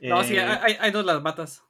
No, 0.00 0.24
sí, 0.24 0.36
Eh, 0.36 0.40
hay, 0.40 0.76
hay 0.80 0.90
dos 0.90 1.04
las 1.04 1.22
matas. 1.22 1.62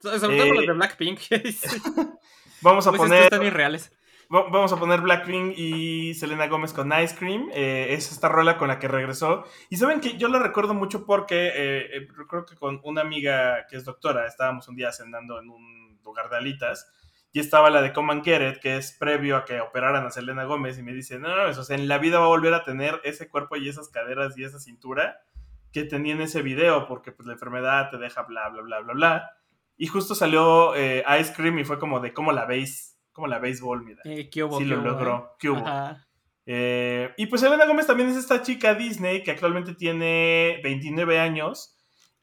So- 0.00 0.18
Sobre 0.18 0.36
todo 0.36 0.46
eh, 0.46 0.54
las 0.56 0.66
de 0.66 0.72
Blackpink. 0.72 1.18
Sí. 1.30 1.80
vamos 2.60 2.86
a 2.86 2.90
Pues 2.90 3.02
poner... 3.02 3.22
están 3.24 3.44
irreales. 3.44 3.92
Va- 4.34 4.48
Vamos 4.50 4.72
a 4.72 4.76
poner 4.78 5.00
Blackpink 5.00 5.54
y 5.56 6.14
Selena 6.14 6.48
Gómez 6.48 6.72
con 6.72 6.92
Ice 7.00 7.14
Cream. 7.16 7.48
Eh, 7.52 7.88
es 7.90 8.10
esta 8.10 8.28
rola 8.28 8.58
con 8.58 8.68
la 8.68 8.78
que 8.78 8.88
regresó. 8.88 9.44
Y 9.70 9.76
saben 9.76 10.00
que 10.00 10.16
yo 10.16 10.28
la 10.28 10.38
recuerdo 10.40 10.74
mucho 10.74 11.06
porque 11.06 11.48
eh, 11.48 11.96
eh, 11.96 12.08
creo 12.28 12.44
que 12.44 12.56
con 12.56 12.80
una 12.84 13.02
amiga 13.02 13.66
que 13.68 13.76
es 13.76 13.84
doctora 13.84 14.26
estábamos 14.26 14.68
un 14.68 14.76
día 14.76 14.90
cenando 14.92 15.38
en 15.40 15.48
un 15.50 16.00
lugar 16.04 16.28
de 16.28 16.36
alitas 16.38 16.90
y 17.32 17.40
estaba 17.40 17.70
la 17.70 17.82
de 17.82 17.92
Get 18.24 18.54
It, 18.56 18.60
que 18.60 18.76
es 18.76 18.92
previo 18.92 19.36
a 19.36 19.44
que 19.44 19.60
operaran 19.60 20.06
a 20.06 20.10
Selena 20.10 20.44
Gómez. 20.44 20.78
Y 20.78 20.82
me 20.82 20.92
dice: 20.92 21.18
No, 21.18 21.36
no, 21.36 21.48
o 21.48 21.64
sea, 21.64 21.76
en 21.76 21.86
la 21.86 21.98
vida 21.98 22.18
va 22.18 22.24
a 22.24 22.28
volver 22.28 22.54
a 22.54 22.64
tener 22.64 23.00
ese 23.04 23.28
cuerpo 23.28 23.56
y 23.56 23.68
esas 23.68 23.88
caderas 23.90 24.36
y 24.38 24.44
esa 24.44 24.58
cintura 24.58 25.20
que 25.72 25.84
tenía 25.84 26.14
en 26.14 26.22
ese 26.22 26.42
video 26.42 26.86
porque 26.88 27.12
pues 27.12 27.26
la 27.26 27.34
enfermedad 27.34 27.90
te 27.90 27.98
deja 27.98 28.22
bla, 28.22 28.48
bla, 28.48 28.62
bla, 28.62 28.80
bla, 28.80 28.92
bla. 28.94 29.30
Y 29.76 29.86
justo 29.88 30.14
salió 30.14 30.74
eh, 30.74 31.04
Ice 31.20 31.34
Cream 31.34 31.58
y 31.58 31.64
fue 31.64 31.78
como 31.78 32.00
de 32.00 32.14
cómo 32.14 32.32
la 32.32 32.46
veis, 32.46 32.95
cómo 33.16 33.26
la 33.26 33.38
béisbol, 33.38 33.82
mira. 33.82 34.02
Eh, 34.04 34.28
¿qué 34.30 34.44
hubo, 34.44 34.58
Sí 34.58 34.64
qué 34.64 34.70
lo 34.70 34.80
hubo, 34.80 34.88
logró. 34.88 35.16
eh? 35.16 35.36
¿Qué 35.40 35.50
hubo? 35.50 35.64
Eh, 36.44 37.12
y 37.16 37.26
pues 37.26 37.40
Selena 37.40 37.66
Gómez 37.66 37.86
también 37.86 38.10
es 38.10 38.16
esta 38.16 38.42
chica 38.42 38.74
Disney 38.74 39.24
que 39.24 39.32
actualmente 39.32 39.74
tiene 39.74 40.60
29 40.62 41.18
años 41.18 41.76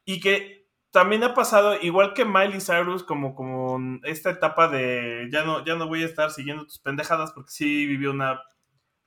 y 0.06 0.20
que 0.20 0.68
también 0.92 1.24
ha 1.24 1.34
pasado, 1.34 1.76
igual 1.82 2.14
que 2.14 2.24
Miley 2.24 2.60
Cyrus, 2.60 3.02
como, 3.02 3.34
como 3.34 3.98
esta 4.04 4.30
etapa 4.30 4.68
de 4.68 5.28
ya 5.30 5.44
no, 5.44 5.64
ya 5.64 5.74
no 5.74 5.88
voy 5.88 6.04
a 6.04 6.06
estar 6.06 6.30
siguiendo 6.30 6.64
tus 6.64 6.78
pendejadas 6.78 7.32
porque 7.32 7.50
sí 7.50 7.84
vivió 7.86 8.12
una 8.12 8.40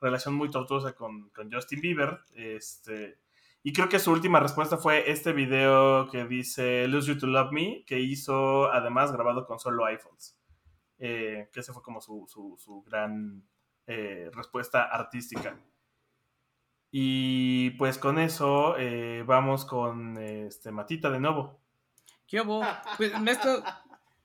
relación 0.02 0.36
muy 0.36 0.52
tortuosa 0.52 0.94
con, 0.94 1.30
con 1.30 1.52
Justin 1.52 1.80
Bieber. 1.82 2.20
Este, 2.36 3.18
y 3.64 3.72
creo 3.74 3.90
que 3.90 4.00
su 4.00 4.12
última 4.12 4.40
respuesta 4.40 4.78
fue 4.78 5.10
este 5.10 5.32
video 5.32 6.10
que 6.12 6.26
dice 6.26 6.88
Lose 6.90 7.14
You 7.14 7.20
to 7.20 7.28
Love 7.28 7.52
Me, 7.54 7.86
que 7.88 8.00
hizo 8.02 8.72
además 8.72 9.14
grabado 9.14 9.48
con 9.48 9.58
solo 9.58 9.86
iPhones. 9.86 10.37
Eh, 11.00 11.50
que 11.54 11.60
ese 11.60 11.74
fue 11.74 11.84
como 11.84 12.02
su, 12.02 12.26
su, 12.28 12.56
su 12.58 12.82
gran 12.82 13.44
eh, 13.86 14.30
respuesta 14.34 14.84
artística. 14.84 15.58
Y 16.92 17.72
pues 17.72 17.98
con 17.98 18.18
eso 18.18 18.76
eh, 18.78 19.24
vamos 19.26 19.66
con 19.66 20.18
este 20.18 20.72
Matita 20.72 21.10
de 21.10 21.20
nuevo. 21.20 21.60
¿Qué 22.28 22.42
hubo? 22.42 22.62
Pues 22.98 23.20
me 23.20 23.32
he, 23.32 23.34
estado, 23.34 23.64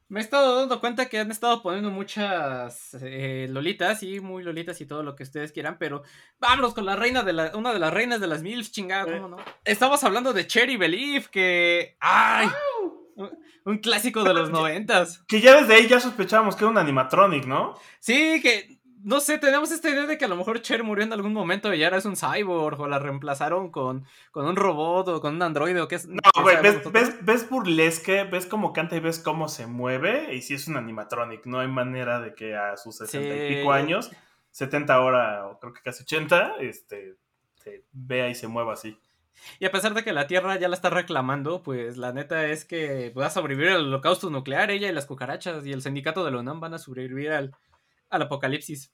me 0.08 0.20
he 0.20 0.22
estado 0.22 0.60
dando 0.60 0.80
cuenta 0.80 1.08
que 1.08 1.18
han 1.18 1.30
estado 1.30 1.62
poniendo 1.62 1.90
muchas 1.90 2.94
eh, 3.02 3.46
lolitas, 3.50 4.02
y 4.02 4.20
muy 4.20 4.42
lolitas 4.42 4.80
y 4.80 4.86
todo 4.86 5.02
lo 5.02 5.14
que 5.14 5.24
ustedes 5.24 5.52
quieran, 5.52 5.76
pero 5.78 6.02
vámonos 6.40 6.74
con 6.74 6.86
la 6.86 6.96
reina 6.96 7.22
de 7.22 7.32
la, 7.32 7.56
una 7.56 7.72
de 7.72 7.78
las 7.78 7.92
reinas 7.92 8.20
de 8.20 8.26
las 8.28 8.42
MILFs, 8.42 8.72
chingada, 8.72 9.12
¿cómo 9.12 9.28
no? 9.28 9.36
Estamos 9.64 10.02
hablando 10.04 10.32
de 10.32 10.46
Cherry 10.46 10.76
Belief, 10.76 11.28
que... 11.28 11.96
¡Ay! 12.00 12.48
Un 13.64 13.78
clásico 13.78 14.24
de 14.24 14.34
los 14.34 14.50
noventas. 14.50 15.24
Que 15.28 15.40
ya 15.40 15.60
desde 15.60 15.74
ahí 15.74 15.88
ya 15.88 16.00
sospechábamos 16.00 16.56
que 16.56 16.64
era 16.64 16.70
un 16.70 16.78
animatronic, 16.78 17.46
¿no? 17.46 17.74
Sí, 18.00 18.40
que 18.42 18.82
no 19.04 19.20
sé, 19.20 19.38
tenemos 19.38 19.72
esta 19.72 19.90
idea 19.90 20.06
de 20.06 20.16
que 20.16 20.24
a 20.24 20.28
lo 20.28 20.36
mejor 20.36 20.62
Cher 20.62 20.84
murió 20.84 21.04
en 21.04 21.12
algún 21.12 21.32
momento 21.32 21.74
y 21.74 21.82
ahora 21.82 21.96
es 21.96 22.04
un 22.04 22.16
cyborg 22.16 22.80
o 22.80 22.86
la 22.86 22.98
reemplazaron 22.98 23.70
con, 23.70 24.06
con 24.30 24.46
un 24.46 24.56
robot 24.56 25.08
o 25.08 25.20
con 25.20 25.36
un 25.36 25.42
androide 25.42 25.80
o 25.80 25.88
qué 25.88 25.96
es. 25.96 26.06
No, 26.06 26.20
güey, 26.40 26.60
ves, 26.62 26.90
ves, 26.92 27.24
ves 27.24 27.48
burlesque, 27.48 28.24
ves 28.24 28.46
cómo 28.46 28.72
canta 28.72 28.96
y 28.96 29.00
ves 29.00 29.18
cómo 29.18 29.48
se 29.48 29.66
mueve, 29.66 30.34
y 30.34 30.42
si 30.42 30.54
es 30.54 30.68
un 30.68 30.76
animatronic, 30.76 31.46
no 31.46 31.58
hay 31.58 31.68
manera 31.68 32.20
de 32.20 32.34
que 32.34 32.54
a 32.54 32.76
sus 32.76 32.96
60 32.98 33.34
y 33.34 33.56
pico 33.56 33.72
años, 33.72 34.10
70 34.52 34.94
ahora, 34.94 35.46
o 35.46 35.58
creo 35.58 35.72
que 35.72 35.82
casi 35.82 36.04
80, 36.04 36.56
este, 36.60 37.16
se 37.56 37.84
vea 37.92 38.28
y 38.28 38.34
se 38.34 38.46
mueva 38.46 38.74
así. 38.74 38.96
Y 39.58 39.66
a 39.66 39.70
pesar 39.70 39.94
de 39.94 40.04
que 40.04 40.12
la 40.12 40.26
Tierra 40.26 40.58
ya 40.58 40.68
la 40.68 40.76
está 40.76 40.90
reclamando, 40.90 41.62
pues 41.62 41.96
la 41.96 42.12
neta 42.12 42.46
es 42.46 42.64
que 42.64 43.10
va 43.10 43.26
a 43.26 43.30
sobrevivir 43.30 43.70
al 43.70 43.86
holocausto 43.86 44.30
nuclear, 44.30 44.70
ella 44.70 44.88
y 44.88 44.92
las 44.92 45.06
cucarachas 45.06 45.66
y 45.66 45.72
el 45.72 45.82
sindicato 45.82 46.24
de 46.24 46.30
la 46.30 46.40
UNAM 46.40 46.60
van 46.60 46.74
a 46.74 46.78
sobrevivir 46.78 47.30
al, 47.30 47.54
al 48.10 48.22
apocalipsis. 48.22 48.92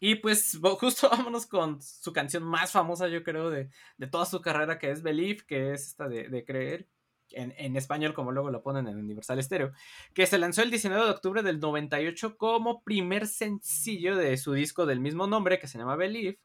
Y 0.00 0.16
pues 0.16 0.58
justo 0.80 1.10
vámonos 1.10 1.46
con 1.46 1.80
su 1.82 2.12
canción 2.12 2.42
más 2.42 2.72
famosa, 2.72 3.08
yo 3.08 3.22
creo, 3.22 3.50
de, 3.50 3.70
de 3.96 4.06
toda 4.06 4.26
su 4.26 4.40
carrera, 4.40 4.78
que 4.78 4.90
es 4.90 5.02
Believe, 5.02 5.44
que 5.46 5.72
es 5.72 5.88
esta 5.88 6.08
de, 6.08 6.28
de 6.28 6.44
creer, 6.44 6.88
en, 7.30 7.52
en 7.58 7.76
español 7.76 8.14
como 8.14 8.32
luego 8.32 8.50
lo 8.50 8.62
ponen 8.62 8.88
en 8.88 8.96
Universal 8.96 9.42
Stereo, 9.42 9.72
que 10.14 10.26
se 10.26 10.38
lanzó 10.38 10.62
el 10.62 10.70
19 10.70 11.04
de 11.04 11.10
octubre 11.10 11.42
del 11.42 11.60
98 11.60 12.36
como 12.38 12.82
primer 12.82 13.26
sencillo 13.26 14.16
de 14.16 14.36
su 14.36 14.52
disco 14.52 14.86
del 14.86 15.00
mismo 15.00 15.26
nombre, 15.26 15.58
que 15.58 15.68
se 15.68 15.78
llama 15.78 15.96
Believe, 15.96 16.38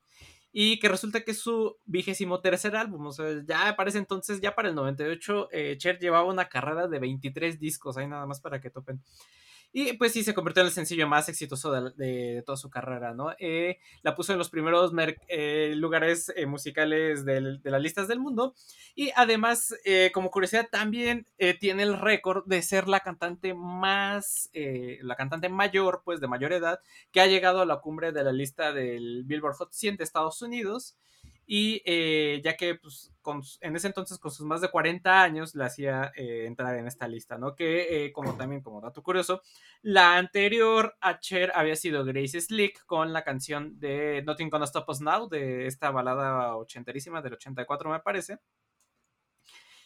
y 0.56 0.80
que 0.80 0.88
resulta 0.88 1.22
que 1.22 1.32
es 1.32 1.39
su 1.39 1.78
vigésimo 1.86 2.39
tercer 2.39 2.76
álbum, 2.76 3.08
o 3.08 3.12
sea, 3.12 3.44
ya 3.44 3.76
para 3.76 3.89
ese 3.89 3.98
entonces, 3.98 4.39
ya 4.39 4.54
para 4.54 4.70
el 4.70 4.76
98, 4.76 5.50
eh, 5.52 5.76
Cher 5.80 5.98
llevaba 5.98 6.32
una 6.32 6.48
carrera 6.48 6.88
de 6.88 7.00
23 7.00 7.60
discos, 7.60 7.98
ahí 7.98 8.08
nada 8.08 8.28
más 8.28 8.39
para 8.39 8.62
que 8.62 8.70
topen. 8.70 9.02
Y 9.76 9.94
pues 9.94 10.12
sí, 10.14 10.24
se 10.24 10.36
convirtió 10.36 10.62
en 10.62 10.68
el 10.68 10.74
sencillo 10.74 11.08
más 11.08 11.30
exitoso 11.30 11.72
de, 11.72 11.92
de- 11.98 12.36
de 12.36 12.42
toda 12.44 12.58
su 12.58 12.70
carrera, 12.70 13.14
¿no? 13.16 13.32
Eh, 13.40 13.80
la 14.04 14.16
puso 14.16 14.32
en 14.32 14.38
los 14.38 14.50
primeros 14.52 14.94
mer- 14.94 15.20
eh, 15.28 15.74
lugares 15.76 16.32
eh, 16.36 16.46
musicales 16.46 17.26
del- 17.26 17.60
de 17.62 17.72
las 17.72 17.82
listas 17.82 18.08
del 18.08 18.20
mundo. 18.20 18.54
Y 18.96 19.12
además, 19.16 19.74
eh, 19.84 20.12
como 20.14 20.30
curiosidad, 20.30 20.70
también 20.72 21.26
eh, 21.40 21.56
tiene 21.58 21.84
el 21.84 21.98
récord 22.00 22.46
de 22.46 22.62
ser 22.62 22.88
la 22.88 23.00
cantante 23.00 23.56
más, 23.56 24.50
eh, 24.54 25.00
la 25.02 25.16
cantante 25.16 25.50
mayor, 25.50 26.04
pues 26.06 26.22
de 26.22 26.28
mayor 26.28 26.54
edad, 26.54 26.80
que 27.12 27.22
ha 27.22 27.26
llegado 27.28 27.62
a 27.62 27.66
la 27.66 27.78
cumbre 27.82 28.12
de 28.12 28.24
la 28.24 28.32
lista 28.32 28.74
del 28.74 29.24
Billboard 29.26 29.56
Hot 29.56 29.72
100 29.74 29.98
de 29.98 30.04
Estados 30.04 30.42
Unidos. 30.44 30.98
Y 31.45 31.82
eh, 31.86 32.41
ya 32.43 32.56
que 32.56 32.75
pues, 32.75 33.13
en 33.62 33.75
ese 33.75 33.88
entonces 33.88 34.17
con 34.17 34.32
sus 34.32 34.45
más 34.45 34.62
de 34.62 34.69
40 34.69 35.21
años 35.21 35.56
le 35.56 35.65
hacía 35.65 36.12
eh, 36.15 36.45
entrar 36.45 36.77
en 36.77 36.88
esta 36.88 37.08
lista, 37.08 37.38
¿no? 37.38 37.56
Que 37.56 38.06
eh, 38.06 38.12
como 38.13 38.36
también 38.36 38.62
como 38.62 38.82
dato 38.82 39.03
curioso, 39.03 39.41
la 39.82 40.17
anterior 40.17 40.95
a 41.01 41.19
Cher 41.19 41.51
había 41.56 41.75
sido 41.75 42.06
Grace 42.06 42.39
Slick 42.39 42.86
con 42.86 43.13
la 43.13 43.23
canción 43.23 43.79
de 43.79 44.23
Nothing 44.25 44.49
Gonna 44.49 44.65
Stop 44.65 44.89
Us 44.89 45.01
Now, 45.01 45.27
de 45.29 45.67
esta 45.67 45.91
balada 45.91 46.56
ochenterísima 46.56 47.21
del 47.21 47.34
84 47.34 47.89
me 47.89 47.99
parece. 47.99 48.39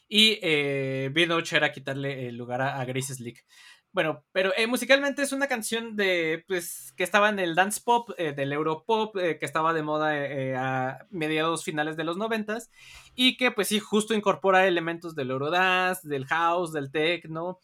Y 0.09 0.39
eh, 0.41 1.09
vino 1.11 1.41
Cher 1.41 1.63
a 1.63 1.71
quitarle 1.71 2.27
el 2.27 2.37
lugar 2.37 2.61
a, 2.61 2.79
a 2.79 2.85
Grace 2.85 3.13
Slick. 3.15 3.45
Bueno, 3.93 4.23
pero 4.32 4.52
eh, 4.56 4.67
musicalmente 4.67 5.23
es 5.23 5.32
una 5.32 5.47
canción 5.47 5.95
de, 5.95 6.43
pues, 6.47 6.93
que 6.95 7.04
estaba 7.04 7.30
en 7.30 7.39
el 7.39 7.56
dance 7.56 7.82
pop, 7.84 8.12
eh, 8.17 8.34
del 8.34 8.54
europop, 8.54 9.17
eh, 9.17 9.39
que 9.39 9.45
estaba 9.45 9.73
de 9.73 9.82
moda 9.82 10.15
eh, 10.17 10.56
a 10.56 11.08
mediados 11.10 11.63
finales 11.63 11.97
de 11.97 12.04
los 12.04 12.17
noventas, 12.17 12.69
y 13.15 13.38
que, 13.38 13.52
pues 13.52 13.69
sí, 13.69 13.80
justo 13.80 14.13
incorpora 14.13 14.67
elementos 14.67 15.15
del 15.15 15.32
eurodance, 15.32 16.08
del 16.08 16.26
house, 16.28 16.73
del 16.73 16.91
techno, 16.91 17.60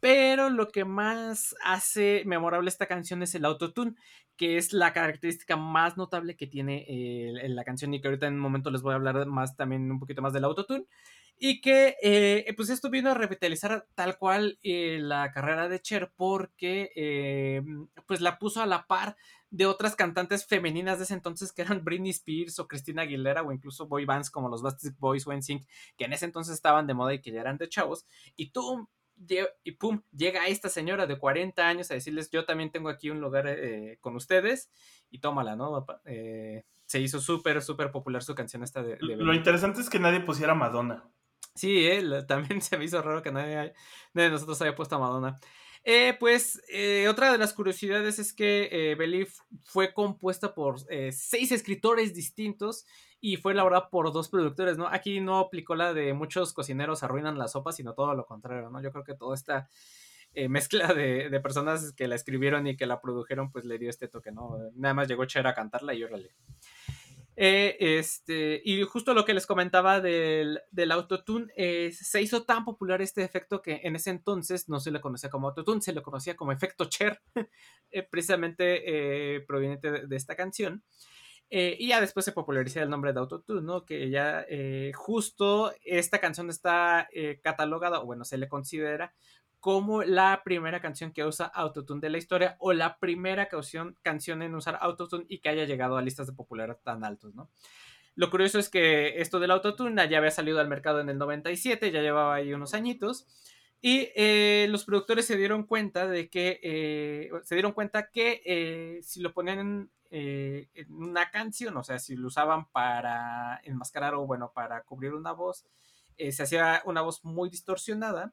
pero 0.00 0.50
lo 0.50 0.68
que 0.68 0.84
más 0.84 1.54
hace 1.64 2.22
memorable 2.26 2.68
esta 2.70 2.86
canción 2.86 3.22
es 3.22 3.34
el 3.34 3.44
autotune, 3.44 3.94
que 4.36 4.56
es 4.58 4.72
la 4.72 4.92
característica 4.92 5.56
más 5.56 5.96
notable 5.96 6.36
que 6.36 6.46
tiene 6.46 6.86
eh, 6.88 7.48
la 7.48 7.64
canción 7.64 7.94
y 7.94 8.00
que 8.00 8.08
ahorita 8.08 8.26
en 8.28 8.34
un 8.34 8.40
momento 8.40 8.70
les 8.70 8.82
voy 8.82 8.92
a 8.92 8.96
hablar 8.96 9.26
más 9.26 9.56
también 9.56 9.90
un 9.90 9.98
poquito 10.00 10.22
más 10.22 10.32
del 10.32 10.44
autotune. 10.44 10.86
Y 11.38 11.60
que 11.60 11.96
eh, 12.02 12.52
pues 12.56 12.68
esto 12.70 12.90
vino 12.90 13.10
a 13.10 13.14
revitalizar 13.14 13.86
tal 13.94 14.18
cual 14.18 14.58
eh, 14.62 14.98
la 15.00 15.30
carrera 15.30 15.68
de 15.68 15.80
Cher 15.80 16.12
porque 16.16 16.90
eh, 16.96 17.62
pues 18.06 18.20
la 18.20 18.38
puso 18.38 18.60
a 18.60 18.66
la 18.66 18.86
par 18.86 19.16
de 19.50 19.66
otras 19.66 19.96
cantantes 19.96 20.46
femeninas 20.46 20.98
de 20.98 21.04
ese 21.04 21.14
entonces 21.14 21.52
que 21.52 21.62
eran 21.62 21.84
Britney 21.84 22.10
Spears 22.10 22.58
o 22.58 22.68
Christina 22.68 23.02
Aguilera 23.02 23.42
o 23.42 23.52
incluso 23.52 23.86
boy 23.86 24.04
bands 24.04 24.30
como 24.30 24.48
los 24.48 24.62
Backstreet 24.62 24.98
Boys 24.98 25.26
o 25.26 25.32
NSYNC 25.32 25.66
que 25.96 26.04
en 26.04 26.12
ese 26.12 26.26
entonces 26.26 26.54
estaban 26.54 26.86
de 26.86 26.94
moda 26.94 27.14
y 27.14 27.20
que 27.20 27.30
ya 27.30 27.40
eran 27.40 27.56
de 27.56 27.68
chavos 27.68 28.04
y 28.36 28.50
tú 28.50 28.88
y 29.64 29.72
pum, 29.72 30.02
llega 30.12 30.46
esta 30.46 30.68
señora 30.68 31.06
de 31.06 31.18
40 31.18 31.66
años 31.66 31.90
a 31.90 31.94
decirles, 31.94 32.30
yo 32.30 32.44
también 32.44 32.70
tengo 32.70 32.88
aquí 32.88 33.10
un 33.10 33.20
lugar 33.20 33.46
eh, 33.48 33.98
con 34.00 34.16
ustedes, 34.16 34.70
y 35.10 35.18
tómala, 35.18 35.56
¿no? 35.56 35.86
Eh, 36.04 36.64
se 36.86 37.00
hizo 37.00 37.20
súper, 37.20 37.62
súper 37.62 37.90
popular 37.90 38.22
su 38.22 38.34
canción 38.34 38.62
esta 38.62 38.82
de... 38.82 38.96
de 38.96 39.16
Lo 39.16 39.34
interesante 39.34 39.80
es 39.80 39.90
que 39.90 39.98
nadie 39.98 40.20
pusiera 40.20 40.54
Madonna. 40.54 41.04
Sí, 41.58 41.86
eh, 41.86 42.02
la- 42.02 42.26
también 42.26 42.60
se 42.62 42.78
me 42.78 42.84
hizo 42.84 43.02
raro 43.02 43.22
que 43.22 43.32
nadie, 43.32 43.72
nadie 44.14 44.28
de 44.28 44.30
nosotros 44.30 44.60
haya 44.62 44.74
puesto 44.74 44.96
a 44.96 44.98
Madonna. 44.98 45.36
Eh, 45.84 46.16
pues 46.18 46.60
eh, 46.68 47.08
otra 47.08 47.32
de 47.32 47.38
las 47.38 47.52
curiosidades 47.54 48.18
es 48.18 48.32
que 48.32 48.68
eh, 48.70 49.26
fue 49.64 49.92
compuesta 49.94 50.54
por 50.54 50.76
eh, 50.90 51.12
seis 51.12 51.50
escritores 51.52 52.14
distintos 52.14 52.84
y 53.20 53.36
fue 53.36 53.52
elaborada 53.52 53.88
por 53.90 54.12
dos 54.12 54.28
productores, 54.28 54.76
¿no? 54.76 54.86
Aquí 54.88 55.20
no 55.20 55.38
aplicó 55.38 55.74
la 55.74 55.94
de 55.94 56.12
muchos 56.14 56.52
cocineros 56.52 57.02
arruinan 57.02 57.38
la 57.38 57.48
sopa, 57.48 57.72
sino 57.72 57.94
todo 57.94 58.14
lo 58.14 58.26
contrario, 58.26 58.70
¿no? 58.70 58.82
Yo 58.82 58.90
creo 58.92 59.04
que 59.04 59.14
toda 59.14 59.34
esta 59.34 59.68
eh, 60.34 60.48
mezcla 60.48 60.94
de, 60.94 61.30
de 61.30 61.40
personas 61.40 61.92
que 61.92 62.08
la 62.08 62.14
escribieron 62.16 62.66
y 62.66 62.76
que 62.76 62.86
la 62.86 63.00
produjeron, 63.00 63.50
pues 63.50 63.64
le 63.64 63.78
dio 63.78 63.90
este 63.90 64.08
toque, 64.08 64.32
¿no? 64.32 64.58
Nada 64.74 64.94
más 64.94 65.08
llegó 65.08 65.24
Cher 65.24 65.46
a 65.46 65.54
cantarla 65.54 65.94
y 65.94 66.04
órale. 66.04 66.30
Eh, 67.40 67.76
este, 67.98 68.60
y 68.64 68.82
justo 68.82 69.14
lo 69.14 69.24
que 69.24 69.32
les 69.32 69.46
comentaba 69.46 70.00
del, 70.00 70.60
del 70.72 70.90
autotune, 70.90 71.46
eh, 71.56 71.92
se 71.92 72.20
hizo 72.20 72.42
tan 72.42 72.64
popular 72.64 73.00
este 73.00 73.22
efecto 73.22 73.62
que 73.62 73.80
en 73.84 73.94
ese 73.94 74.10
entonces 74.10 74.68
no 74.68 74.80
se 74.80 74.90
le 74.90 75.00
conocía 75.00 75.30
como 75.30 75.46
autotune, 75.46 75.80
se 75.80 75.92
le 75.92 76.02
conocía 76.02 76.34
como 76.34 76.50
efecto 76.50 76.86
Cher, 76.86 77.20
eh, 77.92 78.02
precisamente 78.02 79.40
proveniente 79.46 80.08
de, 80.08 80.16
esta 80.16 80.34
canción. 80.34 80.82
Y 81.48 81.88
ya 81.88 82.00
después 82.00 82.24
se 82.24 82.32
popularizó 82.32 82.80
el 82.82 82.90
nombre 82.90 83.12
de 83.12 83.20
Autotune, 83.20 83.62
¿no? 83.62 83.86
Que 83.86 84.10
ya 84.10 84.44
justo 84.94 85.72
esta 85.82 86.18
canción 86.18 86.50
está 86.50 87.08
catalogada, 87.42 88.00
o 88.00 88.04
bueno, 88.06 88.24
se 88.24 88.36
le 88.36 88.48
considera 88.48 89.14
como 89.60 90.02
la 90.02 90.42
primera 90.44 90.80
canción 90.80 91.12
que 91.12 91.24
usa 91.24 91.46
Autotune 91.46 92.00
de 92.00 92.10
la 92.10 92.18
historia 92.18 92.56
o 92.60 92.72
la 92.72 92.98
primera 92.98 93.48
canción, 93.48 93.96
canción 94.02 94.42
en 94.42 94.54
usar 94.54 94.78
Autotune 94.80 95.26
y 95.28 95.38
que 95.38 95.48
haya 95.48 95.64
llegado 95.64 95.96
a 95.96 96.02
listas 96.02 96.26
de 96.26 96.32
popularidad 96.32 96.78
tan 96.84 97.04
altos, 97.04 97.34
¿no? 97.34 97.50
Lo 98.14 98.30
curioso 98.30 98.58
es 98.58 98.68
que 98.68 99.20
esto 99.20 99.38
del 99.38 99.52
Autotune 99.52 100.08
ya 100.08 100.18
había 100.18 100.30
salido 100.30 100.58
al 100.58 100.68
mercado 100.68 101.00
en 101.00 101.08
el 101.08 101.18
97, 101.18 101.92
ya 101.92 102.02
llevaba 102.02 102.34
ahí 102.34 102.52
unos 102.52 102.74
añitos. 102.74 103.26
Y 103.80 104.10
eh, 104.16 104.66
los 104.70 104.84
productores 104.84 105.24
se 105.24 105.36
dieron 105.36 105.62
cuenta 105.62 106.08
de 106.08 106.28
que 106.28 106.58
eh, 106.64 107.30
se 107.44 107.54
dieron 107.54 107.72
cuenta 107.72 108.10
que 108.10 108.42
eh, 108.44 108.98
si 109.02 109.20
lo 109.20 109.32
ponían 109.32 109.58
en, 109.60 109.90
eh, 110.10 110.68
en 110.74 110.92
una 110.92 111.30
canción, 111.30 111.76
o 111.76 111.84
sea, 111.84 111.98
si 111.98 112.16
lo 112.16 112.28
usaban 112.28 112.66
para 112.70 113.60
enmascarar 113.62 114.14
o 114.14 114.26
bueno, 114.26 114.52
para 114.52 114.82
cubrir 114.82 115.12
una 115.12 115.32
voz, 115.32 115.66
eh, 116.16 116.32
se 116.32 116.42
hacía 116.42 116.82
una 116.86 117.02
voz 117.02 117.24
muy 117.24 117.50
distorsionada 117.50 118.32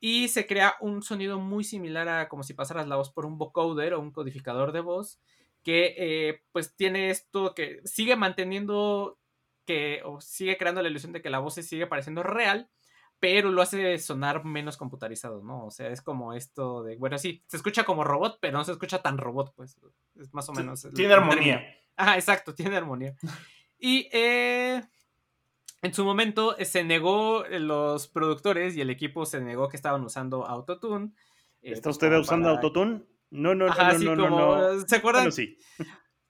y 0.00 0.28
se 0.28 0.46
crea 0.46 0.76
un 0.80 1.02
sonido 1.02 1.38
muy 1.38 1.62
similar 1.62 2.08
a 2.08 2.28
como 2.28 2.42
si 2.42 2.54
pasaras 2.54 2.88
la 2.88 2.96
voz 2.96 3.10
por 3.10 3.26
un 3.26 3.38
vocoder 3.38 3.94
o 3.94 4.00
un 4.00 4.10
codificador 4.10 4.72
de 4.72 4.80
voz 4.80 5.20
que 5.62 5.94
eh, 5.98 6.42
pues 6.52 6.74
tiene 6.74 7.10
esto 7.10 7.54
que 7.54 7.80
sigue 7.84 8.16
manteniendo 8.16 9.18
que 9.66 10.00
o 10.04 10.20
sigue 10.20 10.56
creando 10.56 10.82
la 10.82 10.88
ilusión 10.88 11.12
de 11.12 11.20
que 11.20 11.30
la 11.30 11.38
voz 11.38 11.54
se 11.54 11.62
sigue 11.62 11.86
pareciendo 11.86 12.22
real 12.22 12.70
pero 13.20 13.50
lo 13.50 13.60
hace 13.60 13.98
sonar 13.98 14.46
menos 14.46 14.78
computarizado, 14.78 15.42
¿no? 15.42 15.66
O 15.66 15.70
sea, 15.70 15.88
es 15.88 16.00
como 16.00 16.32
esto 16.32 16.82
de, 16.82 16.96
bueno, 16.96 17.18
sí, 17.18 17.44
se 17.46 17.58
escucha 17.58 17.84
como 17.84 18.02
robot, 18.02 18.38
pero 18.40 18.56
no 18.56 18.64
se 18.64 18.72
escucha 18.72 19.02
tan 19.02 19.18
robot, 19.18 19.52
pues, 19.54 19.78
es 20.18 20.32
más 20.32 20.48
o 20.48 20.52
menos. 20.54 20.88
Tiene 20.94 21.12
armonía. 21.12 21.62
Ah, 21.96 22.14
exacto, 22.14 22.54
tiene 22.54 22.76
armonía. 22.76 23.14
Y 23.78 24.08
eh, 24.12 24.82
en 25.82 25.94
su 25.94 26.04
momento 26.04 26.56
eh, 26.58 26.64
se 26.64 26.84
negó, 26.84 27.44
eh, 27.46 27.58
los 27.60 28.08
productores 28.08 28.76
y 28.76 28.80
el 28.80 28.90
equipo 28.90 29.24
se 29.26 29.40
negó 29.40 29.68
que 29.68 29.76
estaban 29.76 30.02
usando 30.04 30.46
Autotune. 30.46 31.06
eh, 31.62 31.72
¿Está 31.72 31.84
pues, 31.84 31.96
usted 31.96 32.16
usando 32.18 32.46
para- 32.48 32.56
autotune? 32.56 33.02
No, 33.30 33.54
no, 33.54 33.66
no, 33.66 33.72
Ajá, 33.72 33.92
no, 33.94 34.16
no, 34.16 34.16
no, 34.16 34.28
como, 34.28 34.56
no. 34.56 34.80
¿Se 34.86 34.96
acuerdan? 34.96 35.22
Bueno, 35.22 35.32
sí. 35.32 35.56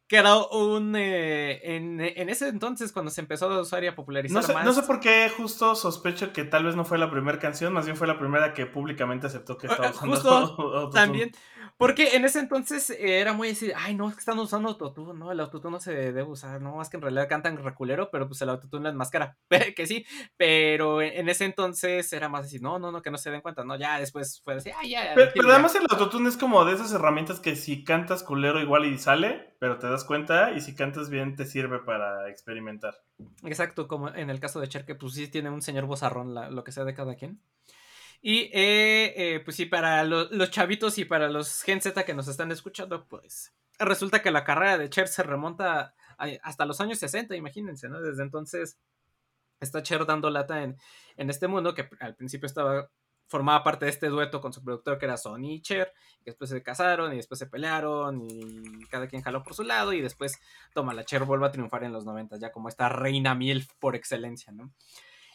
Que 0.07 0.17
era 0.17 0.37
un... 0.37 0.95
eh, 0.97 1.77
en, 1.77 2.01
en 2.01 2.29
ese 2.29 2.49
entonces, 2.49 2.93
cuando 2.93 3.11
se 3.11 3.21
empezó 3.21 3.49
a 3.49 3.61
usar 3.61 3.83
y 3.85 3.87
a 3.87 3.95
popularizar 3.95 4.35
No 4.43 4.43
sé, 4.47 4.53
más... 4.53 4.65
no 4.65 4.73
sé 4.73 4.83
por 4.83 5.01
qué 5.01 5.31
justo 5.35 5.75
sospecho 5.77 6.33
que 6.33 6.45
tal 6.45 6.65
vez 6.65 6.75
no 6.77 6.85
fue 6.85 6.99
la 6.99 7.11
primera 7.11 7.39
canción, 7.39 7.73
más 7.73 7.87
bien 7.87 7.97
fue 7.97 8.07
la 8.09 8.19
primera 8.19 8.53
que 8.53 8.67
públicamente 8.67 9.29
aceptó 9.29 9.57
que 9.57 9.69
estaba 9.69 9.91
usando 9.91 10.15
justo, 10.17 10.31
autotune. 10.77 10.91
También, 10.93 11.33
porque 11.81 12.15
en 12.15 12.25
ese 12.25 12.39
entonces 12.39 12.91
eh, 12.91 13.19
era 13.21 13.33
muy 13.33 13.49
decir, 13.49 13.73
ay, 13.77 13.95
no, 13.97 14.09
es 14.09 14.15
que 14.15 14.21
están 14.21 14.39
usando 14.39 14.69
autotune, 14.69 15.19
no, 15.19 15.33
el 15.33 15.41
autotune 15.41 15.73
no 15.73 15.81
se 15.81 15.95
debe 15.95 16.23
usar, 16.23 16.61
no, 16.63 16.81
es 16.81 16.89
que 16.89 16.97
en 16.99 17.03
realidad 17.03 17.29
cantan 17.29 17.57
reculero, 17.57 18.11
pero 18.13 18.29
pues 18.29 18.41
el 18.43 18.51
autotune 18.51 18.89
es 18.91 18.95
máscara, 18.95 19.37
que 19.77 19.87
sí, 19.87 20.05
pero 20.37 21.03
en 21.03 21.11
en 21.21 21.29
ese 21.29 21.45
entonces 21.47 22.13
era 22.13 22.29
más 22.29 22.45
decir, 22.45 22.63
no, 22.63 22.79
no, 22.79 22.93
no, 22.93 23.03
que 23.03 23.11
no 23.11 23.19
se 23.19 23.31
den 23.31 23.41
cuenta, 23.41 23.65
no, 23.65 23.77
ya 23.77 23.99
después 23.99 24.41
fue 24.45 24.55
decir, 24.55 24.73
ay, 24.79 24.91
ya. 24.91 25.13
Pero, 25.15 25.27
ya, 25.27 25.33
pero 25.35 25.49
ya". 25.49 25.55
además 25.55 25.75
el 25.75 25.87
autotune 25.91 26.29
es 26.29 26.37
como 26.37 26.65
de 26.65 26.75
esas 26.75 26.93
herramientas 26.93 27.41
que 27.41 27.57
si 27.57 27.83
cantas 27.83 28.23
culero 28.23 28.61
igual 28.61 28.85
y 28.87 28.99
sale, 28.99 29.57
pero 29.59 29.79
te 29.79 29.89
das 29.89 30.05
cuenta 30.05 30.53
y 30.53 30.61
si 30.61 30.75
cantas 30.75 31.11
bien 31.11 31.35
te 31.35 31.47
sirve 31.47 31.79
para 31.81 32.29
experimentar. 32.29 32.95
Exacto, 33.43 33.89
como 33.89 34.09
en 34.09 34.31
el 34.31 34.41
caso 34.41 34.61
de 34.61 34.69
Cher, 34.69 34.85
que 34.85 34.95
pues 34.95 35.15
sí 35.15 35.29
tiene 35.29 35.51
un 35.51 35.63
señor 35.63 35.87
bozarrón, 35.87 36.35
la- 36.35 36.51
lo 36.51 36.63
que 36.65 36.73
sea 36.73 36.85
de 36.85 36.95
cada 36.95 37.17
quien. 37.17 37.41
Y 38.23 38.51
eh, 38.53 39.15
eh, 39.17 39.41
pues 39.45 39.57
sí, 39.57 39.67
para 39.67 40.05
lo- 40.05 40.29
los 40.31 40.51
chavitos 40.51 40.99
y 40.99 41.05
para 41.07 41.29
los 41.31 41.63
Gen 41.63 41.81
Z 41.81 42.05
que 42.05 42.15
nos 42.15 42.29
están 42.29 42.53
escuchando, 42.53 43.07
pues 43.09 43.55
resulta 43.79 44.21
que 44.23 44.31
la 44.31 44.45
carrera 44.45 44.77
de 44.79 44.91
Cher 44.91 45.09
se 45.09 45.23
remonta 45.23 45.95
a- 46.19 46.29
hasta 46.43 46.67
los 46.67 46.81
años 46.83 46.99
60, 46.99 47.35
imagínense, 47.37 47.89
¿no? 47.89 48.01
Desde 48.03 48.23
entonces 48.23 48.79
está 49.61 49.83
Cher 49.83 50.07
dando 50.07 50.31
lata 50.31 50.63
en, 50.63 50.77
en 51.17 51.31
este 51.31 51.49
mundo 51.49 51.75
que 51.75 51.89
al 52.01 52.17
principio 52.17 52.47
estaba 52.47 52.91
formaba 53.29 53.63
parte 53.63 53.85
de 53.85 53.93
este 53.93 54.09
dueto 54.09 54.41
con 54.41 54.53
su 54.53 54.63
productor 54.65 54.99
que 54.99 55.07
era 55.07 55.17
Sony 55.17 55.53
y 55.55 55.63
Cher, 55.63 55.93
y 56.21 56.25
después 56.25 56.51
se 56.51 56.63
casaron 56.65 57.13
y 57.13 57.17
después 57.17 57.39
se 57.39 57.47
pelearon 57.47 58.21
y 58.29 58.85
cada 58.91 59.07
quien 59.07 59.23
jaló 59.23 59.43
por 59.45 59.55
su 59.55 59.63
lado 59.63 59.93
y 59.93 60.01
después 60.01 60.37
toma, 60.75 60.95
la 60.95 61.05
Cher 61.05 61.25
vuelve 61.25 61.47
a 61.47 61.53
triunfar 61.53 61.85
en 61.85 61.93
los 61.93 62.05
90 62.05 62.39
ya 62.39 62.51
como 62.53 62.69
esta 62.69 62.89
reina 62.89 63.35
MILF 63.37 63.69
por 63.79 63.95
excelencia, 63.97 64.53
¿no? 64.53 64.73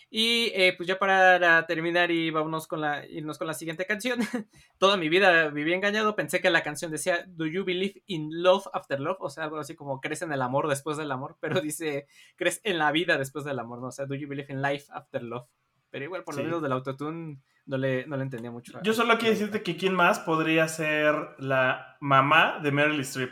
Y 0.10 0.52
eh, 0.54 0.74
pues 0.78 0.88
ya 0.88 0.98
para 0.98 1.66
terminar 1.66 2.10
y 2.12 2.30
vámonos 2.30 2.68
con 2.68 2.80
la, 2.80 3.06
irnos 3.06 3.38
con 3.38 3.48
la 3.48 3.54
siguiente 3.54 3.86
canción. 3.86 4.20
Toda 4.78 4.96
mi 4.98 5.10
vida 5.10 5.50
viví 5.50 5.74
engañado, 5.74 6.16
pensé 6.16 6.40
que 6.42 6.50
la 6.50 6.64
canción 6.64 6.92
decía 6.92 7.26
Do 7.28 7.46
you 7.48 7.66
believe 7.66 8.02
in 8.06 8.30
love 8.44 8.66
after 8.74 9.00
love? 9.00 9.18
O 9.20 9.30
sea, 9.30 9.46
algo 9.46 9.58
así 9.58 9.76
como 9.76 10.00
crees 10.00 10.22
en 10.22 10.32
el 10.32 10.42
amor 10.42 10.68
después 10.70 10.96
del 10.98 11.12
amor, 11.12 11.38
pero 11.42 11.60
dice 11.60 12.08
crees 12.36 12.62
en 12.64 12.78
la 12.78 12.92
vida 12.92 13.18
después 13.18 13.44
del 13.46 13.60
amor, 13.60 13.80
¿no? 13.82 13.88
O 13.88 13.92
sea, 13.92 14.06
Do 14.06 14.16
you 14.16 14.28
believe 14.28 14.52
in 14.54 14.62
life 14.62 14.86
after 14.92 15.22
love? 15.24 15.48
Pero 15.90 16.06
igual 16.06 16.24
por 16.24 16.36
lo 16.36 16.42
Sí. 16.42 16.46
menos 16.46 16.62
del 16.62 16.72
autotune 16.74 17.40
no 17.66 17.78
le, 17.78 18.06
no 18.06 18.16
le 18.16 18.24
entendía 18.24 18.52
mucho. 18.52 18.80
Yo 18.84 18.94
solo 18.94 19.18
quiero 19.18 19.32
decirte 19.34 19.64
que 19.64 19.76
quién 19.76 19.94
más 19.96 20.20
podría 20.20 20.68
ser 20.68 21.16
la 21.40 21.98
mamá 22.00 22.60
de 22.62 22.72
Meryl 22.72 23.00
Streep. 23.02 23.32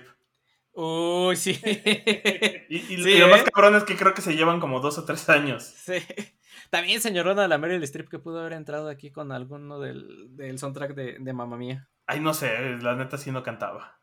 Uy, 0.74 1.36
sí. 1.36 1.60
Y, 2.70 2.78
y- 2.78 3.04
Sí, 3.04 3.10
y 3.12 3.18
lo 3.20 3.28
más 3.28 3.42
¿eh? 3.42 3.52
cabrón 3.54 3.76
es 3.76 3.84
que 3.84 3.96
creo 3.96 4.14
que 4.14 4.22
se 4.24 4.36
llevan 4.36 4.60
como 4.60 4.80
dos 4.80 4.98
o 4.98 5.06
tres 5.06 5.30
años. 5.30 5.64
Sí. 5.64 5.98
También 6.74 7.02
señorona 7.02 7.48
la 7.48 7.60
Meryl 7.60 7.84
Streep 7.84 8.10
que 8.10 8.18
pudo 8.18 8.40
haber 8.40 8.54
entrado 8.54 8.90
aquí 8.90 9.12
con 9.12 9.32
alguno 9.32 9.80
del, 9.80 10.36
del 10.36 10.58
soundtrack 10.58 10.96
de, 10.96 11.18
de 11.20 11.32
Mamma 11.32 11.56
Mía. 11.56 11.88
Ay, 12.08 12.20
no 12.20 12.34
sé, 12.34 12.80
la 12.82 12.96
neta 12.96 13.20
sí 13.20 13.30
no 13.30 13.44
cantaba. 13.44 14.00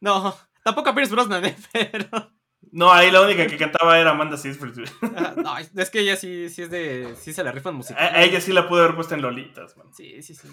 No, 0.00 0.36
tampoco 0.64 0.90
a 0.90 0.94
Pierce 0.96 1.14
Brosnan, 1.14 1.44
¿eh? 1.44 1.56
pero... 1.72 2.32
No, 2.72 2.92
ahí 2.92 3.12
la 3.12 3.20
única 3.20 3.46
que 3.46 3.56
cantaba 3.56 3.96
era 3.96 4.10
Amanda 4.10 4.36
Seyfried. 4.36 4.88
Ah, 5.02 5.34
no, 5.36 5.56
es 5.56 5.90
que 5.90 6.00
ella 6.00 6.16
sí, 6.16 6.48
sí 6.50 6.62
es 6.62 6.70
de... 6.70 7.14
Sí 7.14 7.32
se 7.32 7.44
la 7.44 7.52
rifan 7.52 7.74
A, 7.74 7.76
musical. 7.76 8.02
a 8.02 8.24
ella 8.24 8.40
sí 8.40 8.52
la 8.52 8.68
pude 8.68 8.80
haber 8.80 8.96
puesto 8.96 9.14
en 9.14 9.22
Lolitas, 9.22 9.76
man. 9.76 9.94
Sí, 9.94 10.20
sí, 10.20 10.34
sí. 10.34 10.48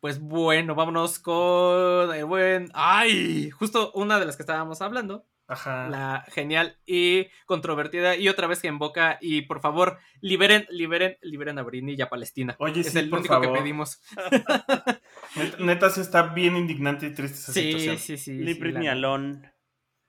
Pues 0.00 0.18
bueno, 0.18 0.74
vámonos 0.74 1.18
con 1.18 2.14
el 2.14 2.24
buen... 2.24 2.70
¡Ay! 2.72 3.50
Justo 3.50 3.92
una 3.92 4.18
de 4.18 4.24
las 4.24 4.36
que 4.36 4.44
estábamos 4.44 4.80
hablando. 4.80 5.26
Ajá. 5.46 5.88
La 5.90 6.24
genial 6.32 6.78
y 6.86 7.26
controvertida 7.44 8.16
y 8.16 8.28
otra 8.30 8.46
vez 8.46 8.60
que 8.62 8.68
invoca 8.68 9.18
y 9.20 9.42
por 9.42 9.60
favor, 9.60 9.98
liberen, 10.22 10.66
liberen, 10.70 11.18
liberen 11.20 11.58
a 11.58 11.62
Britney 11.62 11.96
y 11.98 12.02
a 12.02 12.08
Palestina. 12.08 12.56
Oye, 12.58 12.80
es 12.80 12.92
sí, 12.92 12.98
el 12.98 13.10
por 13.10 13.18
único 13.18 13.34
favor. 13.34 13.52
que 13.52 13.58
pedimos. 13.60 14.00
Neta, 15.36 15.56
neta 15.58 15.90
sí 15.90 16.00
está 16.00 16.22
bien 16.34 16.56
indignante 16.56 17.06
y 17.06 17.12
triste 17.14 17.36
esa 17.38 17.52
Sí, 17.52 17.62
situación. 17.62 17.98
sí, 17.98 18.16
sí. 18.16 18.32
Leave 18.34 18.54
sí, 18.54 18.60
Britney 18.60 18.86
la- 18.86 18.92
alone. 18.92 19.52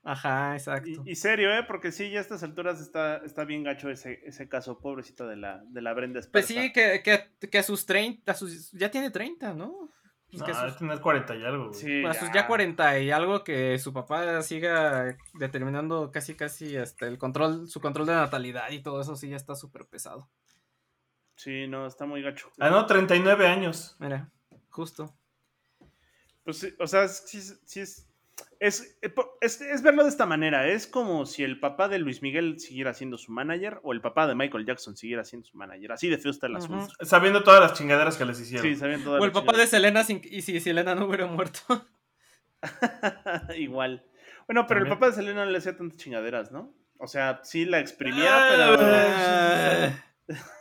Ajá, 0.04 0.54
exacto. 0.54 0.88
Y, 1.04 1.10
y 1.10 1.14
serio, 1.16 1.52
¿eh? 1.52 1.64
Porque 1.66 1.90
sí, 1.90 2.10
ya 2.10 2.18
a 2.18 2.22
estas 2.22 2.44
alturas 2.44 2.80
está, 2.80 3.16
está 3.24 3.44
bien 3.44 3.64
gacho 3.64 3.90
ese, 3.90 4.20
ese 4.24 4.48
caso, 4.48 4.78
pobrecito 4.78 5.26
de 5.26 5.34
la, 5.36 5.62
de 5.66 5.82
la 5.82 5.92
Brenda 5.94 6.20
Pues 6.32 6.44
Esparza. 6.48 6.62
sí, 6.62 6.72
que, 6.72 7.02
que, 7.02 7.48
que 7.50 7.58
a 7.58 7.62
sus 7.64 7.84
30, 7.86 8.30
a 8.30 8.34
sus, 8.36 8.70
ya 8.70 8.88
tiene 8.90 9.10
30, 9.10 9.52
¿no? 9.54 9.90
Pues 10.30 10.40
No, 10.40 10.46
que 10.46 10.54
sus, 10.54 10.78
tener 10.78 11.00
40 11.00 11.36
y 11.36 11.44
algo. 11.44 11.72
Sí, 11.72 12.04
a 12.04 12.14
sus 12.14 12.32
ya 12.32 12.46
40 12.46 12.98
y 12.98 13.10
algo 13.10 13.44
que 13.44 13.78
su 13.78 13.92
papá 13.92 14.42
siga 14.42 15.16
determinando 15.34 16.10
casi 16.10 16.34
casi 16.34 16.76
hasta 16.76 17.06
el 17.06 17.16
control, 17.16 17.68
su 17.68 17.80
control 17.80 18.06
de 18.06 18.14
natalidad 18.14 18.70
y 18.70 18.82
todo 18.82 19.00
eso 19.00 19.16
sí 19.16 19.28
ya 19.28 19.36
está 19.36 19.54
súper 19.54 19.86
pesado. 19.86 20.28
Sí, 21.36 21.68
no, 21.68 21.86
está 21.86 22.06
muy 22.06 22.22
gacho. 22.22 22.50
Ah, 22.58 22.70
no, 22.70 22.86
39 22.86 23.46
años. 23.46 23.96
Mira, 23.98 24.32
justo. 24.70 25.14
Pues 26.42 26.58
sí, 26.58 26.74
o 26.78 26.86
sea, 26.86 27.08
sí, 27.08 27.40
sí 27.40 27.80
es, 27.80 28.05
es, 28.60 28.98
es, 29.40 29.60
es 29.60 29.82
verlo 29.82 30.02
de 30.04 30.08
esta 30.08 30.26
manera. 30.26 30.66
Es 30.66 30.86
como 30.86 31.26
si 31.26 31.44
el 31.44 31.60
papá 31.60 31.88
de 31.88 31.98
Luis 31.98 32.22
Miguel 32.22 32.58
siguiera 32.58 32.94
siendo 32.94 33.18
su 33.18 33.32
manager 33.32 33.80
o 33.82 33.92
el 33.92 34.00
papá 34.00 34.26
de 34.26 34.34
Michael 34.34 34.64
Jackson 34.66 34.96
siguiera 34.96 35.24
siendo 35.24 35.46
su 35.46 35.56
manager. 35.56 35.92
Así 35.92 36.08
de 36.08 36.18
feo 36.18 36.30
está 36.30 36.46
el 36.46 36.56
asunto. 36.56 36.88
Sabiendo 37.02 37.42
todas 37.42 37.60
las 37.60 37.74
chingaderas 37.74 38.16
que 38.16 38.24
les 38.24 38.40
hicieron. 38.40 38.66
Sí, 38.66 38.76
sabían 38.76 39.02
todas 39.04 39.20
O 39.20 39.24
el 39.24 39.32
las 39.32 39.42
papá 39.42 39.56
de 39.58 39.66
Selena 39.66 40.04
sin- 40.04 40.22
y 40.24 40.42
si 40.42 40.58
Selena 40.60 40.94
no 40.94 41.06
hubiera 41.06 41.26
muerto. 41.26 41.60
Igual. 43.56 44.04
Bueno, 44.46 44.66
pero 44.66 44.80
el 44.80 44.88
papá 44.88 45.06
de 45.06 45.12
Selena 45.12 45.44
no 45.44 45.50
le 45.50 45.58
hacía 45.58 45.76
tantas 45.76 45.98
chingaderas, 45.98 46.52
¿no? 46.52 46.72
O 46.98 47.06
sea, 47.08 47.40
sí 47.42 47.64
la 47.64 47.78
exprimía, 47.80 48.30
Ah, 48.30 49.96
pero... 50.26 50.38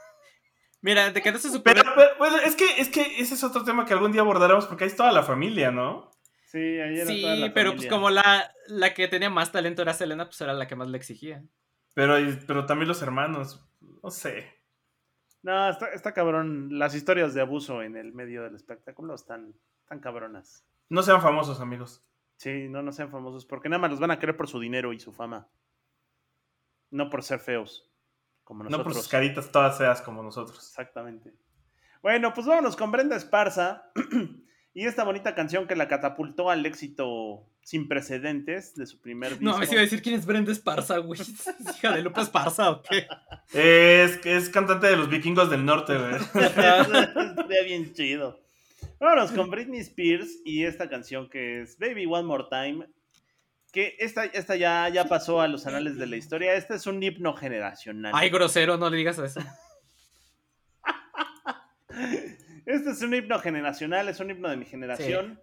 Mira, 0.82 1.10
de 1.12 1.22
que 1.22 1.32
no 1.32 1.38
se 1.39 1.50
supone... 1.50 1.82
Pero, 1.82 1.91
pero, 1.96 2.10
bueno, 2.20 2.38
es 2.38 2.56
que, 2.56 2.66
es 2.80 2.89
que 2.89 3.20
ese 3.20 3.34
es 3.34 3.43
otro 3.43 3.64
tema 3.64 3.86
que 3.86 3.93
algún 3.93 4.12
día 4.12 4.22
abordaremos 4.22 4.68
porque 4.68 4.84
ahí 4.84 4.89
es 4.89 4.96
toda 4.96 5.12
la 5.12 5.24
familia, 5.24 5.72
¿no? 5.72 6.12
Sí, 6.46 6.58
ahí 6.60 6.96
era 7.00 7.06
toda 7.06 7.36
Sí, 7.36 7.39
la 7.41 7.54
pero 7.54 7.76
pues 7.76 7.88
como 7.88 8.10
la, 8.10 8.54
la 8.68 8.93
que 8.93 9.08
tenía 9.08 9.30
más 9.30 9.52
talento 9.52 9.82
era 9.82 9.93
Selena, 9.93 10.26
pues 10.26 10.39
era 10.41 10.54
la 10.54 10.68
que 10.68 10.76
más 10.76 10.88
le 10.88 10.98
exigía. 10.98 11.43
Pero, 11.93 12.16
pero 12.46 12.66
también 12.66 12.88
los 12.88 13.02
hermanos, 13.02 13.66
no 14.04 14.12
sé. 14.12 14.54
No, 15.41 15.70
está, 15.70 15.88
está 15.89 16.14
cabrón. 16.14 16.78
Las 16.78 16.96
historias 16.96 17.34
de 17.34 17.41
abuso 17.41 17.82
en 17.84 17.96
el 17.98 18.14
medio 18.14 18.43
del 18.43 18.56
espectáculo 18.56 19.16
están 19.16 19.54
tan 19.88 20.00
cabronas. 20.00 20.66
No 20.89 21.04
sean 21.04 21.22
famosos, 21.22 21.62
amigos. 21.62 22.04
Sí, 22.38 22.68
no, 22.68 22.82
no 22.82 22.91
sean 22.91 23.12
famosos, 23.12 23.46
porque 23.46 23.70
nada 23.70 23.80
más 23.80 23.91
los 23.91 24.00
van 24.00 24.12
a 24.12 24.20
querer 24.20 24.36
por 24.36 24.48
su 24.48 24.60
dinero 24.60 24.91
y 24.93 25.00
su 25.00 25.14
fama. 25.14 25.48
No 26.91 27.10
por 27.10 27.24
ser 27.24 27.39
feos, 27.39 27.89
como 28.43 28.64
No 28.64 28.70
nosotros. 28.70 28.93
por 28.93 29.02
sus 29.02 29.10
caritas 29.12 29.52
todas 29.52 29.78
feas 29.78 30.02
como 30.02 30.22
nosotros. 30.22 30.58
Exactamente. 30.58 31.34
Bueno, 32.02 32.34
pues 32.34 32.46
vámonos 32.46 32.76
con 32.76 32.91
Brenda 32.91 33.16
Esparza 33.16 33.91
y 34.76 34.86
esta 34.86 35.05
bonita 35.05 35.34
canción 35.36 35.67
que 35.67 35.76
la 35.78 35.88
catapultó 35.88 36.49
al 36.49 36.65
éxito 36.65 37.49
sin 37.63 37.88
precedentes 37.88 38.76
de 38.76 38.86
su 38.86 38.99
primer 38.99 39.39
disco. 39.39 39.45
No, 39.45 39.57
me 39.57 39.65
iba 39.65 39.78
a 39.78 39.80
decir 39.80 40.01
quién 40.01 40.15
es 40.15 40.26
Brenda 40.26 40.51
Esparza, 40.51 40.97
güey. 40.97 41.21
¿Es 41.21 41.78
hija 41.78 41.95
de 41.95 42.01
Lupe 42.01 42.19
Esparza 42.19 42.71
o 42.71 42.84
qué? 42.84 43.07
Es, 43.53 44.19
es 44.26 44.49
cantante 44.49 44.88
de 44.88 44.97
los 44.97 45.09
vikingos 45.09 45.49
del 45.49 45.63
norte, 45.63 45.97
güey. 45.97 46.15
Estaría 46.45 47.63
bien 47.63 47.93
chido. 47.93 48.43
Vámonos 48.99 49.32
con 49.32 49.49
Britney 49.49 49.80
Spears 49.80 50.41
y 50.43 50.65
esta 50.65 50.89
canción 50.89 51.30
que 51.30 51.61
es 51.61 51.80
Baby 51.80 52.05
One 52.05 52.23
More 52.23 52.47
Time. 52.51 52.86
Que 53.71 53.95
esta, 53.99 54.26
esta 54.26 54.57
ya, 54.57 54.89
ya 54.89 55.05
pasó 55.05 55.39
a 55.39 55.47
los 55.47 55.65
anales 55.67 55.97
de 55.97 56.07
la 56.07 56.17
historia. 56.17 56.53
Este 56.53 56.76
es 56.76 56.86
un 56.86 57.01
himno 57.01 57.34
generacional. 57.34 58.11
Ay, 58.13 58.30
grosero, 58.30 58.76
no 58.76 58.89
le 58.89 58.97
digas 58.97 59.19
eso. 59.19 59.39
Este 62.66 62.91
es 62.91 63.01
un 63.01 63.13
himno 63.13 63.39
generacional, 63.39 64.09
es 64.09 64.20
un 64.20 64.32
himno 64.32 64.49
de 64.49 64.57
mi 64.57 64.66
generación. 64.66 65.41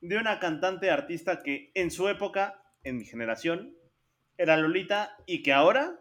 De 0.00 0.16
una 0.16 0.38
cantante 0.38 0.90
artista 0.90 1.42
que 1.42 1.72
en 1.74 1.90
su 1.90 2.08
época, 2.08 2.62
en 2.84 2.96
mi 2.96 3.04
generación, 3.04 3.74
era 4.38 4.56
Lolita 4.56 5.16
y 5.26 5.42
que 5.42 5.52
ahora, 5.52 5.98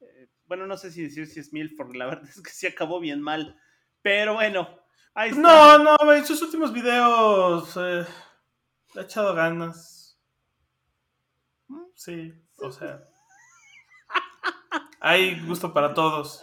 eh, 0.00 0.28
bueno, 0.46 0.66
no 0.66 0.76
sé 0.76 0.90
si 0.90 1.02
decir 1.02 1.26
si 1.26 1.40
es 1.40 1.52
mil, 1.52 1.76
porque 1.76 1.98
la 1.98 2.06
verdad 2.10 2.28
es 2.28 2.40
que 2.42 2.50
sí 2.50 2.66
acabó 2.66 2.98
bien 2.98 3.20
mal. 3.20 3.60
Pero 4.02 4.34
bueno, 4.34 4.80
ahí 5.14 5.30
está. 5.30 5.40
No, 5.40 5.78
no, 5.78 5.96
güey, 6.02 6.24
sus 6.24 6.40
últimos 6.42 6.72
videos 6.72 7.76
eh, 7.76 8.04
le 8.94 9.00
ha 9.00 9.04
echado 9.04 9.34
ganas. 9.34 10.18
Mm, 11.68 11.84
Sí, 11.94 12.32
o 12.58 12.72
sea. 12.72 13.04
Hay 15.00 15.40
gusto 15.46 15.72
para 15.72 15.94
todos. 15.94 16.42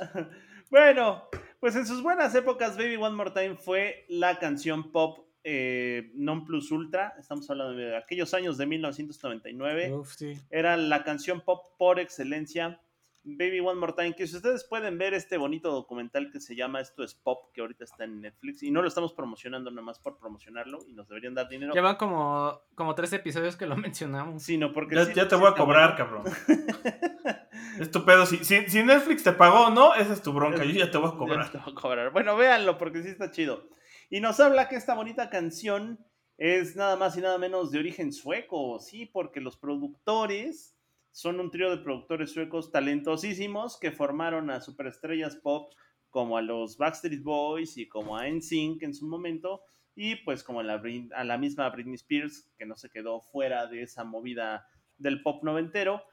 Bueno, 0.70 1.28
pues 1.64 1.78
en 1.78 1.88
sus 1.88 2.04
buenas 2.04 2.36
épocas, 2.36 2.76
Baby 2.76 2.98
One 2.98 3.16
More 3.16 3.32
Time 3.32 3.56
fue 3.56 4.04
la 4.10 4.38
canción 4.38 4.92
pop 4.92 5.20
eh, 5.46 6.12
non 6.14 6.44
plus 6.44 6.72
ultra. 6.72 7.16
Estamos 7.18 7.50
hablando 7.50 7.74
de 7.74 7.96
aquellos 7.96 8.34
años 8.34 8.58
de 8.58 8.66
1999. 8.66 9.94
Uf, 9.94 10.14
sí. 10.14 10.38
Era 10.50 10.76
la 10.76 11.06
canción 11.06 11.40
pop 11.40 11.78
por 11.78 12.02
excelencia. 12.02 12.82
Baby 13.26 13.60
One 13.62 13.80
More 13.80 13.94
Time, 13.94 14.16
que 14.16 14.28
si 14.28 14.36
ustedes 14.36 14.66
pueden 14.66 14.98
ver 14.98 15.14
este 15.14 15.38
bonito 15.38 15.72
documental 15.72 16.30
que 16.32 16.40
se 16.42 16.56
llama 16.56 16.82
Esto 16.82 17.04
es 17.04 17.14
Pop, 17.16 17.52
que 17.54 17.62
ahorita 17.62 17.84
está 17.86 18.04
en 18.04 18.20
Netflix, 18.22 18.64
y 18.64 18.72
no 18.72 18.82
lo 18.82 18.88
estamos 18.88 19.14
promocionando 19.14 19.72
nada 19.72 19.82
más 19.82 20.00
por 20.00 20.18
promocionarlo, 20.18 20.80
y 20.88 20.94
nos 20.94 21.08
deberían 21.08 21.34
dar 21.34 21.48
dinero. 21.48 21.74
Llevan 21.74 21.96
como, 21.96 22.60
como 22.76 22.94
tres 22.96 23.14
episodios 23.14 23.56
que 23.56 23.66
lo 23.66 23.76
mencionamos. 23.78 24.44
Sino 24.44 24.74
porque 24.74 24.96
Ya, 24.96 25.06
sí- 25.06 25.14
ya 25.16 25.28
te 25.28 25.36
sí 25.36 25.42
voy 25.42 25.52
a 25.52 25.56
cobrar, 25.56 25.96
bueno. 25.98 26.24
cabrón. 26.24 26.34
Es 27.80 27.90
tu 27.90 28.06
pedo. 28.06 28.26
Si, 28.28 28.38
si, 28.46 28.70
si 28.70 28.84
Netflix 28.84 29.24
te 29.24 29.32
pagó 29.32 29.68
o 29.68 29.70
no, 29.72 29.96
esa 29.96 30.14
es 30.14 30.22
tu 30.22 30.32
bronca. 30.32 30.64
Yo 30.64 30.72
ya 30.72 30.92
te 30.92 30.98
voy 31.00 31.08
a 31.08 31.12
Ya 31.12 31.18
cobrar. 31.18 31.52
te 31.52 31.58
voy 31.58 31.72
a 31.72 31.76
cobrar. 31.76 32.12
Bueno, 32.12 32.36
véanlo 32.36 32.78
porque 32.78 33.02
sí 33.02 33.10
está 33.10 33.32
chido. 33.32 33.68
Y 34.12 34.20
nos 34.20 34.40
habla 34.40 34.68
que 34.70 34.76
esta 34.76 34.94
bonita 34.94 35.30
canción 35.32 35.98
es 36.38 36.76
nada 36.76 36.98
más 36.98 37.18
y 37.18 37.22
nada 37.22 37.38
menos 37.40 37.72
de 37.72 37.80
origen 37.80 38.12
sueco, 38.14 38.80
sí, 38.80 39.08
porque 39.08 39.42
los 39.42 39.58
productores 39.58 40.73
son 41.14 41.40
un 41.40 41.50
trío 41.52 41.70
de 41.70 41.78
productores 41.78 42.32
suecos 42.34 42.72
talentosísimos 42.72 43.78
que 43.80 43.92
formaron 43.92 44.50
a 44.50 44.60
superestrellas 44.60 45.36
pop 45.38 45.72
como 46.10 46.38
a 46.38 46.42
los 46.42 46.78
Backstreet 46.78 47.24
Boys 47.24 47.78
y 47.78 47.88
como 47.88 48.18
a 48.18 48.28
NSYNC 48.28 48.84
en 48.84 48.94
su 48.94 49.08
momento 49.08 49.62
y 49.96 50.16
pues 50.18 50.44
como 50.44 50.60
a 50.60 50.64
la, 50.64 50.82
Brin- 50.82 51.12
a 51.16 51.24
la 51.24 51.38
misma 51.38 51.70
Britney 51.70 51.96
Spears 51.96 52.50
que 52.58 52.66
no 52.66 52.76
se 52.76 52.90
quedó 52.90 53.22
fuera 53.22 53.68
de 53.68 53.84
esa 53.84 54.04
movida 54.04 54.68
del 54.98 55.22
pop 55.22 55.44
noventero 55.44 56.04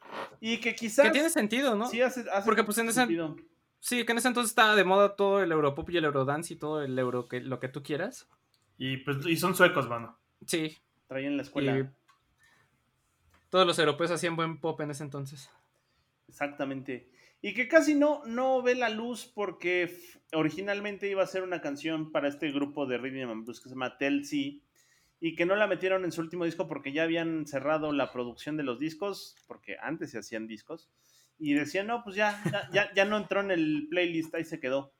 y 0.40 0.58
que 0.58 0.74
quizás 0.74 1.06
Que 1.06 1.12
tiene 1.12 1.30
sentido, 1.30 1.74
¿no? 1.76 1.86
sí 1.88 2.00
hace, 2.02 2.20
hace 2.30 2.44
Porque, 2.44 2.62
pues, 2.64 2.78
en 2.78 2.86
ese- 2.88 3.00
sentido. 3.00 3.36
Sí, 3.82 4.04
que 4.04 4.12
en 4.12 4.18
ese 4.18 4.28
entonces 4.28 4.50
estaba 4.50 4.76
de 4.76 4.84
moda 4.84 5.16
todo 5.16 5.42
el 5.42 5.50
Europop 5.50 5.88
y 5.88 5.96
el 5.96 6.04
Eurodance 6.04 6.52
y 6.52 6.58
todo 6.58 6.82
el 6.82 6.98
euro 6.98 7.28
que 7.28 7.40
lo 7.40 7.58
que 7.60 7.68
tú 7.68 7.82
quieras. 7.82 8.28
Y, 8.76 8.98
pues, 8.98 9.24
y 9.26 9.36
son 9.36 9.54
suecos, 9.54 9.88
mano. 9.88 10.18
Sí. 10.46 10.76
traían 11.08 11.36
la 11.38 11.42
escuela. 11.42 11.78
Y 11.78 11.88
todos 13.50 13.66
los 13.66 13.78
europeos 13.78 14.10
hacían 14.10 14.36
buen 14.36 14.58
pop 14.60 14.80
en 14.80 14.90
ese 14.90 15.04
entonces. 15.04 15.50
Exactamente. 16.28 17.10
Y 17.42 17.54
que 17.54 17.68
casi 17.68 17.94
no, 17.94 18.22
no 18.26 18.62
ve 18.62 18.74
la 18.74 18.90
luz 18.90 19.30
porque 19.34 19.98
originalmente 20.32 21.08
iba 21.08 21.22
a 21.22 21.26
ser 21.26 21.42
una 21.42 21.60
canción 21.60 22.12
para 22.12 22.28
este 22.28 22.50
grupo 22.52 22.86
de 22.86 22.98
Rhythm 22.98 23.30
and 23.30 23.44
Blues 23.44 23.60
que 23.60 23.68
se 23.68 23.74
llama 23.74 23.98
Tell 23.98 24.24
C 24.24 24.60
y 25.20 25.34
que 25.34 25.46
no 25.46 25.54
la 25.54 25.66
metieron 25.66 26.04
en 26.04 26.12
su 26.12 26.20
último 26.20 26.44
disco 26.44 26.66
porque 26.66 26.92
ya 26.92 27.02
habían 27.02 27.46
cerrado 27.46 27.92
la 27.92 28.10
producción 28.10 28.56
de 28.56 28.62
los 28.62 28.78
discos, 28.78 29.36
porque 29.46 29.76
antes 29.80 30.10
se 30.10 30.18
hacían 30.18 30.46
discos, 30.46 30.88
y 31.38 31.52
decían, 31.52 31.86
no, 31.86 32.02
pues 32.02 32.16
ya, 32.16 32.42
ya, 32.50 32.70
ya, 32.72 32.94
ya 32.94 33.04
no 33.04 33.18
entró 33.18 33.40
en 33.40 33.50
el 33.50 33.86
playlist, 33.90 34.34
ahí 34.34 34.44
se 34.44 34.60
quedó. 34.60 34.92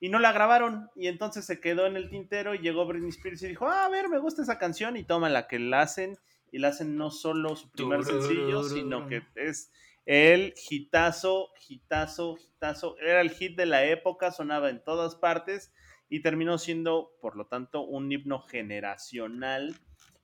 Y 0.00 0.08
no 0.08 0.18
la 0.18 0.32
grabaron, 0.32 0.88
y 0.96 1.06
entonces 1.06 1.44
se 1.44 1.60
quedó 1.60 1.86
en 1.86 1.96
el 1.96 2.10
tintero 2.10 2.54
y 2.54 2.58
llegó 2.58 2.86
Britney 2.86 3.10
Spears 3.10 3.42
y 3.42 3.48
dijo, 3.48 3.68
ah, 3.68 3.84
a 3.84 3.88
ver, 3.88 4.08
me 4.08 4.18
gusta 4.18 4.42
esa 4.42 4.58
canción, 4.58 4.96
y 4.96 5.04
toma 5.04 5.28
la 5.28 5.46
que 5.46 5.60
la 5.60 5.82
hacen, 5.82 6.16
y 6.52 6.58
la 6.58 6.68
hacen 6.68 6.96
no 6.96 7.10
solo 7.10 7.56
su 7.56 7.70
primer 7.70 8.04
sencillo, 8.04 8.62
sino 8.64 9.06
que 9.08 9.22
es 9.34 9.70
el 10.06 10.54
hitazo, 10.68 11.50
hitazo, 11.68 12.36
hitazo. 12.36 12.98
Era 12.98 13.20
el 13.20 13.30
hit 13.30 13.56
de 13.56 13.66
la 13.66 13.84
época, 13.84 14.32
sonaba 14.32 14.70
en 14.70 14.82
todas 14.82 15.14
partes 15.14 15.72
y 16.08 16.20
terminó 16.20 16.58
siendo, 16.58 17.12
por 17.20 17.36
lo 17.36 17.46
tanto, 17.46 17.82
un 17.82 18.10
himno 18.10 18.40
generacional. 18.40 19.76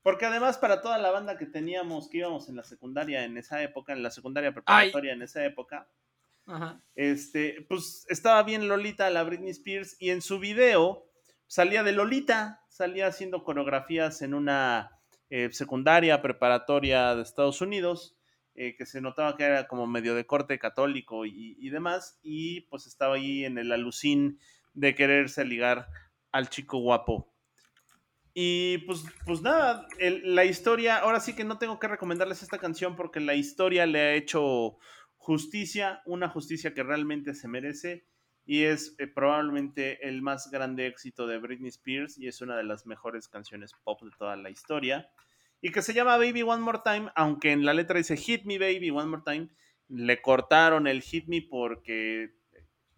Porque 0.02 0.26
además 0.26 0.58
para 0.58 0.82
toda 0.82 0.98
la 0.98 1.10
banda 1.10 1.36
que 1.36 1.46
teníamos, 1.46 2.08
que 2.08 2.18
íbamos 2.18 2.48
en 2.48 2.56
la 2.56 2.64
secundaria 2.64 3.24
en 3.24 3.36
esa 3.36 3.62
época, 3.62 3.92
en 3.92 4.02
la 4.02 4.10
secundaria 4.10 4.52
preparatoria 4.52 5.12
en 5.12 5.22
esa 5.22 5.44
época, 5.44 5.88
Ajá. 6.46 6.80
este, 6.94 7.64
pues 7.68 8.06
estaba 8.08 8.42
bien 8.44 8.68
Lolita, 8.68 9.10
la 9.10 9.24
Britney 9.24 9.50
Spears, 9.50 9.96
y 10.00 10.10
en 10.10 10.22
su 10.22 10.38
video 10.38 11.08
salía 11.46 11.82
de 11.82 11.92
Lolita, 11.92 12.64
salía 12.68 13.08
haciendo 13.08 13.42
coreografías 13.42 14.22
en 14.22 14.34
una 14.34 14.95
eh, 15.30 15.48
secundaria 15.52 16.22
preparatoria 16.22 17.14
de 17.14 17.22
Estados 17.22 17.60
Unidos, 17.60 18.16
eh, 18.54 18.74
que 18.76 18.86
se 18.86 19.00
notaba 19.00 19.36
que 19.36 19.44
era 19.44 19.66
como 19.66 19.86
medio 19.86 20.14
de 20.14 20.26
corte 20.26 20.58
católico 20.58 21.26
y, 21.26 21.68
demás, 21.68 22.18
y 22.22 22.62
pues 22.62 22.86
estaba 22.86 23.16
ahí 23.16 23.44
en 23.44 23.58
el 23.58 23.72
alucín 23.72 24.38
de 24.72 24.94
quererse 24.94 25.44
ligar 25.44 25.88
al 26.32 26.48
chico 26.48 26.78
guapo. 26.78 27.32
Y 28.32 28.78
pues, 28.78 29.04
pues 29.24 29.40
nada, 29.42 29.86
la 29.98 30.44
historia, 30.44 30.98
ahora 30.98 31.20
sí 31.20 31.34
que 31.34 31.44
no 31.44 31.58
tengo 31.58 31.78
que 31.78 31.88
recomendarles 31.88 32.42
esta 32.42 32.58
canción 32.58 32.94
porque 32.94 33.20
la 33.20 33.34
historia 33.34 33.86
le 33.86 34.00
ha 34.00 34.14
hecho 34.14 34.78
justicia, 35.16 36.02
una 36.06 36.28
justicia 36.28 36.72
que 36.72 36.82
realmente 36.82 37.34
se 37.34 37.48
merece 37.48 38.06
y 38.46 38.62
es 38.62 38.94
eh, 38.98 39.08
probablemente 39.08 40.08
el 40.08 40.22
más 40.22 40.50
grande 40.50 40.86
éxito 40.86 41.26
de 41.26 41.38
Britney 41.38 41.68
Spears 41.68 42.16
y 42.16 42.28
es 42.28 42.40
una 42.40 42.56
de 42.56 42.62
las 42.62 42.86
mejores 42.86 43.28
canciones 43.28 43.72
pop 43.82 44.00
de 44.02 44.10
toda 44.16 44.36
la 44.36 44.50
historia 44.50 45.10
y 45.60 45.72
que 45.72 45.82
se 45.82 45.92
llama 45.92 46.16
Baby 46.16 46.42
One 46.42 46.62
More 46.62 46.80
Time, 46.84 47.10
aunque 47.16 47.50
en 47.50 47.64
la 47.64 47.74
letra 47.74 47.98
dice 47.98 48.16
Hit 48.16 48.44
Me 48.44 48.58
Baby 48.58 48.90
One 48.90 49.06
More 49.06 49.22
Time, 49.26 49.48
le 49.88 50.22
cortaron 50.22 50.86
el 50.86 51.02
Hit 51.02 51.26
Me 51.26 51.42
porque 51.42 52.34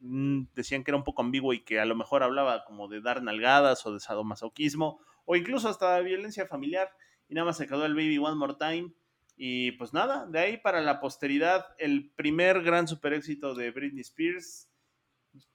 mm, 0.00 0.42
decían 0.54 0.84
que 0.84 0.90
era 0.90 0.98
un 0.98 1.04
poco 1.04 1.22
ambiguo 1.22 1.54
y 1.54 1.64
que 1.64 1.80
a 1.80 1.86
lo 1.86 1.96
mejor 1.96 2.22
hablaba 2.22 2.64
como 2.64 2.88
de 2.88 3.00
dar 3.00 3.22
nalgadas 3.22 3.86
o 3.86 3.94
de 3.94 4.00
sadomasoquismo 4.00 5.00
o 5.24 5.36
incluso 5.36 5.68
hasta 5.68 5.96
de 5.96 6.02
violencia 6.02 6.46
familiar 6.46 6.90
y 7.28 7.34
nada 7.34 7.46
más 7.46 7.56
se 7.56 7.66
quedó 7.66 7.86
el 7.86 7.94
Baby 7.94 8.18
One 8.18 8.36
More 8.36 8.56
Time 8.58 8.92
y 9.40 9.72
pues 9.72 9.92
nada, 9.92 10.26
de 10.26 10.40
ahí 10.40 10.56
para 10.56 10.80
la 10.80 10.98
posteridad, 10.98 11.64
el 11.78 12.10
primer 12.16 12.62
gran 12.62 12.88
super 12.88 13.12
éxito 13.12 13.54
de 13.54 13.70
Britney 13.70 14.00
Spears, 14.00 14.68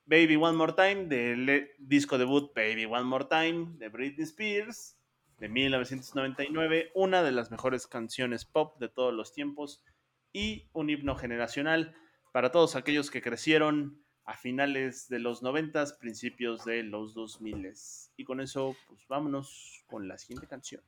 Baby 0.06 0.36
One 0.36 0.58
More 0.58 0.74
Time, 0.74 1.06
del 1.06 1.47
eh, 1.49 1.72
disco 1.80 2.18
debut 2.18 2.51
Baby 2.56 2.86
One 2.86 3.04
More 3.04 3.26
Time 3.26 3.74
de 3.78 3.89
Britney 3.89 4.24
Spears, 4.24 4.97
de 5.38 5.49
1999, 5.49 6.91
una 6.93 7.24
de 7.24 7.32
las 7.32 7.51
mejores 7.51 7.88
canciones 7.88 8.45
pop 8.45 8.80
de 8.80 8.89
todos 8.89 9.14
los 9.14 9.34
tiempos 9.34 9.84
y 10.32 10.70
un 10.74 10.89
himno 10.89 11.16
generacional 11.16 11.95
para 12.32 12.51
todos 12.51 12.76
aquellos 12.76 13.12
que 13.12 13.22
crecieron 13.22 14.04
a 14.26 14.38
finales 14.38 15.10
de 15.10 15.20
los 15.20 15.43
90, 15.43 15.84
principios 15.99 16.64
de 16.66 16.84
los 16.84 17.14
2000. 17.14 17.74
Y 18.16 18.24
con 18.24 18.39
eso, 18.39 18.76
pues 18.88 19.01
vámonos 19.08 19.84
con 19.88 20.08
la 20.08 20.18
siguiente 20.18 20.47
canción. 20.47 20.82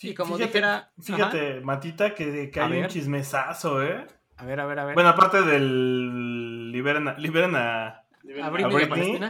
Y 0.00 0.14
como 0.14 0.36
fíjate, 0.36 0.58
dijera- 0.58 0.92
Fíjate, 1.00 1.60
Matita, 1.60 2.14
que, 2.14 2.50
hay 2.54 2.78
un 2.80 2.88
chismesazo, 2.88 3.82
¿eh? 3.82 4.06
A 4.36 4.44
ver, 4.44 4.60
a 4.60 4.66
ver, 4.66 4.78
a 4.78 4.84
ver. 4.84 4.94
Bueno, 4.94 5.10
aparte 5.10 5.42
del. 5.42 6.72
Liberan 6.72 7.08
a, 7.08 7.18
liberan 7.18 7.54
a. 7.54 8.01
¿A 8.42 8.50
Britney. 8.50 9.20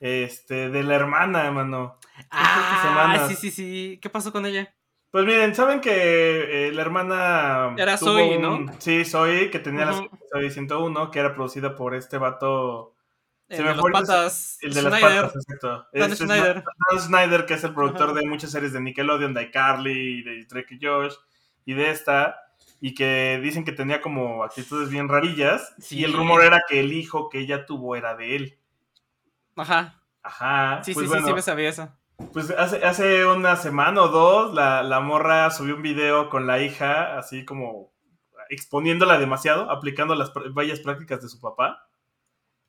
Este, 0.00 0.68
de 0.70 0.82
la 0.82 0.94
hermana, 0.96 1.50
mano. 1.50 1.98
Ah, 2.30 3.26
sí, 3.28 3.34
sí, 3.36 3.50
sí. 3.50 3.98
¿Qué 4.02 4.10
pasó 4.10 4.32
con 4.32 4.44
ella? 4.46 4.74
Pues 5.10 5.24
miren, 5.24 5.54
saben 5.54 5.80
que 5.80 6.68
eh, 6.68 6.72
la 6.72 6.82
hermana. 6.82 7.74
Era 7.78 7.96
Zoe, 7.96 8.36
un- 8.36 8.66
¿no? 8.66 8.72
Sí, 8.80 9.04
Zoe, 9.04 9.50
que 9.50 9.60
tenía 9.60 9.90
Ujú. 9.90 10.02
la 10.12 10.18
Zoe 10.40 10.50
101, 10.50 11.10
que 11.10 11.20
era 11.20 11.34
producida 11.34 11.74
por 11.76 11.94
este 11.94 12.18
vato. 12.18 12.94
El 13.48 13.58
Se 13.58 13.62
de 13.62 13.68
me 13.68 13.74
los 13.76 13.80
fue 13.80 13.90
ahorita 13.92 14.12
patas. 14.12 14.58
El 14.62 14.74
de 14.74 14.82
las 14.82 14.92
Schneider. 14.94 15.22
patas, 15.22 15.36
exacto. 15.36 15.68
Dan 15.68 15.86
Este 15.92 16.12
es 16.12 16.18
Schneider. 16.18 16.54
Dan 16.90 17.00
Snyder, 17.00 17.46
que 17.46 17.54
es 17.54 17.64
el 17.64 17.74
productor 17.74 18.14
de 18.14 18.26
muchas 18.26 18.50
series 18.50 18.72
de 18.72 18.80
Nickelodeon, 18.80 19.34
de 19.34 19.42
iCarly, 19.44 20.22
de 20.22 20.44
Drake 20.46 20.74
y 20.80 20.84
Josh, 20.84 21.14
y 21.64 21.74
de 21.74 21.90
esta, 21.90 22.36
y 22.80 22.94
que 22.94 23.40
dicen 23.42 23.64
que 23.64 23.72
tenía 23.72 24.00
como 24.00 24.44
actitudes 24.44 24.90
bien 24.90 25.08
rarillas, 25.08 25.74
Sí. 25.78 25.98
y 26.00 26.04
el 26.04 26.12
rumor 26.12 26.42
era 26.44 26.60
que 26.68 26.80
el 26.80 26.92
hijo 26.92 27.28
que 27.28 27.38
ella 27.38 27.66
tuvo 27.66 27.96
era 27.96 28.14
de 28.14 28.36
él. 28.36 28.58
Ajá. 29.56 30.00
Ajá. 30.22 30.82
Sí, 30.82 30.94
pues 30.94 31.04
sí, 31.04 31.08
bueno, 31.08 31.26
sí, 31.26 31.30
sí, 31.30 31.34
me 31.34 31.42
sabía 31.42 31.68
eso. 31.68 31.88
Pues 32.32 32.50
hace, 32.50 32.84
hace 32.84 33.26
una 33.26 33.56
semana 33.56 34.02
o 34.02 34.08
dos, 34.08 34.54
la, 34.54 34.82
la 34.82 35.00
morra 35.00 35.50
subió 35.50 35.76
un 35.76 35.82
video 35.82 36.30
con 36.30 36.46
la 36.46 36.60
hija, 36.62 37.18
así 37.18 37.44
como 37.44 37.92
exponiéndola 38.50 39.18
demasiado, 39.18 39.70
aplicando 39.70 40.14
las 40.14 40.32
bellas 40.54 40.80
prácticas 40.80 41.22
de 41.22 41.28
su 41.28 41.40
papá. 41.40 41.88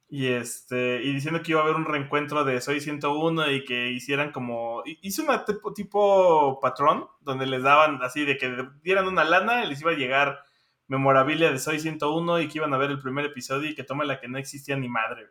Y 0.08 0.28
este, 0.28 1.02
y 1.04 1.14
diciendo 1.14 1.42
que 1.42 1.52
iba 1.52 1.62
a 1.62 1.64
haber 1.64 1.76
un 1.76 1.86
reencuentro 1.86 2.44
de 2.44 2.62
Soy 2.62 2.80
101 2.80 3.52
y 3.52 3.66
que 3.66 3.90
hicieran 3.92 4.32
como. 4.32 4.84
hi- 4.86 5.00
Hizo 5.02 5.24
una 5.24 5.44
tipo, 5.46 5.74
tipo 5.74 6.60
patrón, 6.62 7.08
donde 7.22 7.46
les 7.48 7.64
daban 7.64 8.02
así 8.04 8.24
de 8.24 8.38
que 8.38 8.56
dieran 8.84 9.08
una 9.08 9.24
lana 9.24 9.64
y 9.66 9.68
les 9.70 9.82
iba 9.82 9.92
a 9.92 9.96
llegar 9.96 10.40
memorabilia 10.88 11.52
de 11.52 11.58
Soy 11.60 11.80
101 11.80 12.40
y 12.42 12.48
que 12.48 12.60
iban 12.60 12.74
a 12.74 12.78
ver 12.78 12.92
el 12.92 13.02
primer 13.02 13.26
episodio 13.26 13.70
y 13.70 13.76
que 13.76 13.84
tome 13.84 14.06
la 14.06 14.20
que 14.20 14.28
no 14.28 14.38
existía 14.38 14.76
ni 14.78 14.88
madre 14.90 15.28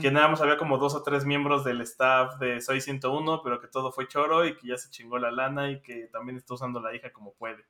que 0.00 0.12
nada 0.12 0.28
más 0.28 0.40
había 0.40 0.56
como 0.58 0.78
dos 0.78 0.94
o 0.94 1.02
tres 1.02 1.24
miembros 1.24 1.64
del 1.64 1.80
staff 1.80 2.38
de 2.38 2.60
Soy 2.60 2.80
101, 2.80 3.42
pero 3.42 3.60
que 3.60 3.66
todo 3.66 3.90
fue 3.90 4.06
choro 4.08 4.44
y 4.46 4.56
que 4.56 4.68
ya 4.68 4.76
se 4.78 4.90
chingó 4.90 5.18
la 5.18 5.32
lana 5.32 5.70
y 5.72 5.80
que 5.82 6.06
también 6.12 6.36
está 6.36 6.54
usando 6.54 6.80
la 6.80 6.94
hija 6.94 7.12
como 7.12 7.32
puede. 7.34 7.64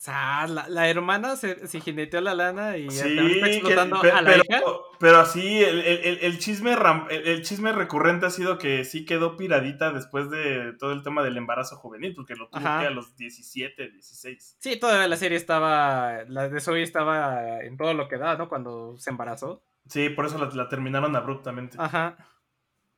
O 0.00 0.02
sea, 0.02 0.46
la, 0.46 0.66
la 0.70 0.88
hermana 0.88 1.36
se, 1.36 1.66
se 1.68 1.78
jineteó 1.78 2.22
la 2.22 2.34
lana 2.34 2.78
y 2.78 2.90
Sí, 2.90 3.18
está 3.18 3.46
explotando 3.48 4.00
a 4.00 4.22
la 4.22 4.30
pero, 4.30 4.42
hija. 4.48 4.62
pero 4.98 5.18
así, 5.18 5.62
el, 5.62 5.80
el- 5.80 6.18
el- 6.22 6.38
chisme 6.38 6.74
ram- 6.74 7.06
el, 7.10 7.28
el 7.28 7.42
chisme 7.42 7.70
recurrente 7.72 8.24
ha 8.24 8.30
sido 8.30 8.56
que 8.56 8.86
sí 8.86 9.04
quedó 9.04 9.36
piradita 9.36 9.92
después 9.92 10.30
de 10.30 10.72
todo 10.78 10.92
el 10.92 11.02
tema 11.02 11.22
del 11.22 11.36
embarazo 11.36 11.76
juvenil, 11.76 12.14
porque 12.14 12.34
lo 12.34 12.48
tuvo 12.48 12.62
que 12.62 12.86
a 12.86 12.88
los 12.90 13.14
17, 13.16 13.90
16. 13.90 14.56
Sí, 14.58 14.80
toda 14.80 15.06
la 15.06 15.16
serie 15.18 15.36
estaba. 15.36 16.24
La 16.28 16.48
de 16.48 16.60
Zoe 16.60 16.80
estaba 16.82 17.60
en 17.60 17.76
todo 17.76 17.92
lo 17.92 18.08
que 18.08 18.16
da, 18.16 18.36
¿no? 18.38 18.48
Cuando 18.48 18.96
se 18.96 19.10
embarazó. 19.10 19.62
Sí, 19.86 20.08
por 20.08 20.24
eso 20.24 20.38
la, 20.38 20.46
la 20.46 20.68
terminaron 20.70 21.14
abruptamente. 21.14 21.76
Ajá. 21.78 22.16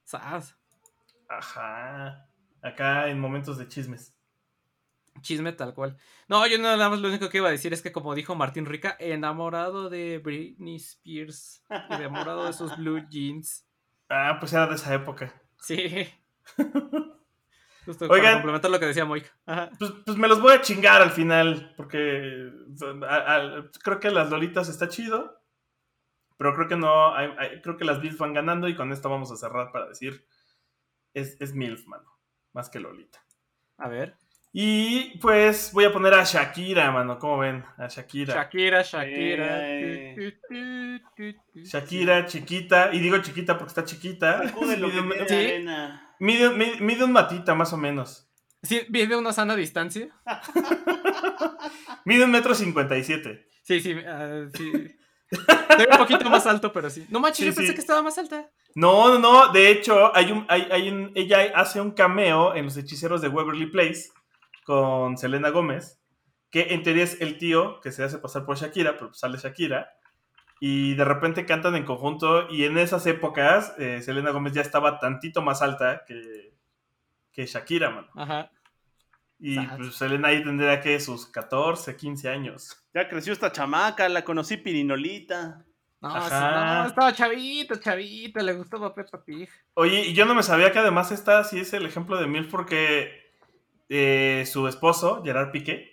Sas. 0.05 0.57
Ajá. 1.29 2.29
acá 2.63 3.09
en 3.09 3.19
momentos 3.19 3.59
de 3.59 3.67
chismes. 3.67 4.15
Chisme 5.21 5.53
tal 5.53 5.75
cual. 5.75 5.97
No, 6.29 6.47
yo 6.47 6.59
nada 6.59 6.89
más 6.89 6.99
lo 7.01 7.09
único 7.09 7.29
que 7.29 7.39
iba 7.39 7.49
a 7.49 7.53
decir 7.53 7.73
es 7.73 7.83
que 7.83 7.93
como 7.93 8.15
dijo 8.15 8.35
Martín 8.35 8.67
Rica, 8.67 8.97
enamorado 8.99 9.89
de 9.91 10.19
Britney 10.19 10.77
Spears, 10.77 11.63
enamorado 11.91 12.47
de 12.47 12.53
sus 12.53 12.77
blue 12.77 13.07
jeans. 13.09 13.67
Ah, 14.09 14.37
pues 14.41 14.53
era 14.53 14.67
de 14.67 14.75
esa 14.75 14.93
época. 14.95 15.33
Sí. 15.61 16.09
Justo 17.85 18.05
Oigan. 18.07 18.21
para 18.25 18.33
complementar 18.35 18.71
lo 18.71 18.79
que 18.81 18.87
decía 18.87 19.05
Moik. 19.05 19.33
Ajá. 19.47 19.71
Pues, 19.79 19.91
pues 20.05 20.17
me 20.17 20.29
los 20.29 20.41
voy 20.41 20.53
a 20.55 20.61
chingar 20.61 21.03
al 21.03 21.11
final, 21.11 21.75
porque 21.77 22.51
a- 23.09 23.35
a- 23.37 23.71
creo 23.83 23.99
que 23.99 24.11
las 24.11 24.31
Lolitas 24.31 24.69
está 24.69 24.89
chido, 24.89 25.43
pero 26.39 26.55
creo 26.55 26.69
que 26.69 26.77
no, 26.77 27.15
hay- 27.15 27.33
hay- 27.39 27.61
creo 27.61 27.77
que 27.77 27.85
las 27.85 28.01
Bills 28.01 28.19
van 28.19 28.35
ganando 28.35 28.69
y 28.69 28.77
con 28.77 28.93
esto 28.93 29.11
vamos 29.11 29.33
a 29.33 29.37
cerrar 29.37 29.73
para 29.73 29.89
decir, 29.89 30.25
es, 31.13 31.37
es 31.41 31.55
MILF, 31.55 31.87
mano, 31.89 32.17
más 32.53 32.71
que 32.71 32.79
Lolita. 32.81 33.25
A 33.79 33.89
ver. 33.89 34.17
Y 34.55 35.19
pues 35.19 35.71
voy 35.73 35.85
a 35.87 35.93
poner 35.93 36.13
a 36.13 36.25
Shakira, 36.25 36.91
mano, 36.91 37.19
¿cómo 37.19 37.39
ven? 37.39 37.65
A 37.79 37.89
Shakira. 37.89 38.35
Shakira, 38.35 38.83
Shakira. 38.83 39.47
Eh. 39.63 40.33
Shakira, 41.65 42.27
chiquita, 42.27 42.91
y 42.93 42.99
digo 43.01 43.17
chiquita 43.23 43.57
porque 43.57 43.71
está 43.71 43.85
chiquita. 43.85 44.43
Mide, 44.61 44.77
tiene 44.77 45.29
Sí. 45.29 45.35
arena. 45.35 46.15
mide- 46.21 46.51
mide- 46.51 46.81
mide 46.81 47.05
un 47.05 47.13
matita, 47.13 47.55
más 47.55 47.73
o 47.73 47.79
menos. 47.79 48.29
Sí, 48.63 48.81
a 49.13 49.19
una 49.19 49.33
sana 49.33 49.57
distancia. 49.57 50.09
Mide 52.05 52.25
un 52.25 52.31
metro 52.31 52.55
cincuenta 52.55 52.97
y 52.97 53.05
siete. 53.05 53.49
Sí, 53.63 53.81
sí, 53.81 53.95
ah, 54.07 54.47
sí. 54.55 54.73
Estoy 55.31 55.87
un 55.91 55.99
poquito 55.99 56.29
más 56.29 56.47
alto, 56.47 56.73
pero 56.73 56.91
sí. 56.91 57.07
No 57.09 57.21
manches, 57.21 57.39
Sí, 57.39 57.47
yo 57.47 57.55
pensé 57.55 57.69
sí. 57.71 57.75
que 57.75 57.81
estaba 57.81 58.03
más 58.03 58.19
alta. 58.19 58.51
No, 58.75 59.09
no, 59.09 59.19
no. 59.19 59.53
De 59.53 59.71
hecho, 59.71 60.15
hay 60.15 60.31
un, 60.31 60.45
hay, 60.49 60.69
hay 60.71 60.89
un, 60.91 61.11
ella 61.15 61.53
hace 61.55 61.81
un 61.81 61.93
cameo 61.93 62.55
en 62.55 62.67
Los 62.67 62.77
Hechiceros 62.77 63.23
de 63.23 63.29
Waverly 63.29 63.67
Place 63.67 64.11
con 64.65 65.19
Selena 65.19 65.51
Gómez, 65.51 66.01
que 66.51 66.75
en 66.75 66.83
teoría 66.83 67.05
es 67.05 67.21
el 67.21 67.39
tío 67.39 67.81
que 67.81 67.93
se 67.93 68.05
hace 68.05 68.19
pasar 68.19 68.45
por 68.45 68.57
Shakira, 68.57 68.93
pero 68.95 69.09
pues 69.09 69.21
sale 69.21 69.39
Shakira. 69.39 69.89
Y 70.61 70.95
de 70.95 71.05
repente 71.05 71.45
cantan 71.45 71.75
en 71.75 71.85
conjunto. 71.85 72.49
Y 72.49 72.65
en 72.65 72.79
esas 72.79 73.05
épocas, 73.07 73.75
eh, 73.79 74.01
Selena 74.01 74.31
Gómez 74.31 74.53
ya 74.53 74.61
estaba 74.61 75.01
tantito 75.01 75.43
más 75.43 75.61
alta 75.61 76.05
que, 76.07 76.55
que 77.33 77.47
Shakira, 77.47 77.91
mano. 77.91 78.09
Ajá. 78.15 78.51
Y 79.45 79.59
pues 79.59 79.97
Selena 79.97 80.29
ahí 80.29 80.45
tendría 80.45 80.81
que 80.81 81.01
sus 81.01 81.27
14, 81.27 81.97
15 81.97 82.29
años. 82.29 82.87
Ya 82.95 83.09
creció 83.09 83.33
esta 83.33 83.51
chamaca, 83.51 84.09
la 84.09 84.25
conocí 84.25 84.57
pirinolita. 84.57 85.65
No, 86.01 86.09
no, 86.09 86.87
estaba 86.87 87.13
chavito, 87.13 87.77
chavito, 87.77 88.41
le 88.41 88.55
gustaba 88.55 88.95
Peppa 88.95 89.25
Pig. 89.25 89.49
Oye, 89.75 90.07
y 90.07 90.15
yo 90.15 90.27
no 90.27 90.35
me 90.35 90.43
sabía 90.43 90.71
que 90.71 90.81
además 90.81 91.11
esta 91.13 91.43
sí 91.45 91.61
es 91.61 91.73
el 91.73 91.87
ejemplo 91.87 92.21
de 92.21 92.27
Milf 92.27 92.51
porque 92.51 93.22
eh, 93.95 94.45
su 94.47 94.67
esposo, 94.69 95.23
Gerard 95.25 95.51
Piqué, 95.51 95.93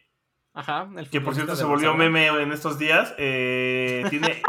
Ajá. 0.53 0.89
El 0.97 1.09
que 1.09 1.21
por 1.21 1.35
cierto 1.35 1.55
se 1.55 1.63
volvió 1.63 1.93
meme 1.93 2.27
en 2.27 2.51
estos 2.51 2.79
días, 2.79 3.13
eh, 3.17 4.03
tiene, 4.09 4.41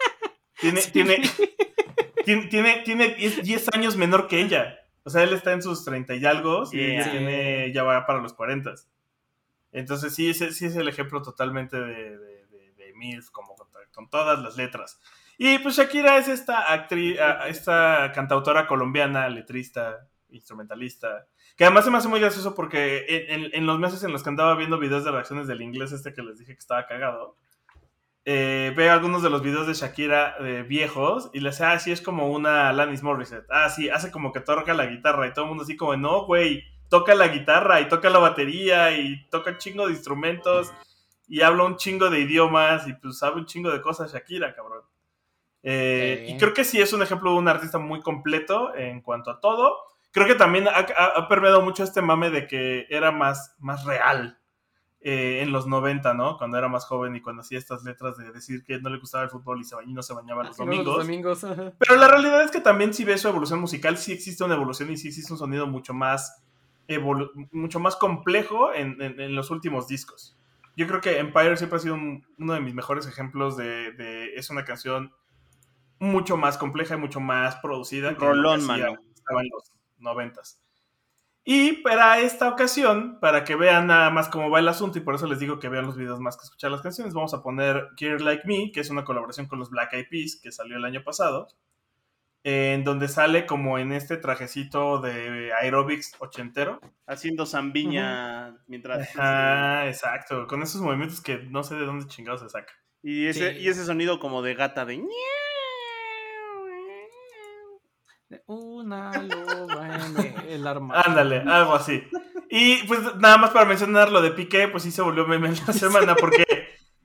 tiene, 0.60 0.80
Sí. 0.82 0.90
tiene, 0.92 1.20
tiene, 2.24 2.46
tiene, 2.48 2.82
tiene 2.84 3.08
10 3.14 3.42
10 3.42 3.68
años 3.74 3.96
menor 3.96 4.28
que 4.28 4.40
ella. 4.40 4.78
O 5.04 5.10
sea, 5.10 5.22
él 5.22 5.32
está 5.32 5.52
en 5.52 5.62
sus 5.62 5.84
30 5.84 6.16
y 6.16 6.26
algo 6.26 6.64
y 6.72 6.76
Yeah. 6.76 7.00
ella 7.00 7.10
tiene, 7.10 7.72
ya 7.72 7.82
va 7.82 8.04
para 8.06 8.20
los 8.20 8.34
40. 8.34 8.74
Entonces 9.72 10.14
sí, 10.14 10.28
ese, 10.30 10.52
sí 10.52 10.66
es 10.66 10.76
el 10.76 10.88
ejemplo 10.88 11.22
totalmente 11.22 11.78
de, 11.80 12.18
de, 12.18 12.46
de- 12.46 12.72
de 12.76 12.92
MILF, 12.94 13.30
como 13.30 13.54
con, 13.56 13.68
con 13.92 14.10
todas 14.10 14.38
las 14.40 14.56
letras. 14.56 15.00
Y 15.38 15.58
pues 15.58 15.76
Shakira 15.76 16.18
es 16.18 16.28
esta 16.28 16.72
actriz, 16.72 17.18
esta 17.46 18.12
cantautora 18.14 18.66
colombiana, 18.66 19.28
letrista, 19.28 20.08
instrumentalista, 20.30 21.26
que 21.56 21.64
además 21.64 21.84
se 21.84 21.90
me 21.90 21.98
hace 21.98 22.08
muy 22.08 22.20
gracioso 22.20 22.54
porque 22.54 23.04
en, 23.08 23.44
en- 23.44 23.50
en 23.54 23.66
los 23.66 23.78
meses 23.78 24.02
en 24.04 24.12
los 24.12 24.22
que 24.22 24.28
andaba 24.28 24.54
viendo 24.56 24.78
videos 24.78 25.04
de 25.04 25.10
reacciones 25.10 25.46
del 25.46 25.62
inglés 25.62 25.92
este 25.92 26.12
que 26.14 26.22
les 26.22 26.38
dije 26.38 26.52
que 26.54 26.58
estaba 26.58 26.86
cagado, 26.86 27.36
eh, 28.24 28.74
veo 28.76 28.92
algunos 28.92 29.22
de 29.22 29.30
los 29.30 29.42
videos 29.42 29.66
de 29.66 29.72
Shakira 29.72 30.36
eh, 30.40 30.62
viejos 30.68 31.30
y 31.32 31.40
le 31.40 31.48
hace, 31.48 31.64
ah, 31.64 31.78
sí, 31.78 31.90
es 31.92 32.02
como 32.02 32.30
una 32.30 32.68
Alanis 32.68 33.02
Morissette. 33.02 33.46
Ah, 33.50 33.70
sí, 33.70 33.88
hace 33.88 34.10
como 34.10 34.32
que 34.32 34.40
toca 34.40 34.74
la 34.74 34.86
guitarra 34.86 35.26
y 35.26 35.32
todo 35.32 35.44
el 35.46 35.48
mundo 35.50 35.64
así 35.64 35.76
como, 35.76 35.96
no, 35.96 36.26
güey, 36.26 36.62
toca 36.90 37.14
la 37.14 37.28
guitarra 37.28 37.80
y 37.80 37.88
toca 37.88 38.10
la 38.10 38.18
batería 38.18 38.98
y 38.98 39.26
toca 39.30 39.52
un 39.52 39.58
chingo 39.58 39.86
de 39.86 39.92
instrumentos 39.94 40.70
y 41.26 41.40
habla 41.40 41.64
un 41.64 41.76
chingo 41.76 42.10
de 42.10 42.20
idiomas 42.20 42.86
y 42.86 42.92
pues 42.94 43.18
sabe 43.18 43.36
un 43.36 43.46
chingo 43.46 43.70
de 43.70 43.80
cosas 43.80 44.12
Shakira, 44.12 44.54
cabrón. 44.54 44.82
Eh, 45.62 46.24
Sí. 46.26 46.34
Y 46.34 46.38
creo 46.38 46.52
que 46.54 46.64
sí 46.64 46.80
es 46.80 46.92
un 46.92 47.02
ejemplo 47.02 47.32
de 47.32 47.38
un 47.38 47.48
artista 47.48 47.78
muy 47.78 48.00
completo 48.00 48.74
en 48.74 49.00
cuanto 49.00 49.30
a 49.30 49.40
todo. 49.40 49.76
Creo 50.10 50.26
que 50.26 50.34
también 50.34 50.66
ha, 50.68 50.72
ha- 50.78 51.12
ha 51.16 51.28
permeado 51.28 51.60
mucho 51.62 51.82
este 51.84 52.02
mame 52.02 52.30
de 52.30 52.46
que 52.46 52.86
era 52.90 53.10
más, 53.12 53.54
más 53.58 53.84
real 53.84 54.38
eh, 55.00 55.40
en 55.42 55.52
los 55.52 55.66
90, 55.66 56.14
¿no? 56.14 56.36
Cuando 56.38 56.58
era 56.58 56.68
más 56.68 56.84
joven 56.86 57.14
y 57.14 57.20
cuando 57.20 57.42
hacía 57.42 57.58
estas 57.58 57.84
letras 57.84 58.16
de 58.16 58.32
decir 58.32 58.64
que 58.64 58.80
no 58.80 58.90
le 58.90 58.98
gustaba 58.98 59.22
el 59.24 59.30
fútbol 59.30 59.60
y, 59.60 59.64
se 59.64 59.76
ba- 59.76 59.84
y 59.84 59.92
no 59.92 60.02
se 60.02 60.12
bañaba 60.14 60.42
los 60.44 60.58
no, 60.58 60.64
domingos. 60.64 60.96
Los 60.96 61.06
domingos, 61.06 61.44
ajá. 61.44 61.72
Pero 61.78 61.96
la 61.96 62.08
realidad 62.08 62.42
es 62.42 62.50
que 62.50 62.60
también 62.60 62.92
si 62.94 63.04
ves 63.04 63.20
su 63.20 63.28
evolución 63.28 63.60
musical, 63.60 63.96
sí 63.98 64.12
existe 64.12 64.42
una 64.42 64.54
evolución 64.54 64.90
y 64.90 64.96
sí 64.96 65.08
existe 65.08 65.32
un 65.32 65.38
sonido 65.38 65.66
mucho 65.68 65.94
más, 65.94 66.42
mucho 67.52 67.78
más 67.80 67.96
complejo 67.96 68.72
en, 68.72 69.00
en- 69.02 69.20
en 69.20 69.34
los 69.36 69.50
últimos 69.50 69.86
discos. 69.88 70.36
Yo 70.76 70.86
creo 70.86 71.00
que 71.00 71.18
Empire 71.18 71.56
siempre 71.56 71.76
ha 71.76 71.80
sido 71.80 71.94
un- 71.94 72.26
uno 72.38 72.54
de 72.54 72.60
mis 72.60 72.74
mejores 72.74 73.06
ejemplos 73.06 73.56
de, 73.56 73.92
de- 73.92 74.34
Es 74.36 74.48
una 74.50 74.64
canción 74.64 75.12
mucho 76.00 76.36
más 76.36 76.56
compleja 76.58 76.94
y 76.94 76.98
mucho 76.98 77.20
más 77.20 77.56
producida. 77.56 78.10
que 78.10 78.18
que 78.18 78.24
Rolón, 78.26 78.60
hacía 78.60 78.66
mano. 78.68 78.86
cuando 78.94 79.10
Estaba 79.14 79.40
en 79.42 79.48
los 79.50 79.72
noventas. 79.98 80.60
Y 81.44 81.74
para 81.82 82.18
esta 82.18 82.48
ocasión, 82.48 83.18
para 83.20 83.42
que 83.44 83.56
vean 83.56 83.86
nada 83.86 84.10
más 84.10 84.28
cómo 84.28 84.50
va 84.50 84.58
el 84.58 84.68
asunto, 84.68 84.98
y 84.98 85.00
por 85.00 85.14
eso 85.14 85.26
les 85.26 85.38
digo 85.38 85.58
que 85.58 85.70
vean 85.70 85.86
los 85.86 85.96
videos 85.96 86.20
más 86.20 86.36
que 86.36 86.44
escuchar 86.44 86.70
las 86.70 86.82
canciones, 86.82 87.14
vamos 87.14 87.32
a 87.32 87.42
poner 87.42 87.88
Care 87.98 88.20
Like 88.20 88.42
Me, 88.46 88.70
que 88.70 88.80
es 88.80 88.90
una 88.90 89.04
colaboración 89.04 89.46
con 89.46 89.58
los 89.58 89.70
Black 89.70 89.94
Eyed 89.94 90.08
Peas, 90.10 90.38
que 90.42 90.52
salió 90.52 90.76
el 90.76 90.84
año 90.84 91.02
pasado, 91.02 91.48
en 92.44 92.84
donde 92.84 93.08
sale 93.08 93.46
como 93.46 93.78
en 93.78 93.92
este 93.92 94.18
trajecito 94.18 95.00
de 95.00 95.52
aerobics 95.54 96.14
ochentero. 96.18 96.80
Haciendo 97.06 97.46
zambiña 97.46 98.58
mientras. 98.66 99.08
Ajá, 99.16 99.86
exacto, 99.88 100.46
con 100.46 100.62
esos 100.62 100.82
movimientos 100.82 101.22
que 101.22 101.38
no 101.38 101.64
sé 101.64 101.76
de 101.76 101.86
dónde 101.86 102.06
chingados 102.08 102.42
se 102.42 102.50
saca. 102.50 102.72
Y 103.02 103.26
ese, 103.26 103.54
Sí. 103.54 103.60
y 103.60 103.68
ese 103.68 103.86
sonido 103.86 104.20
como 104.20 104.42
de 104.42 104.54
gata 104.54 104.84
de. 104.84 105.02
Una 108.46 109.10
loba 109.22 109.87
el 110.48 110.66
armario. 110.66 111.02
Ándale, 111.06 111.42
algo 111.46 111.74
así. 111.74 112.02
Y 112.50 112.82
pues 112.84 113.00
nada 113.16 113.36
más 113.38 113.50
para 113.50 113.66
mencionar 113.66 114.10
lo 114.10 114.22
de 114.22 114.30
Piqué, 114.30 114.68
pues 114.68 114.82
sí 114.82 114.90
se 114.90 115.02
volvió 115.02 115.26
meme 115.26 115.48
en 115.48 115.54
la 115.66 115.72
semana 115.72 116.14
porque 116.16 116.44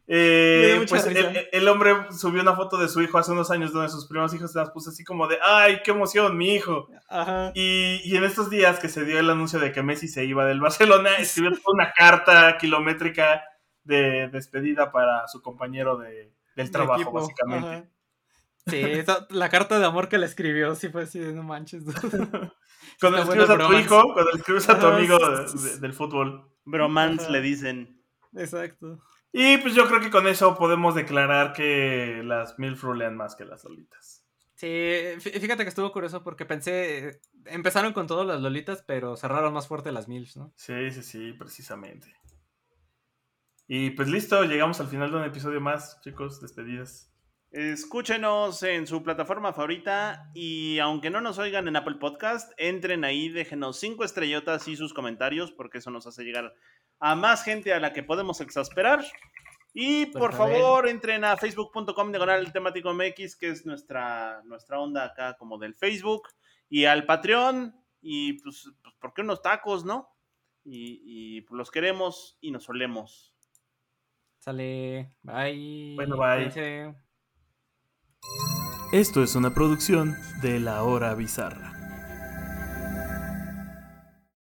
eh, 0.07 0.85
pues 0.89 1.05
el, 1.07 1.47
el 1.51 1.67
hombre 1.67 1.95
subió 2.11 2.41
una 2.41 2.55
foto 2.55 2.77
de 2.77 2.87
su 2.89 3.01
hijo 3.01 3.17
hace 3.17 3.31
unos 3.31 3.51
años 3.51 3.71
donde 3.71 3.89
sus 3.89 4.05
primeros 4.07 4.33
hijos 4.33 4.51
se 4.51 4.59
las 4.59 4.69
puso 4.71 4.89
así 4.89 5.03
como 5.03 5.27
de, 5.27 5.37
ay, 5.41 5.81
qué 5.83 5.91
emoción, 5.91 6.37
mi 6.37 6.53
hijo. 6.55 6.87
Ajá. 7.09 7.51
Y, 7.55 8.01
y 8.03 8.15
en 8.15 8.23
estos 8.23 8.49
días 8.49 8.79
que 8.79 8.89
se 8.89 9.05
dio 9.05 9.17
el 9.19 9.29
anuncio 9.29 9.59
de 9.59 9.71
que 9.71 9.81
Messi 9.83 10.07
se 10.07 10.25
iba 10.25 10.45
del 10.45 10.59
Barcelona, 10.61 11.15
escribió 11.17 11.51
una 11.67 11.91
carta 11.93 12.57
kilométrica 12.57 13.43
de 13.83 14.29
despedida 14.29 14.91
para 14.91 15.27
su 15.27 15.41
compañero 15.41 15.97
de, 15.97 16.31
del 16.55 16.65
De 16.67 16.71
trabajo, 16.71 17.11
básicamente. 17.11 17.67
ajá. 17.67 17.83
Sí, 18.65 18.77
esa- 18.79 19.27
la 19.29 19.49
carta 19.49 19.77
de 19.77 19.85
amor 19.85 20.07
que 20.07 20.17
le 20.17 20.25
escribió, 20.25 20.73
sí 20.75 20.87
fue 20.87 21.03
así 21.03 21.19
de 21.19 21.33
no 21.33 21.43
manches. 21.43 21.83
dude". 22.99 23.11
Cuando 23.11 23.17
escribes 23.19 23.47
bueno 23.47 23.63
a 23.65 23.67
tu 23.67 23.73
hijo, 23.77 24.13
cuando 24.13 24.31
le 24.31 24.37
escribes 24.39 24.69
a 24.69 24.79
tu 24.79 24.87
amigo 24.87 25.17
de- 25.17 25.79
del 25.79 25.93
fútbol. 25.93 26.49
Bromance 26.65 27.23
Ajá. 27.23 27.31
le 27.33 27.41
dicen. 27.41 28.01
Exacto. 28.35 28.99
Y 29.31 29.57
pues 29.57 29.73
yo 29.75 29.87
creo 29.87 29.99
que 29.99 30.09
con 30.11 30.27
eso 30.27 30.55
podemos 30.57 30.95
declarar 30.95 31.53
que 31.53 32.21
las 32.23 32.57
mil 32.59 32.77
rulean 32.79 33.17
más 33.17 33.35
que 33.35 33.45
las 33.45 33.63
lolitas. 33.63 34.23
Sí, 34.55 34.67
fí- 34.67 35.39
fíjate 35.41 35.63
que 35.63 35.69
estuvo 35.69 35.91
curioso 35.91 36.23
porque 36.23 36.45
pensé, 36.45 37.19
empezaron 37.45 37.91
con 37.93 38.07
todas 38.07 38.25
las 38.25 38.39
lolitas, 38.41 38.83
pero 38.87 39.17
cerraron 39.17 39.53
más 39.53 39.67
fuerte 39.67 39.91
las 39.91 40.07
milfs, 40.07 40.37
¿no? 40.37 40.53
Sí, 40.55 40.91
sí, 40.91 41.03
sí, 41.03 41.33
precisamente. 41.33 42.15
Y 43.67 43.91
pues 43.91 44.07
listo, 44.09 44.43
llegamos 44.43 44.79
al 44.79 44.87
final 44.87 45.09
de 45.11 45.17
un 45.17 45.23
episodio 45.23 45.59
más, 45.61 45.99
chicos, 46.01 46.39
despedidas. 46.41 47.12
Escúchenos 47.53 48.63
en 48.63 48.87
su 48.87 49.03
plataforma 49.03 49.53
favorita 49.53 50.31
y 50.33 50.79
aunque 50.79 51.11
no 51.11 51.21
nos 51.21 51.37
oigan 51.37 51.67
en 51.67 51.75
Apple 51.75 51.97
Podcast, 51.99 52.51
entren 52.57 53.03
ahí, 53.03 53.29
déjenos 53.29 53.79
cinco 53.79 54.03
estrellotas 54.03 54.67
y 54.67 54.75
sus 54.75 54.91
comentarios 54.91 55.51
porque 55.51 55.77
eso 55.77 55.91
nos 55.91 56.07
hace 56.07 56.23
llegar 56.23 56.55
a 56.99 57.13
más 57.13 57.43
gente 57.43 57.71
a 57.71 57.79
la 57.79 57.93
que 57.93 58.01
podemos 58.01 58.41
exasperar. 58.41 59.05
Y 59.71 60.07
por, 60.07 60.31
Por 60.31 60.33
favor. 60.33 60.87
entren 60.87 61.23
a 61.23 61.37
facebook.com 61.37 62.09
diagonal 62.09 62.51
temático 62.51 62.91
MX, 62.91 63.35
que 63.35 63.49
es 63.49 63.67
nuestra, 63.67 64.41
nuestra 64.45 64.79
onda 64.79 65.05
acá 65.05 65.35
como 65.37 65.59
del 65.59 65.75
Facebook, 65.75 66.29
y 66.69 66.85
al 66.85 67.05
Patreon, 67.05 67.75
y 68.01 68.33
pues, 68.41 68.67
pues 68.81 68.95
¿por 68.99 69.13
qué 69.13 69.21
unos 69.21 69.43
tacos, 69.43 69.85
no? 69.85 70.09
Y, 70.63 71.01
y, 71.37 71.41
pues, 71.41 71.55
los 71.55 71.69
queremos 71.69 72.35
y 72.41 72.49
nos 72.49 72.63
solemos. 72.63 73.35
Sale, 74.39 75.13
bye. 75.21 75.93
Bueno, 75.95 76.17
bye. 76.17 76.49
Cuídense. 76.49 77.02
Esto 78.91 79.23
es 79.23 79.35
una 79.35 79.53
producción 79.53 80.17
de 80.41 80.59
La 80.59 80.83
Hora 80.83 81.15
Bizarra. 81.15 81.82